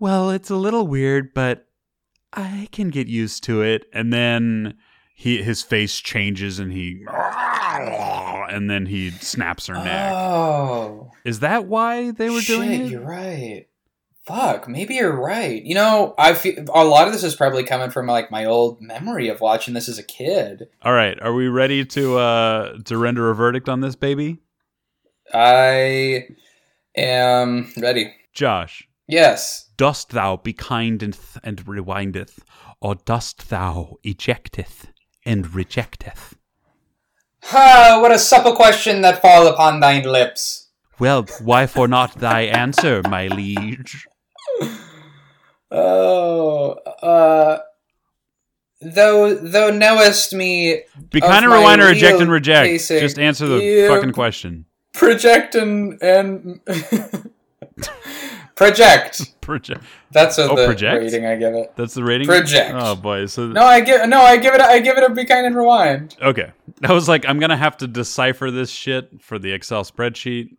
"Well, 0.00 0.30
it's 0.30 0.50
a 0.50 0.56
little 0.56 0.86
weird, 0.88 1.32
but 1.32 1.68
I 2.32 2.68
can 2.72 2.88
get 2.90 3.06
used 3.06 3.44
to 3.44 3.62
it." 3.62 3.84
And 3.92 4.12
then 4.12 4.74
he 5.14 5.40
his 5.42 5.62
face 5.62 5.98
changes 6.00 6.58
and 6.58 6.72
he 6.72 7.04
and 7.08 8.68
then 8.70 8.86
he 8.86 9.10
snaps 9.10 9.66
her 9.68 9.74
neck. 9.74 10.12
Oh. 10.12 11.10
Is 11.24 11.40
that 11.40 11.66
why 11.66 12.10
they 12.10 12.30
were 12.30 12.40
doing 12.40 12.72
it? 12.72 12.90
You're 12.90 13.02
right. 13.06 13.66
Fuck, 14.30 14.68
maybe 14.68 14.94
you're 14.94 15.10
right. 15.16 15.60
You 15.60 15.74
know, 15.74 16.14
I 16.16 16.34
feel 16.34 16.64
a 16.72 16.84
lot 16.84 17.08
of 17.08 17.12
this 17.12 17.24
is 17.24 17.34
probably 17.34 17.64
coming 17.64 17.90
from 17.90 18.06
like 18.06 18.30
my 18.30 18.44
old 18.44 18.80
memory 18.80 19.26
of 19.28 19.40
watching 19.40 19.74
this 19.74 19.88
as 19.88 19.98
a 19.98 20.04
kid. 20.04 20.68
All 20.82 20.92
right, 20.92 21.20
are 21.20 21.34
we 21.34 21.48
ready 21.48 21.84
to 21.86 22.16
uh 22.18 22.78
to 22.84 22.96
render 22.96 23.28
a 23.30 23.34
verdict 23.34 23.68
on 23.68 23.80
this 23.80 23.96
baby? 23.96 24.38
I 25.34 26.28
am 26.96 27.72
ready. 27.76 28.14
Josh, 28.32 28.86
Yes. 29.08 29.68
dost 29.76 30.10
thou 30.10 30.36
be 30.36 30.52
kind 30.52 31.02
and, 31.02 31.14
th- 31.14 31.42
and 31.42 31.64
rewindeth, 31.66 32.38
or 32.80 32.94
dost 32.94 33.48
thou 33.50 33.96
ejecteth 34.04 34.86
and 35.26 35.52
rejecteth? 35.54 36.36
Ha! 37.44 37.98
What 38.00 38.12
a 38.12 38.18
supple 38.18 38.54
question 38.54 39.00
that 39.02 39.20
fall 39.22 39.48
upon 39.48 39.80
thine 39.80 40.04
lips. 40.04 40.68
Well, 41.00 41.26
why 41.42 41.66
for 41.66 41.88
not 41.88 42.20
thy 42.20 42.42
answer, 42.42 43.02
my 43.08 43.26
liege? 43.26 44.06
Oh, 45.72 46.70
uh, 47.02 47.58
though 48.80 49.34
thou 49.36 49.70
knowest 49.70 50.32
me, 50.34 50.82
Be 51.10 51.20
kind 51.20 51.44
of 51.44 51.52
rewind 51.52 51.80
or 51.80 51.86
reject 51.86 52.20
and 52.20 52.28
reject. 52.30 52.64
basic- 52.66 53.00
Just 53.00 53.18
answer 53.20 53.46
the 53.46 53.62
Yeah. 53.62 53.88
fucking 53.88 54.12
question. 54.12 54.64
project 54.92 55.54
and 55.54 55.96
and 56.02 56.58
project. 58.56 59.22
Project. 59.40 59.82
That's 60.12 60.38
what 60.38 60.50
Oh, 60.50 60.56
the 60.56 60.66
project? 60.66 61.02
rating 61.02 61.26
I 61.26 61.34
give 61.36 61.54
it. 61.54 61.72
That's 61.76 61.94
the 61.94 62.04
rating. 62.04 62.26
Project. 62.28 62.72
Oh 62.74 62.94
boy. 62.94 63.26
So 63.26 63.46
No, 63.48 63.64
I 63.64 63.80
give 63.80 64.08
no, 64.08 64.20
I 64.22 64.36
give 64.36 64.54
it. 64.54 64.60
I 64.60 64.78
give 64.80 64.96
it 64.96 65.02
a 65.02 65.12
be 65.12 65.24
kind 65.24 65.44
and 65.46 65.56
rewind. 65.56 66.16
Okay. 66.22 66.52
I 66.84 66.92
was 66.92 67.08
like, 67.08 67.24
I'm 67.28 67.38
gonna 67.40 67.56
have 67.56 67.76
to 67.78 67.86
decipher 67.88 68.50
this 68.52 68.70
shit 68.70 69.20
for 69.22 69.38
the 69.40 69.52
Excel 69.52 69.82
spreadsheet. 69.84 70.56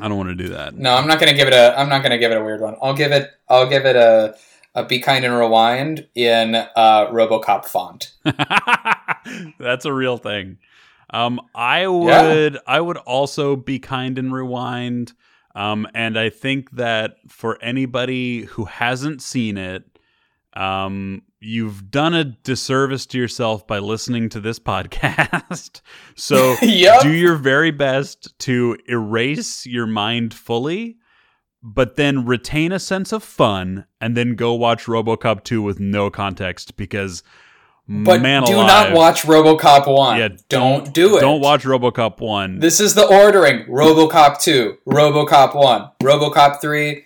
I 0.00 0.08
don't 0.08 0.16
want 0.16 0.30
to 0.30 0.34
do 0.34 0.50
that. 0.50 0.76
No, 0.76 0.94
I'm 0.94 1.06
not 1.06 1.18
gonna 1.20 1.34
give 1.34 1.48
it 1.48 1.54
a. 1.54 1.78
I'm 1.78 1.88
not 1.88 2.02
gonna 2.02 2.18
give 2.18 2.30
it 2.30 2.36
a 2.36 2.44
weird 2.44 2.60
one. 2.60 2.76
I'll 2.82 2.94
give 2.94 3.12
it. 3.12 3.30
I'll 3.48 3.68
give 3.68 3.84
it 3.84 3.96
a 3.96 4.36
uh, 4.74 4.82
Be 4.84 5.00
Kind 5.00 5.24
and 5.24 5.34
Rewind 5.34 6.06
in 6.14 6.54
uh, 6.54 7.06
RoboCop 7.06 7.64
font. 7.64 8.12
That's 9.58 9.84
a 9.84 9.92
real 9.92 10.18
thing. 10.18 10.58
Um, 11.10 11.40
I 11.54 11.86
would 11.86 12.54
yeah. 12.54 12.60
I 12.66 12.80
would 12.80 12.98
also 12.98 13.56
be 13.56 13.78
kind 13.78 14.18
and 14.18 14.32
rewind. 14.32 15.12
Um, 15.54 15.88
and 15.94 16.18
I 16.18 16.30
think 16.30 16.70
that 16.72 17.16
for 17.26 17.58
anybody 17.60 18.44
who 18.44 18.66
hasn't 18.66 19.22
seen 19.22 19.56
it, 19.56 19.82
um, 20.52 21.22
you've 21.40 21.90
done 21.90 22.14
a 22.14 22.24
disservice 22.24 23.06
to 23.06 23.18
yourself 23.18 23.66
by 23.66 23.78
listening 23.78 24.28
to 24.30 24.40
this 24.40 24.58
podcast. 24.58 25.80
so 26.14 26.56
yep. 26.62 27.02
do 27.02 27.12
your 27.12 27.36
very 27.36 27.70
best 27.70 28.38
to 28.40 28.76
erase 28.88 29.66
your 29.66 29.86
mind 29.86 30.34
fully, 30.34 30.96
but 31.62 31.96
then 31.96 32.24
retain 32.26 32.72
a 32.72 32.78
sense 32.78 33.12
of 33.12 33.22
fun 33.22 33.84
and 34.00 34.16
then 34.16 34.34
go 34.34 34.54
watch 34.54 34.86
RoboCop 34.86 35.44
2 35.44 35.62
with 35.62 35.80
no 35.80 36.10
context 36.10 36.76
because 36.76 37.22
but 37.90 38.20
Man 38.20 38.42
do 38.44 38.56
alive. 38.56 38.90
not 38.90 38.92
watch 38.92 39.22
RoboCop 39.22 39.90
1. 39.90 40.18
Yeah, 40.18 40.28
don't, 40.50 40.92
do 40.92 41.16
it. 41.16 41.20
Don't 41.20 41.40
watch 41.40 41.64
RoboCop 41.64 42.20
1. 42.20 42.58
This 42.58 42.80
is 42.80 42.94
the 42.94 43.06
ordering. 43.06 43.64
RoboCop 43.64 44.38
2, 44.42 44.76
RoboCop 44.86 45.54
1, 45.54 45.90
RoboCop 46.02 46.60
3. 46.60 47.04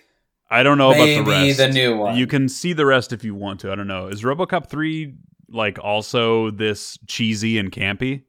I 0.49 0.63
don't 0.63 0.77
know 0.77 0.91
maybe 0.91 1.15
about 1.15 1.25
the 1.25 1.31
rest. 1.47 1.57
the 1.57 1.67
new 1.69 1.97
one. 1.97 2.17
You 2.17 2.27
can 2.27 2.47
see 2.47 2.73
the 2.73 2.85
rest 2.85 3.11
if 3.11 3.23
you 3.23 3.33
want 3.33 3.59
to. 3.61 3.71
I 3.71 3.75
don't 3.75 3.87
know. 3.87 4.07
Is 4.07 4.21
RoboCop 4.23 4.67
3 4.67 5.13
like 5.49 5.79
also 5.79 6.51
this 6.51 6.97
cheesy 7.07 7.57
and 7.57 7.71
campy? 7.71 8.23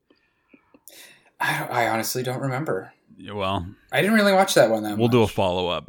I, 1.40 1.64
I 1.64 1.88
honestly 1.88 2.22
don't 2.22 2.40
remember. 2.40 2.92
Yeah, 3.16 3.32
well, 3.32 3.66
I 3.92 4.00
didn't 4.00 4.16
really 4.16 4.32
watch 4.32 4.54
that 4.54 4.70
one 4.70 4.82
that 4.84 4.96
We'll 4.98 5.08
much. 5.08 5.12
do 5.12 5.22
a 5.22 5.28
follow 5.28 5.68
up. 5.68 5.88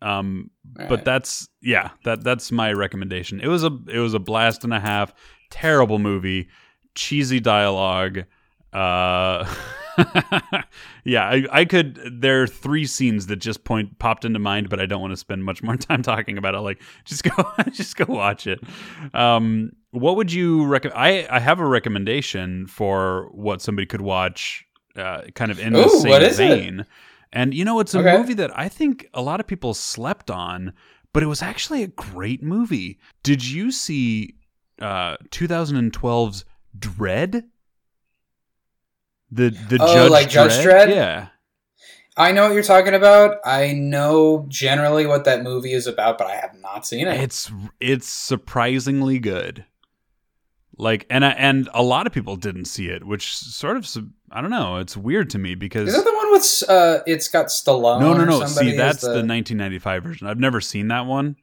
Um, 0.00 0.50
but 0.64 0.90
right. 0.90 1.04
that's 1.04 1.48
yeah, 1.60 1.90
that 2.04 2.24
that's 2.24 2.50
my 2.50 2.72
recommendation. 2.72 3.40
It 3.40 3.48
was 3.48 3.62
a 3.62 3.70
it 3.88 3.98
was 3.98 4.14
a 4.14 4.18
blast 4.18 4.64
and 4.64 4.72
a 4.72 4.80
half 4.80 5.12
terrible 5.50 5.98
movie, 5.98 6.48
cheesy 6.94 7.40
dialogue. 7.40 8.24
Uh, 8.72 9.44
yeah, 11.04 11.24
I, 11.28 11.44
I 11.50 11.64
could. 11.64 12.20
There 12.20 12.42
are 12.42 12.46
three 12.46 12.86
scenes 12.86 13.26
that 13.26 13.36
just 13.36 13.64
point 13.64 13.98
popped 13.98 14.24
into 14.24 14.38
mind, 14.38 14.68
but 14.68 14.80
I 14.80 14.86
don't 14.86 15.00
want 15.00 15.12
to 15.12 15.16
spend 15.16 15.44
much 15.44 15.62
more 15.62 15.76
time 15.88 16.02
talking 16.02 16.38
about 16.38 16.54
it. 16.54 16.60
Like, 16.60 16.80
just 17.04 17.24
go, 17.24 17.30
just 17.72 17.96
go 17.96 18.04
watch 18.08 18.46
it. 18.46 18.60
Um, 19.14 19.72
what 19.90 20.16
would 20.16 20.32
you 20.32 20.64
recommend? 20.66 20.98
I 20.98 21.26
I 21.30 21.38
have 21.40 21.60
a 21.60 21.66
recommendation 21.66 22.66
for 22.66 23.28
what 23.32 23.60
somebody 23.60 23.86
could 23.86 24.00
watch, 24.00 24.64
uh, 24.96 25.22
kind 25.34 25.50
of 25.50 25.58
in 25.58 25.72
the 25.72 25.88
same 25.88 26.34
vein. 26.36 26.80
it? 26.80 26.86
And 27.32 27.54
you 27.54 27.64
know, 27.64 27.80
it's 27.80 27.94
a 27.94 27.98
Okay. 28.00 28.16
movie 28.16 28.34
that 28.34 28.56
I 28.58 28.68
think 28.68 29.06
a 29.14 29.22
lot 29.22 29.40
of 29.40 29.46
people 29.46 29.74
slept 29.74 30.30
on, 30.30 30.72
but 31.12 31.22
it 31.22 31.26
was 31.26 31.42
actually 31.42 31.82
a 31.82 31.88
great 31.88 32.42
movie. 32.42 32.98
Did 33.22 33.44
you 33.46 33.70
see 33.70 34.36
uh 34.80 35.16
2012's 35.30 36.44
Dredd? 36.78 37.44
The 39.32 39.50
the 39.50 39.78
Oh, 39.80 39.94
Judge 39.94 40.10
like 40.10 40.28
Judge 40.28 40.52
Dredd? 40.52 40.86
Dredd? 40.86 40.94
Yeah. 40.94 41.28
I 42.16 42.32
know 42.32 42.44
what 42.44 42.52
you're 42.52 42.62
talking 42.62 42.92
about. 42.92 43.38
I 43.44 43.72
know 43.72 44.44
generally 44.48 45.06
what 45.06 45.24
that 45.24 45.42
movie 45.42 45.72
is 45.72 45.86
about, 45.86 46.18
but 46.18 46.26
I 46.26 46.36
have 46.36 46.54
not 46.60 46.86
seen 46.86 47.08
it. 47.08 47.18
It's 47.20 47.50
it's 47.80 48.06
surprisingly 48.06 49.18
good. 49.18 49.64
Like 50.76 51.06
and 51.08 51.24
I, 51.24 51.30
and 51.30 51.68
a 51.72 51.82
lot 51.82 52.06
of 52.06 52.12
people 52.12 52.36
didn't 52.36 52.66
see 52.66 52.88
it, 52.88 53.04
which 53.04 53.34
sort 53.34 53.78
of 53.78 53.88
I 54.30 54.40
don't 54.42 54.50
know. 54.50 54.76
It's 54.76 54.96
weird 54.96 55.30
to 55.30 55.38
me 55.38 55.54
because 55.54 55.88
is 55.88 55.94
that 55.94 56.04
the 56.04 56.14
one 56.14 56.30
with 56.32 56.62
uh 56.68 56.98
it's 57.06 57.28
got 57.28 57.46
Stallone? 57.46 58.00
no 58.00 58.12
no 58.12 58.24
no. 58.24 58.46
See, 58.46 58.76
that's 58.76 59.00
the, 59.00 59.08
the 59.08 59.24
1995 59.24 60.02
version. 60.02 60.26
I've 60.26 60.38
never 60.38 60.60
seen 60.60 60.88
that 60.88 61.06
one. 61.06 61.36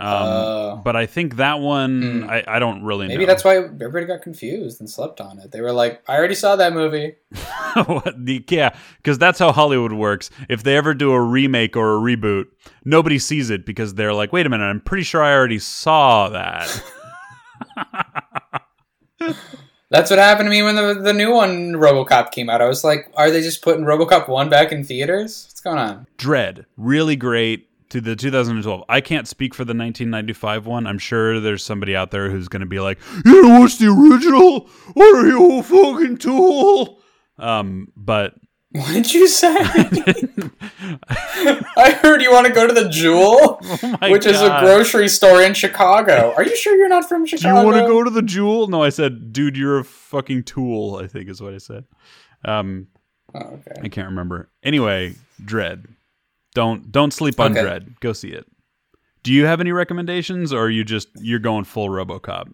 Um, 0.00 0.08
Oh. 0.10 0.80
but 0.84 0.96
I 0.96 1.06
think 1.06 1.36
that 1.36 1.60
one 1.60 2.22
Hmm. 2.22 2.30
I, 2.30 2.42
I 2.48 2.58
don't 2.58 2.82
really 2.82 3.06
know. 3.06 3.14
Maybe 3.14 3.24
know. 3.24 3.30
that's 3.32 3.44
why 3.44 3.56
everybody 3.58 4.06
got 4.06 4.22
confused 4.22 4.80
and 4.80 4.88
slept 4.90 5.20
on 5.20 5.38
it. 5.38 5.52
They 5.52 5.60
were 5.60 5.72
like, 5.72 6.02
"I 6.08 6.16
already 6.16 6.34
saw 6.34 6.56
that 6.56 6.72
movie." 6.72 7.14
What 7.86 8.24
the- 8.26 8.44
yeah, 8.50 8.74
because 8.98 9.18
that's 9.18 9.38
how 9.38 9.52
Hollywood 9.52 9.92
works. 9.92 10.30
If 10.48 10.62
they 10.62 10.76
ever 10.76 10.92
do 10.94 11.12
a 11.12 11.20
remake 11.20 11.76
or 11.76 11.96
a 11.96 12.00
reboot, 12.00 12.46
nobody 12.84 13.18
sees 13.18 13.48
it 13.50 13.64
because 13.64 13.94
they're 13.94 14.12
like, 14.14 14.32
"Wait 14.32 14.44
a 14.46 14.48
minute, 14.48 14.64
I'm 14.64 14.80
pretty 14.80 15.04
sure 15.04 15.22
I 15.22 15.32
already 15.34 15.58
saw 15.58 16.28
that." 16.30 16.82
That's 19.90 20.08
what 20.10 20.18
happened 20.18 20.46
to 20.46 20.50
me 20.50 20.62
when 20.62 20.74
the 20.74 20.94
the 20.94 21.12
new 21.12 21.32
one 21.32 21.74
RoboCop 21.74 22.30
came 22.30 22.48
out. 22.48 22.62
I 22.62 22.66
was 22.66 22.82
like, 22.82 23.12
"Are 23.16 23.30
they 23.30 23.42
just 23.42 23.62
putting 23.62 23.84
RoboCop 23.84 24.26
one 24.28 24.48
back 24.48 24.72
in 24.72 24.84
theaters? 24.84 25.44
What's 25.48 25.60
going 25.60 25.78
on?" 25.78 26.06
Dredd, 26.18 26.64
really 26.78 27.14
great. 27.16 27.68
To 27.92 28.00
the 28.00 28.16
2012. 28.16 28.84
I 28.88 29.00
can't 29.02 29.28
speak 29.28 29.52
for 29.54 29.64
the 29.64 29.74
1995 29.74 30.64
one. 30.66 30.86
I'm 30.86 30.98
sure 30.98 31.40
there's 31.40 31.62
somebody 31.62 31.94
out 31.94 32.10
there 32.10 32.30
who's 32.30 32.48
going 32.48 32.60
to 32.60 32.66
be 32.66 32.80
like, 32.80 32.98
"You 33.24 33.42
know 33.42 33.60
what's 33.60 33.76
the 33.76 33.88
original? 33.88 34.68
What 34.94 35.14
are 35.14 35.26
you 35.26 35.58
a 35.58 35.62
fucking 35.62 36.16
tool?" 36.16 37.00
Um, 37.38 37.88
but 37.94 38.34
What 38.70 38.92
did 38.94 39.12
you 39.12 39.28
say? 39.28 39.54
I 41.76 41.98
heard 42.02 42.22
you 42.22 42.32
want 42.32 42.46
to 42.46 42.52
go 42.52 42.66
to 42.66 42.72
the 42.72 42.88
Jewel, 42.88 43.60
oh 43.82 44.10
which 44.10 44.24
is 44.24 44.40
a 44.40 44.58
grocery 44.60 45.08
store 45.08 45.42
in 45.42 45.52
Chicago. 45.52 46.32
Are 46.34 46.44
you 46.44 46.56
sure 46.56 46.74
you're 46.76 46.88
not 46.88 47.06
from 47.06 47.26
Chicago? 47.26 47.54
Do 47.56 47.60
you 47.60 47.66
want 47.66 47.76
to 47.86 47.92
go 47.92 48.02
to 48.02 48.10
the 48.10 48.22
Jewel? 48.22 48.68
No, 48.68 48.82
I 48.82 48.88
said, 48.88 49.32
dude, 49.34 49.56
you're 49.56 49.78
a 49.78 49.84
fucking 49.84 50.44
tool. 50.44 50.96
I 50.96 51.06
think 51.08 51.28
is 51.28 51.42
what 51.42 51.52
I 51.52 51.58
said. 51.58 51.84
Um, 52.44 52.88
Oh, 53.34 53.38
okay. 53.38 53.80
I 53.82 53.88
can't 53.88 54.08
remember. 54.08 54.50
Anyway, 54.62 55.14
Dredd. 55.42 55.86
Don't 56.54 56.92
don't 56.92 57.12
sleep 57.12 57.40
on 57.40 57.52
Okay. 57.52 57.62
Dredd. 57.62 58.00
Go 58.00 58.12
see 58.12 58.28
it. 58.30 58.46
Do 59.22 59.32
you 59.32 59.46
have 59.46 59.60
any 59.60 59.72
recommendations, 59.72 60.52
or 60.52 60.64
are 60.64 60.70
you 60.70 60.84
just 60.84 61.08
you're 61.14 61.38
going 61.38 61.64
full 61.64 61.88
RoboCop? 61.88 62.52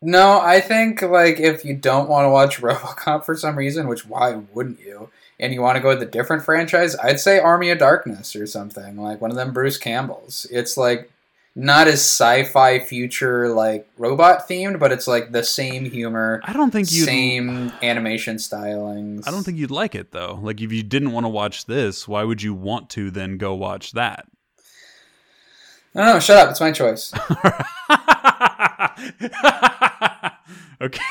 No, 0.00 0.40
I 0.40 0.60
think 0.60 1.02
like 1.02 1.40
if 1.40 1.64
you 1.64 1.74
don't 1.74 2.08
want 2.08 2.24
to 2.24 2.30
watch 2.30 2.58
RoboCop 2.60 3.24
for 3.24 3.36
some 3.36 3.56
reason, 3.56 3.88
which 3.88 4.06
why 4.06 4.40
wouldn't 4.52 4.80
you? 4.80 5.10
And 5.40 5.54
you 5.54 5.62
want 5.62 5.76
to 5.76 5.82
go 5.82 5.90
with 5.90 6.02
a 6.02 6.06
different 6.06 6.42
franchise, 6.44 6.96
I'd 6.96 7.20
say 7.20 7.38
Army 7.38 7.70
of 7.70 7.78
Darkness 7.78 8.34
or 8.34 8.46
something 8.46 8.96
like 8.96 9.20
one 9.20 9.30
of 9.30 9.36
them 9.36 9.52
Bruce 9.52 9.78
Campbell's. 9.78 10.46
It's 10.50 10.76
like 10.76 11.10
not 11.58 11.88
as 11.88 11.94
sci-fi 11.94 12.78
future 12.78 13.48
like 13.48 13.88
robot 13.98 14.48
themed, 14.48 14.78
but 14.78 14.92
it's 14.92 15.08
like 15.08 15.32
the 15.32 15.42
same 15.42 15.90
humor, 15.90 16.40
I 16.44 16.52
don't 16.52 16.70
think 16.70 16.92
you. 16.92 17.02
same 17.02 17.72
animation 17.82 18.36
stylings. 18.36 19.26
I 19.26 19.32
don't 19.32 19.42
think 19.42 19.58
you'd 19.58 19.72
like 19.72 19.96
it 19.96 20.12
though. 20.12 20.38
Like 20.40 20.60
if 20.60 20.70
you 20.70 20.84
didn't 20.84 21.10
want 21.10 21.24
to 21.24 21.28
watch 21.28 21.66
this, 21.66 22.06
why 22.06 22.22
would 22.22 22.42
you 22.42 22.54
want 22.54 22.90
to 22.90 23.10
then 23.10 23.38
go 23.38 23.56
watch 23.56 23.90
that? 23.92 24.26
No, 25.96 26.04
no, 26.04 26.20
shut 26.20 26.36
up. 26.36 26.50
It's 26.50 26.60
my 26.60 26.70
choice. 26.70 27.12
okay. 30.80 31.02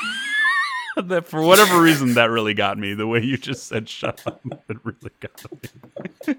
That 1.02 1.26
for 1.28 1.40
whatever 1.42 1.80
reason 1.80 2.14
that 2.14 2.30
really 2.30 2.54
got 2.54 2.76
me. 2.78 2.94
The 2.94 3.06
way 3.06 3.22
you 3.22 3.36
just 3.36 3.66
said 3.68 3.88
"shut 3.88 4.22
up," 4.26 4.40
it 4.68 4.76
really 4.84 5.12
got 5.20 5.44
me. 5.62 6.34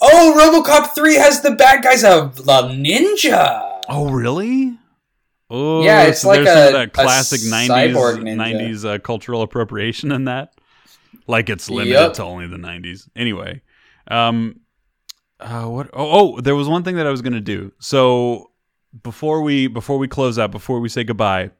Oh, 0.00 0.62
RoboCop 0.64 0.94
three 0.94 1.14
has 1.16 1.40
the 1.42 1.52
bad 1.52 1.82
guys 1.82 2.04
of 2.04 2.36
the 2.36 2.62
ninja. 2.68 3.80
Oh, 3.88 4.10
really? 4.10 4.78
Oh, 5.50 5.82
Yeah, 5.82 6.04
it's 6.04 6.20
so 6.20 6.28
like 6.28 6.44
there's 6.44 6.48
some 6.48 6.58
a- 6.58 6.66
of 6.66 6.72
that 6.74 6.84
a 6.84 6.90
classic 6.90 7.40
cyborg 7.40 8.18
'90s 8.22 8.36
ninja. 8.36 8.36
'90s 8.36 8.84
uh, 8.84 8.98
cultural 8.98 9.42
appropriation 9.42 10.12
in 10.12 10.24
that. 10.24 10.54
Like 11.26 11.48
it's 11.48 11.68
limited 11.70 11.92
Yep. 11.92 12.12
to 12.14 12.24
only 12.24 12.46
the 12.46 12.56
'90s. 12.58 13.08
Anyway, 13.16 13.62
um, 14.10 14.60
uh, 15.40 15.64
what? 15.64 15.88
Oh, 15.92 16.36
oh, 16.36 16.40
there 16.40 16.54
was 16.54 16.68
one 16.68 16.82
thing 16.84 16.96
that 16.96 17.06
I 17.06 17.10
was 17.10 17.22
gonna 17.22 17.40
do. 17.40 17.72
So 17.80 18.50
before 19.02 19.42
we 19.42 19.66
before 19.68 19.96
we 19.98 20.06
close 20.08 20.38
out, 20.38 20.50
before 20.50 20.80
we 20.80 20.88
say 20.90 21.02
goodbye, 21.04 21.50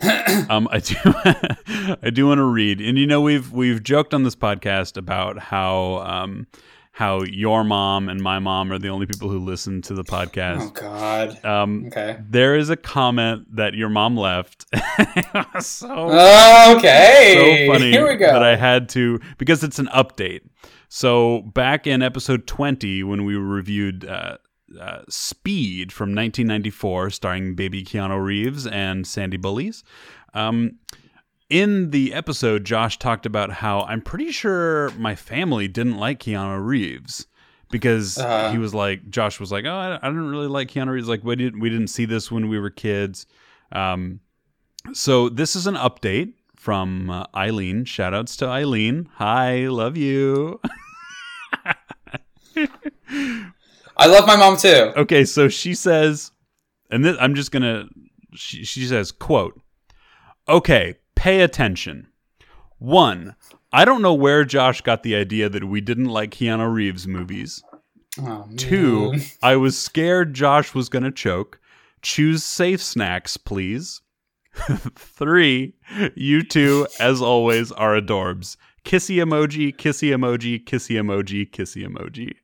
um, 0.50 0.68
I 0.70 0.78
do 0.80 0.94
I 2.02 2.10
do 2.10 2.26
want 2.26 2.38
to 2.38 2.44
read, 2.44 2.80
and 2.80 2.98
you 2.98 3.06
know 3.06 3.20
we've 3.20 3.50
we've 3.52 3.82
joked 3.82 4.14
on 4.14 4.22
this 4.22 4.36
podcast 4.36 4.96
about 4.96 5.38
how 5.38 5.98
um 5.98 6.46
how 6.92 7.22
your 7.22 7.62
mom 7.62 8.08
and 8.08 8.20
my 8.20 8.40
mom 8.40 8.72
are 8.72 8.78
the 8.78 8.88
only 8.88 9.06
people 9.06 9.28
who 9.30 9.38
listen 9.38 9.80
to 9.82 9.94
the 9.94 10.02
podcast. 10.02 10.60
Oh 10.60 10.70
God. 10.70 11.44
Um, 11.44 11.84
Okay. 11.86 12.18
there 12.28 12.56
is 12.56 12.70
a 12.70 12.76
comment 12.76 13.54
that 13.54 13.74
your 13.74 13.88
mom 13.88 14.16
left. 14.16 14.66
so 15.60 16.10
Okay. 16.76 17.66
so 17.66 17.72
funny 17.72 17.90
Here 17.92 18.06
we 18.08 18.16
go. 18.16 18.26
that 18.32 18.42
I 18.42 18.56
had 18.56 18.88
to 18.90 19.20
because 19.38 19.62
it's 19.62 19.78
an 19.78 19.86
update. 19.94 20.40
So 20.88 21.42
back 21.54 21.86
in 21.86 22.02
episode 22.02 22.46
20 22.48 23.04
when 23.04 23.24
we 23.24 23.36
reviewed 23.36 24.04
uh, 24.04 24.38
uh, 24.80 25.02
Speed 25.08 25.92
from 25.92 26.08
1994 26.14 27.10
starring 27.10 27.54
baby 27.54 27.84
Keanu 27.84 28.22
Reeves 28.22 28.66
and 28.66 29.06
Sandy 29.06 29.36
Bullies, 29.36 29.84
um, 30.34 30.72
in 31.50 31.90
the 31.90 32.12
episode 32.12 32.64
Josh 32.64 32.98
talked 32.98 33.24
about 33.24 33.50
how 33.50 33.80
I'm 33.82 34.02
pretty 34.02 34.30
sure 34.32 34.90
my 34.98 35.14
family 35.14 35.66
didn't 35.68 35.96
like 35.96 36.20
Keanu 36.20 36.62
Reeves 36.64 37.26
because 37.70 38.18
Uh. 38.18 38.50
he 38.52 38.58
was 38.58 38.74
like 38.74 39.08
Josh 39.10 39.40
was 39.40 39.50
like, 39.50 39.64
"Oh, 39.64 39.74
I, 39.74 39.94
I 39.96 40.08
didn't 40.08 40.28
really 40.30 40.46
like 40.48 40.68
Keanu 40.68 40.88
Reeves. 40.90 41.08
Like 41.08 41.24
we 41.24 41.36
didn't 41.36 41.60
we 41.60 41.70
didn't 41.70 41.88
see 41.88 42.04
this 42.04 42.30
when 42.30 42.48
we 42.48 42.58
were 42.60 42.70
kids." 42.70 43.26
Um, 43.72 44.20
so 44.92 45.28
this 45.30 45.56
is 45.56 45.66
an 45.66 45.74
update 45.76 46.32
from 46.56 47.08
uh, 47.10 47.24
Eileen. 47.34 47.84
Shoutouts 47.84 48.36
to 48.38 48.46
Eileen. 48.46 49.08
Hi, 49.14 49.68
love 49.68 49.96
you. 49.96 50.60
I 53.98 54.06
love 54.06 54.26
my 54.26 54.36
mom 54.36 54.56
too. 54.56 54.92
Okay, 54.96 55.24
so 55.24 55.48
she 55.48 55.74
says, 55.74 56.30
and 56.90 57.04
this, 57.04 57.16
I'm 57.20 57.34
just 57.34 57.50
gonna. 57.50 57.88
She, 58.34 58.64
she 58.64 58.86
says, 58.86 59.10
"quote 59.10 59.60
Okay, 60.48 60.94
pay 61.14 61.40
attention. 61.40 62.08
One, 62.78 63.34
I 63.72 63.84
don't 63.84 64.02
know 64.02 64.14
where 64.14 64.44
Josh 64.44 64.80
got 64.80 65.02
the 65.02 65.16
idea 65.16 65.48
that 65.48 65.64
we 65.64 65.80
didn't 65.80 66.06
like 66.06 66.30
Keanu 66.30 66.72
Reeves 66.72 67.06
movies. 67.06 67.62
Oh, 68.20 68.48
Two. 68.56 69.14
I 69.42 69.56
was 69.56 69.78
scared 69.78 70.34
Josh 70.34 70.74
was 70.74 70.88
gonna 70.88 71.10
choke. 71.10 71.60
Choose 72.00 72.44
safe 72.44 72.82
snacks, 72.82 73.36
please. 73.36 74.00
Three, 74.96 75.74
you 76.14 76.42
two, 76.42 76.86
as 76.98 77.20
always, 77.20 77.72
are 77.72 78.00
adorbs. 78.00 78.56
Kissy 78.84 79.16
emoji, 79.16 79.74
kissy 79.76 80.10
emoji, 80.10 80.64
kissy 80.64 80.96
emoji, 80.96 81.50
kissy 81.50 81.86
emoji. 81.86 82.34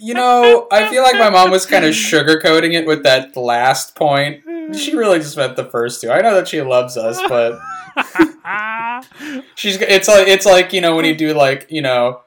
You 0.00 0.14
know, 0.14 0.66
I 0.72 0.88
feel 0.88 1.02
like 1.02 1.16
my 1.16 1.28
mom 1.28 1.50
was 1.50 1.66
kind 1.66 1.84
of 1.84 1.90
sugarcoating 1.94 2.72
it 2.72 2.86
with 2.86 3.02
that 3.02 3.36
last 3.36 3.94
point. 3.94 4.42
Hmm. 4.48 4.72
She 4.72 4.96
really 4.96 5.18
just 5.18 5.36
meant 5.36 5.56
the 5.56 5.64
first 5.64 6.00
two. 6.00 6.10
I 6.10 6.22
know 6.22 6.34
that 6.34 6.48
she 6.48 6.62
loves 6.62 6.96
us, 6.96 7.20
but 7.28 7.58
she's 9.54 9.76
it's 9.76 10.08
like 10.08 10.26
it's 10.26 10.46
like 10.46 10.72
you 10.72 10.80
know 10.80 10.96
when 10.96 11.04
you 11.04 11.14
do 11.14 11.34
like 11.34 11.66
you 11.68 11.82
know 11.82 12.20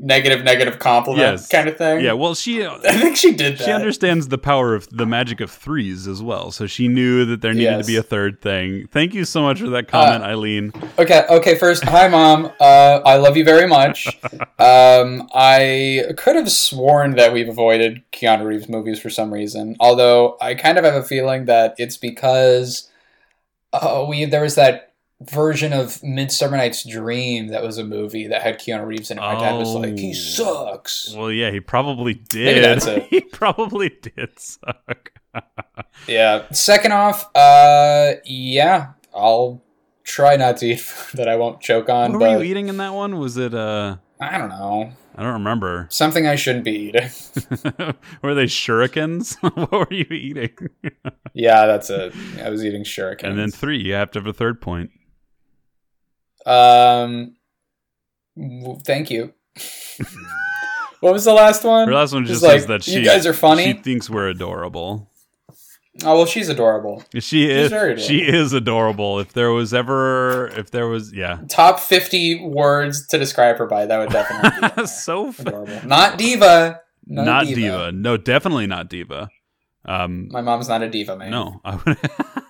negative 0.00 0.44
negative 0.44 0.78
compliment 0.78 1.20
Yes. 1.20 1.48
kind 1.48 1.68
of 1.68 1.76
thing. 1.76 2.04
yeah, 2.04 2.12
well, 2.12 2.34
she 2.34 2.64
I 2.66 2.78
think 2.92 3.16
she 3.16 3.32
did 3.34 3.58
that. 3.58 3.64
she 3.64 3.70
understands 3.72 4.28
the 4.28 4.38
power 4.38 4.74
of 4.74 4.88
the 4.90 5.06
magic 5.06 5.40
of 5.40 5.50
threes 5.50 6.06
as 6.06 6.22
well. 6.22 6.50
So 6.52 6.66
she 6.66 6.88
knew 6.88 7.24
that 7.24 7.40
there 7.40 7.52
needed 7.54 7.78
to 7.80 7.84
be 7.86 7.96
a 7.96 8.02
third 8.02 8.40
thing. 8.40 8.86
Thank 8.88 9.14
you 9.14 9.24
so 9.24 9.42
much 9.42 9.60
for 9.60 9.68
that 9.70 9.88
comment, 9.88 10.22
Eileen. 10.24 10.72
Okay, 10.98 11.24
okay. 11.28 11.58
First, 11.58 11.84
hi, 11.84 12.08
mom. 12.08 12.52
Uh, 12.60 13.00
I 13.04 13.16
love 13.16 13.36
you 13.36 13.44
very 13.44 13.66
much. 13.66 14.06
Um, 14.60 15.28
I 15.32 16.06
could 16.16 16.34
have 16.34 16.50
sworn 16.50 17.12
that 17.14 17.32
we've 17.32 17.48
avoided 17.48 18.02
Keanu 18.10 18.44
Reeves 18.44 18.68
movies 18.68 18.98
for 19.00 19.08
some 19.08 19.32
reason. 19.32 19.76
Although 19.78 20.36
I 20.40 20.54
kind 20.54 20.78
of 20.78 20.84
have 20.84 20.96
a 20.96 21.02
feeling 21.04 21.44
that 21.44 21.76
it's 21.78 21.96
because 21.96 22.90
uh, 23.72 24.04
we 24.08 24.24
there 24.24 24.42
was 24.42 24.56
that 24.56 24.87
version 25.20 25.72
of 25.72 26.02
Midsummer 26.02 26.56
Night's 26.56 26.84
Dream 26.84 27.48
that 27.48 27.62
was 27.62 27.76
a 27.78 27.84
movie 27.84 28.28
that 28.28 28.42
had 28.42 28.58
Keanu 28.60 28.86
Reeves 28.86 29.10
in 29.10 29.18
it. 29.18 29.20
My 29.20 29.34
dad 29.34 29.54
was 29.56 29.74
like, 29.74 29.98
"He 29.98 30.10
Oh. 30.10 30.14
sucks." 30.14 31.14
Well, 31.16 31.30
yeah, 31.32 31.50
he 31.50 31.60
probably 31.60 32.14
did. 32.14 32.44
Maybe 32.44 32.60
that's 32.60 32.86
it. 32.86 33.02
he 33.10 33.20
probably 33.22 33.90
did 34.00 34.38
suck. 34.38 35.12
Yeah. 36.06 36.48
Second 36.52 36.92
off, 36.92 37.28
uh, 37.36 38.14
yeah, 38.24 38.92
I'll 39.14 39.62
try 40.04 40.36
not 40.36 40.56
to 40.58 40.66
eat 40.66 40.80
food 40.80 41.16
that 41.18 41.28
I 41.28 41.36
won't 41.36 41.60
choke 41.60 41.88
on. 41.88 42.12
what 42.12 42.20
were 42.20 42.38
you 42.38 42.42
eating 42.42 42.68
in 42.68 42.76
that 42.78 42.94
one? 42.94 43.18
Was 43.18 43.36
it 43.36 43.52
uh 43.54 43.96
I 44.20 44.38
don't 44.38 44.48
know 44.48 44.92
I 45.16 45.22
don't 45.22 45.32
remember. 45.34 45.86
something 45.90 46.26
I 46.26 46.36
shouldn't 46.36 46.64
be 46.64 46.72
eating. 46.72 47.08
were 48.22 48.34
they 48.34 48.44
shurikens? 48.46 49.36
what 49.42 49.70
were 49.72 49.92
you 49.94 50.06
eating? 50.10 50.50
Yeah, 51.34 51.66
that's 51.66 51.90
it. 51.90 52.14
I 52.42 52.48
was 52.50 52.64
eating 52.64 52.84
shurikens. 52.84 53.24
and 53.24 53.38
then 53.38 53.50
three, 53.50 53.78
you 53.82 53.94
have 53.94 54.10
to 54.12 54.20
have 54.20 54.26
a 54.26 54.32
third 54.32 54.60
point. 54.60 54.90
Um, 56.48 57.34
w- 58.36 58.78
thank 58.84 59.10
you. 59.10 59.32
what 61.00 61.12
was 61.12 61.24
the 61.24 61.32
last 61.32 61.64
one? 61.64 61.88
Her 61.88 61.94
last 61.94 62.12
one 62.12 62.24
Just 62.24 62.40
just 62.40 62.52
says 62.52 62.62
like, 62.62 62.68
that 62.68 62.82
she 62.84 62.98
you 63.00 63.04
guys 63.04 63.26
are 63.26 63.32
funny. 63.34 63.64
She 63.64 63.72
thinks 63.74 64.08
we're 64.10 64.28
adorable. 64.28 65.10
oh 66.04 66.16
well, 66.16 66.26
she's 66.26 66.48
adorable. 66.48 67.04
She 67.18 67.50
is 67.50 67.66
adorable. 67.72 68.02
she 68.02 68.18
is 68.18 68.52
adorable. 68.52 69.18
If 69.20 69.32
there 69.32 69.50
was 69.52 69.74
ever 69.74 70.48
if 70.56 70.70
there 70.70 70.86
was 70.88 71.12
yeah. 71.12 71.40
Top 71.48 71.80
fifty 71.80 72.40
words 72.42 73.06
to 73.08 73.18
describe 73.18 73.56
her 73.58 73.66
by. 73.66 73.86
That 73.86 73.98
would 73.98 74.10
definitely 74.10 74.68
be 74.82 74.86
so 74.86 75.32
fa- 75.32 75.42
adorable. 75.42 75.86
Not 75.88 76.18
diva. 76.18 76.80
No 77.06 77.24
not 77.24 77.46
diva. 77.46 77.92
No, 77.92 78.16
definitely 78.16 78.66
not 78.66 78.88
diva. 78.88 79.28
Um 79.84 80.28
My 80.30 80.40
mom's 80.42 80.68
not 80.68 80.82
a 80.82 80.88
diva, 80.90 81.16
man. 81.16 81.30
no, 81.30 81.60
I 81.64 81.76
would 81.76 81.98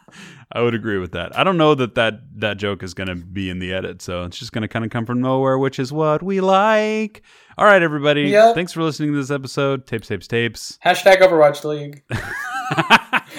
I 0.52 0.62
would 0.62 0.74
agree 0.74 0.98
with 0.98 1.12
that. 1.12 1.36
I 1.38 1.44
don't 1.44 1.56
know 1.56 1.74
that 1.74 1.94
that, 1.96 2.20
that 2.36 2.56
joke 2.56 2.82
is 2.82 2.94
going 2.94 3.08
to 3.08 3.14
be 3.14 3.50
in 3.50 3.58
the 3.58 3.72
edit, 3.72 4.00
so 4.02 4.24
it's 4.24 4.38
just 4.38 4.52
going 4.52 4.62
to 4.62 4.68
kind 4.68 4.84
of 4.84 4.90
come 4.90 5.06
from 5.06 5.20
nowhere, 5.20 5.58
which 5.58 5.78
is 5.78 5.92
what 5.92 6.22
we 6.22 6.40
like. 6.40 7.22
All 7.56 7.64
right, 7.64 7.82
everybody. 7.82 8.22
Yep. 8.22 8.54
Thanks 8.54 8.72
for 8.72 8.82
listening 8.82 9.12
to 9.12 9.18
this 9.18 9.30
episode. 9.30 9.86
Tapes, 9.86 10.08
tapes, 10.08 10.26
tapes. 10.26 10.78
Hashtag 10.84 11.16
Overwatch 11.16 11.64
League. 11.64 12.02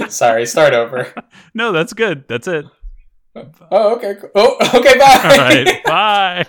Sorry, 0.09 0.45
start 0.45 0.73
over. 0.73 1.13
no, 1.53 1.71
that's 1.71 1.93
good. 1.93 2.27
That's 2.27 2.47
it. 2.47 2.65
Oh, 3.35 3.95
okay. 3.95 4.15
Oh, 4.35 4.57
okay. 4.75 4.97
Bye. 4.97 5.19
All 5.23 5.37
right. 5.37 5.83
Bye. 5.85 6.45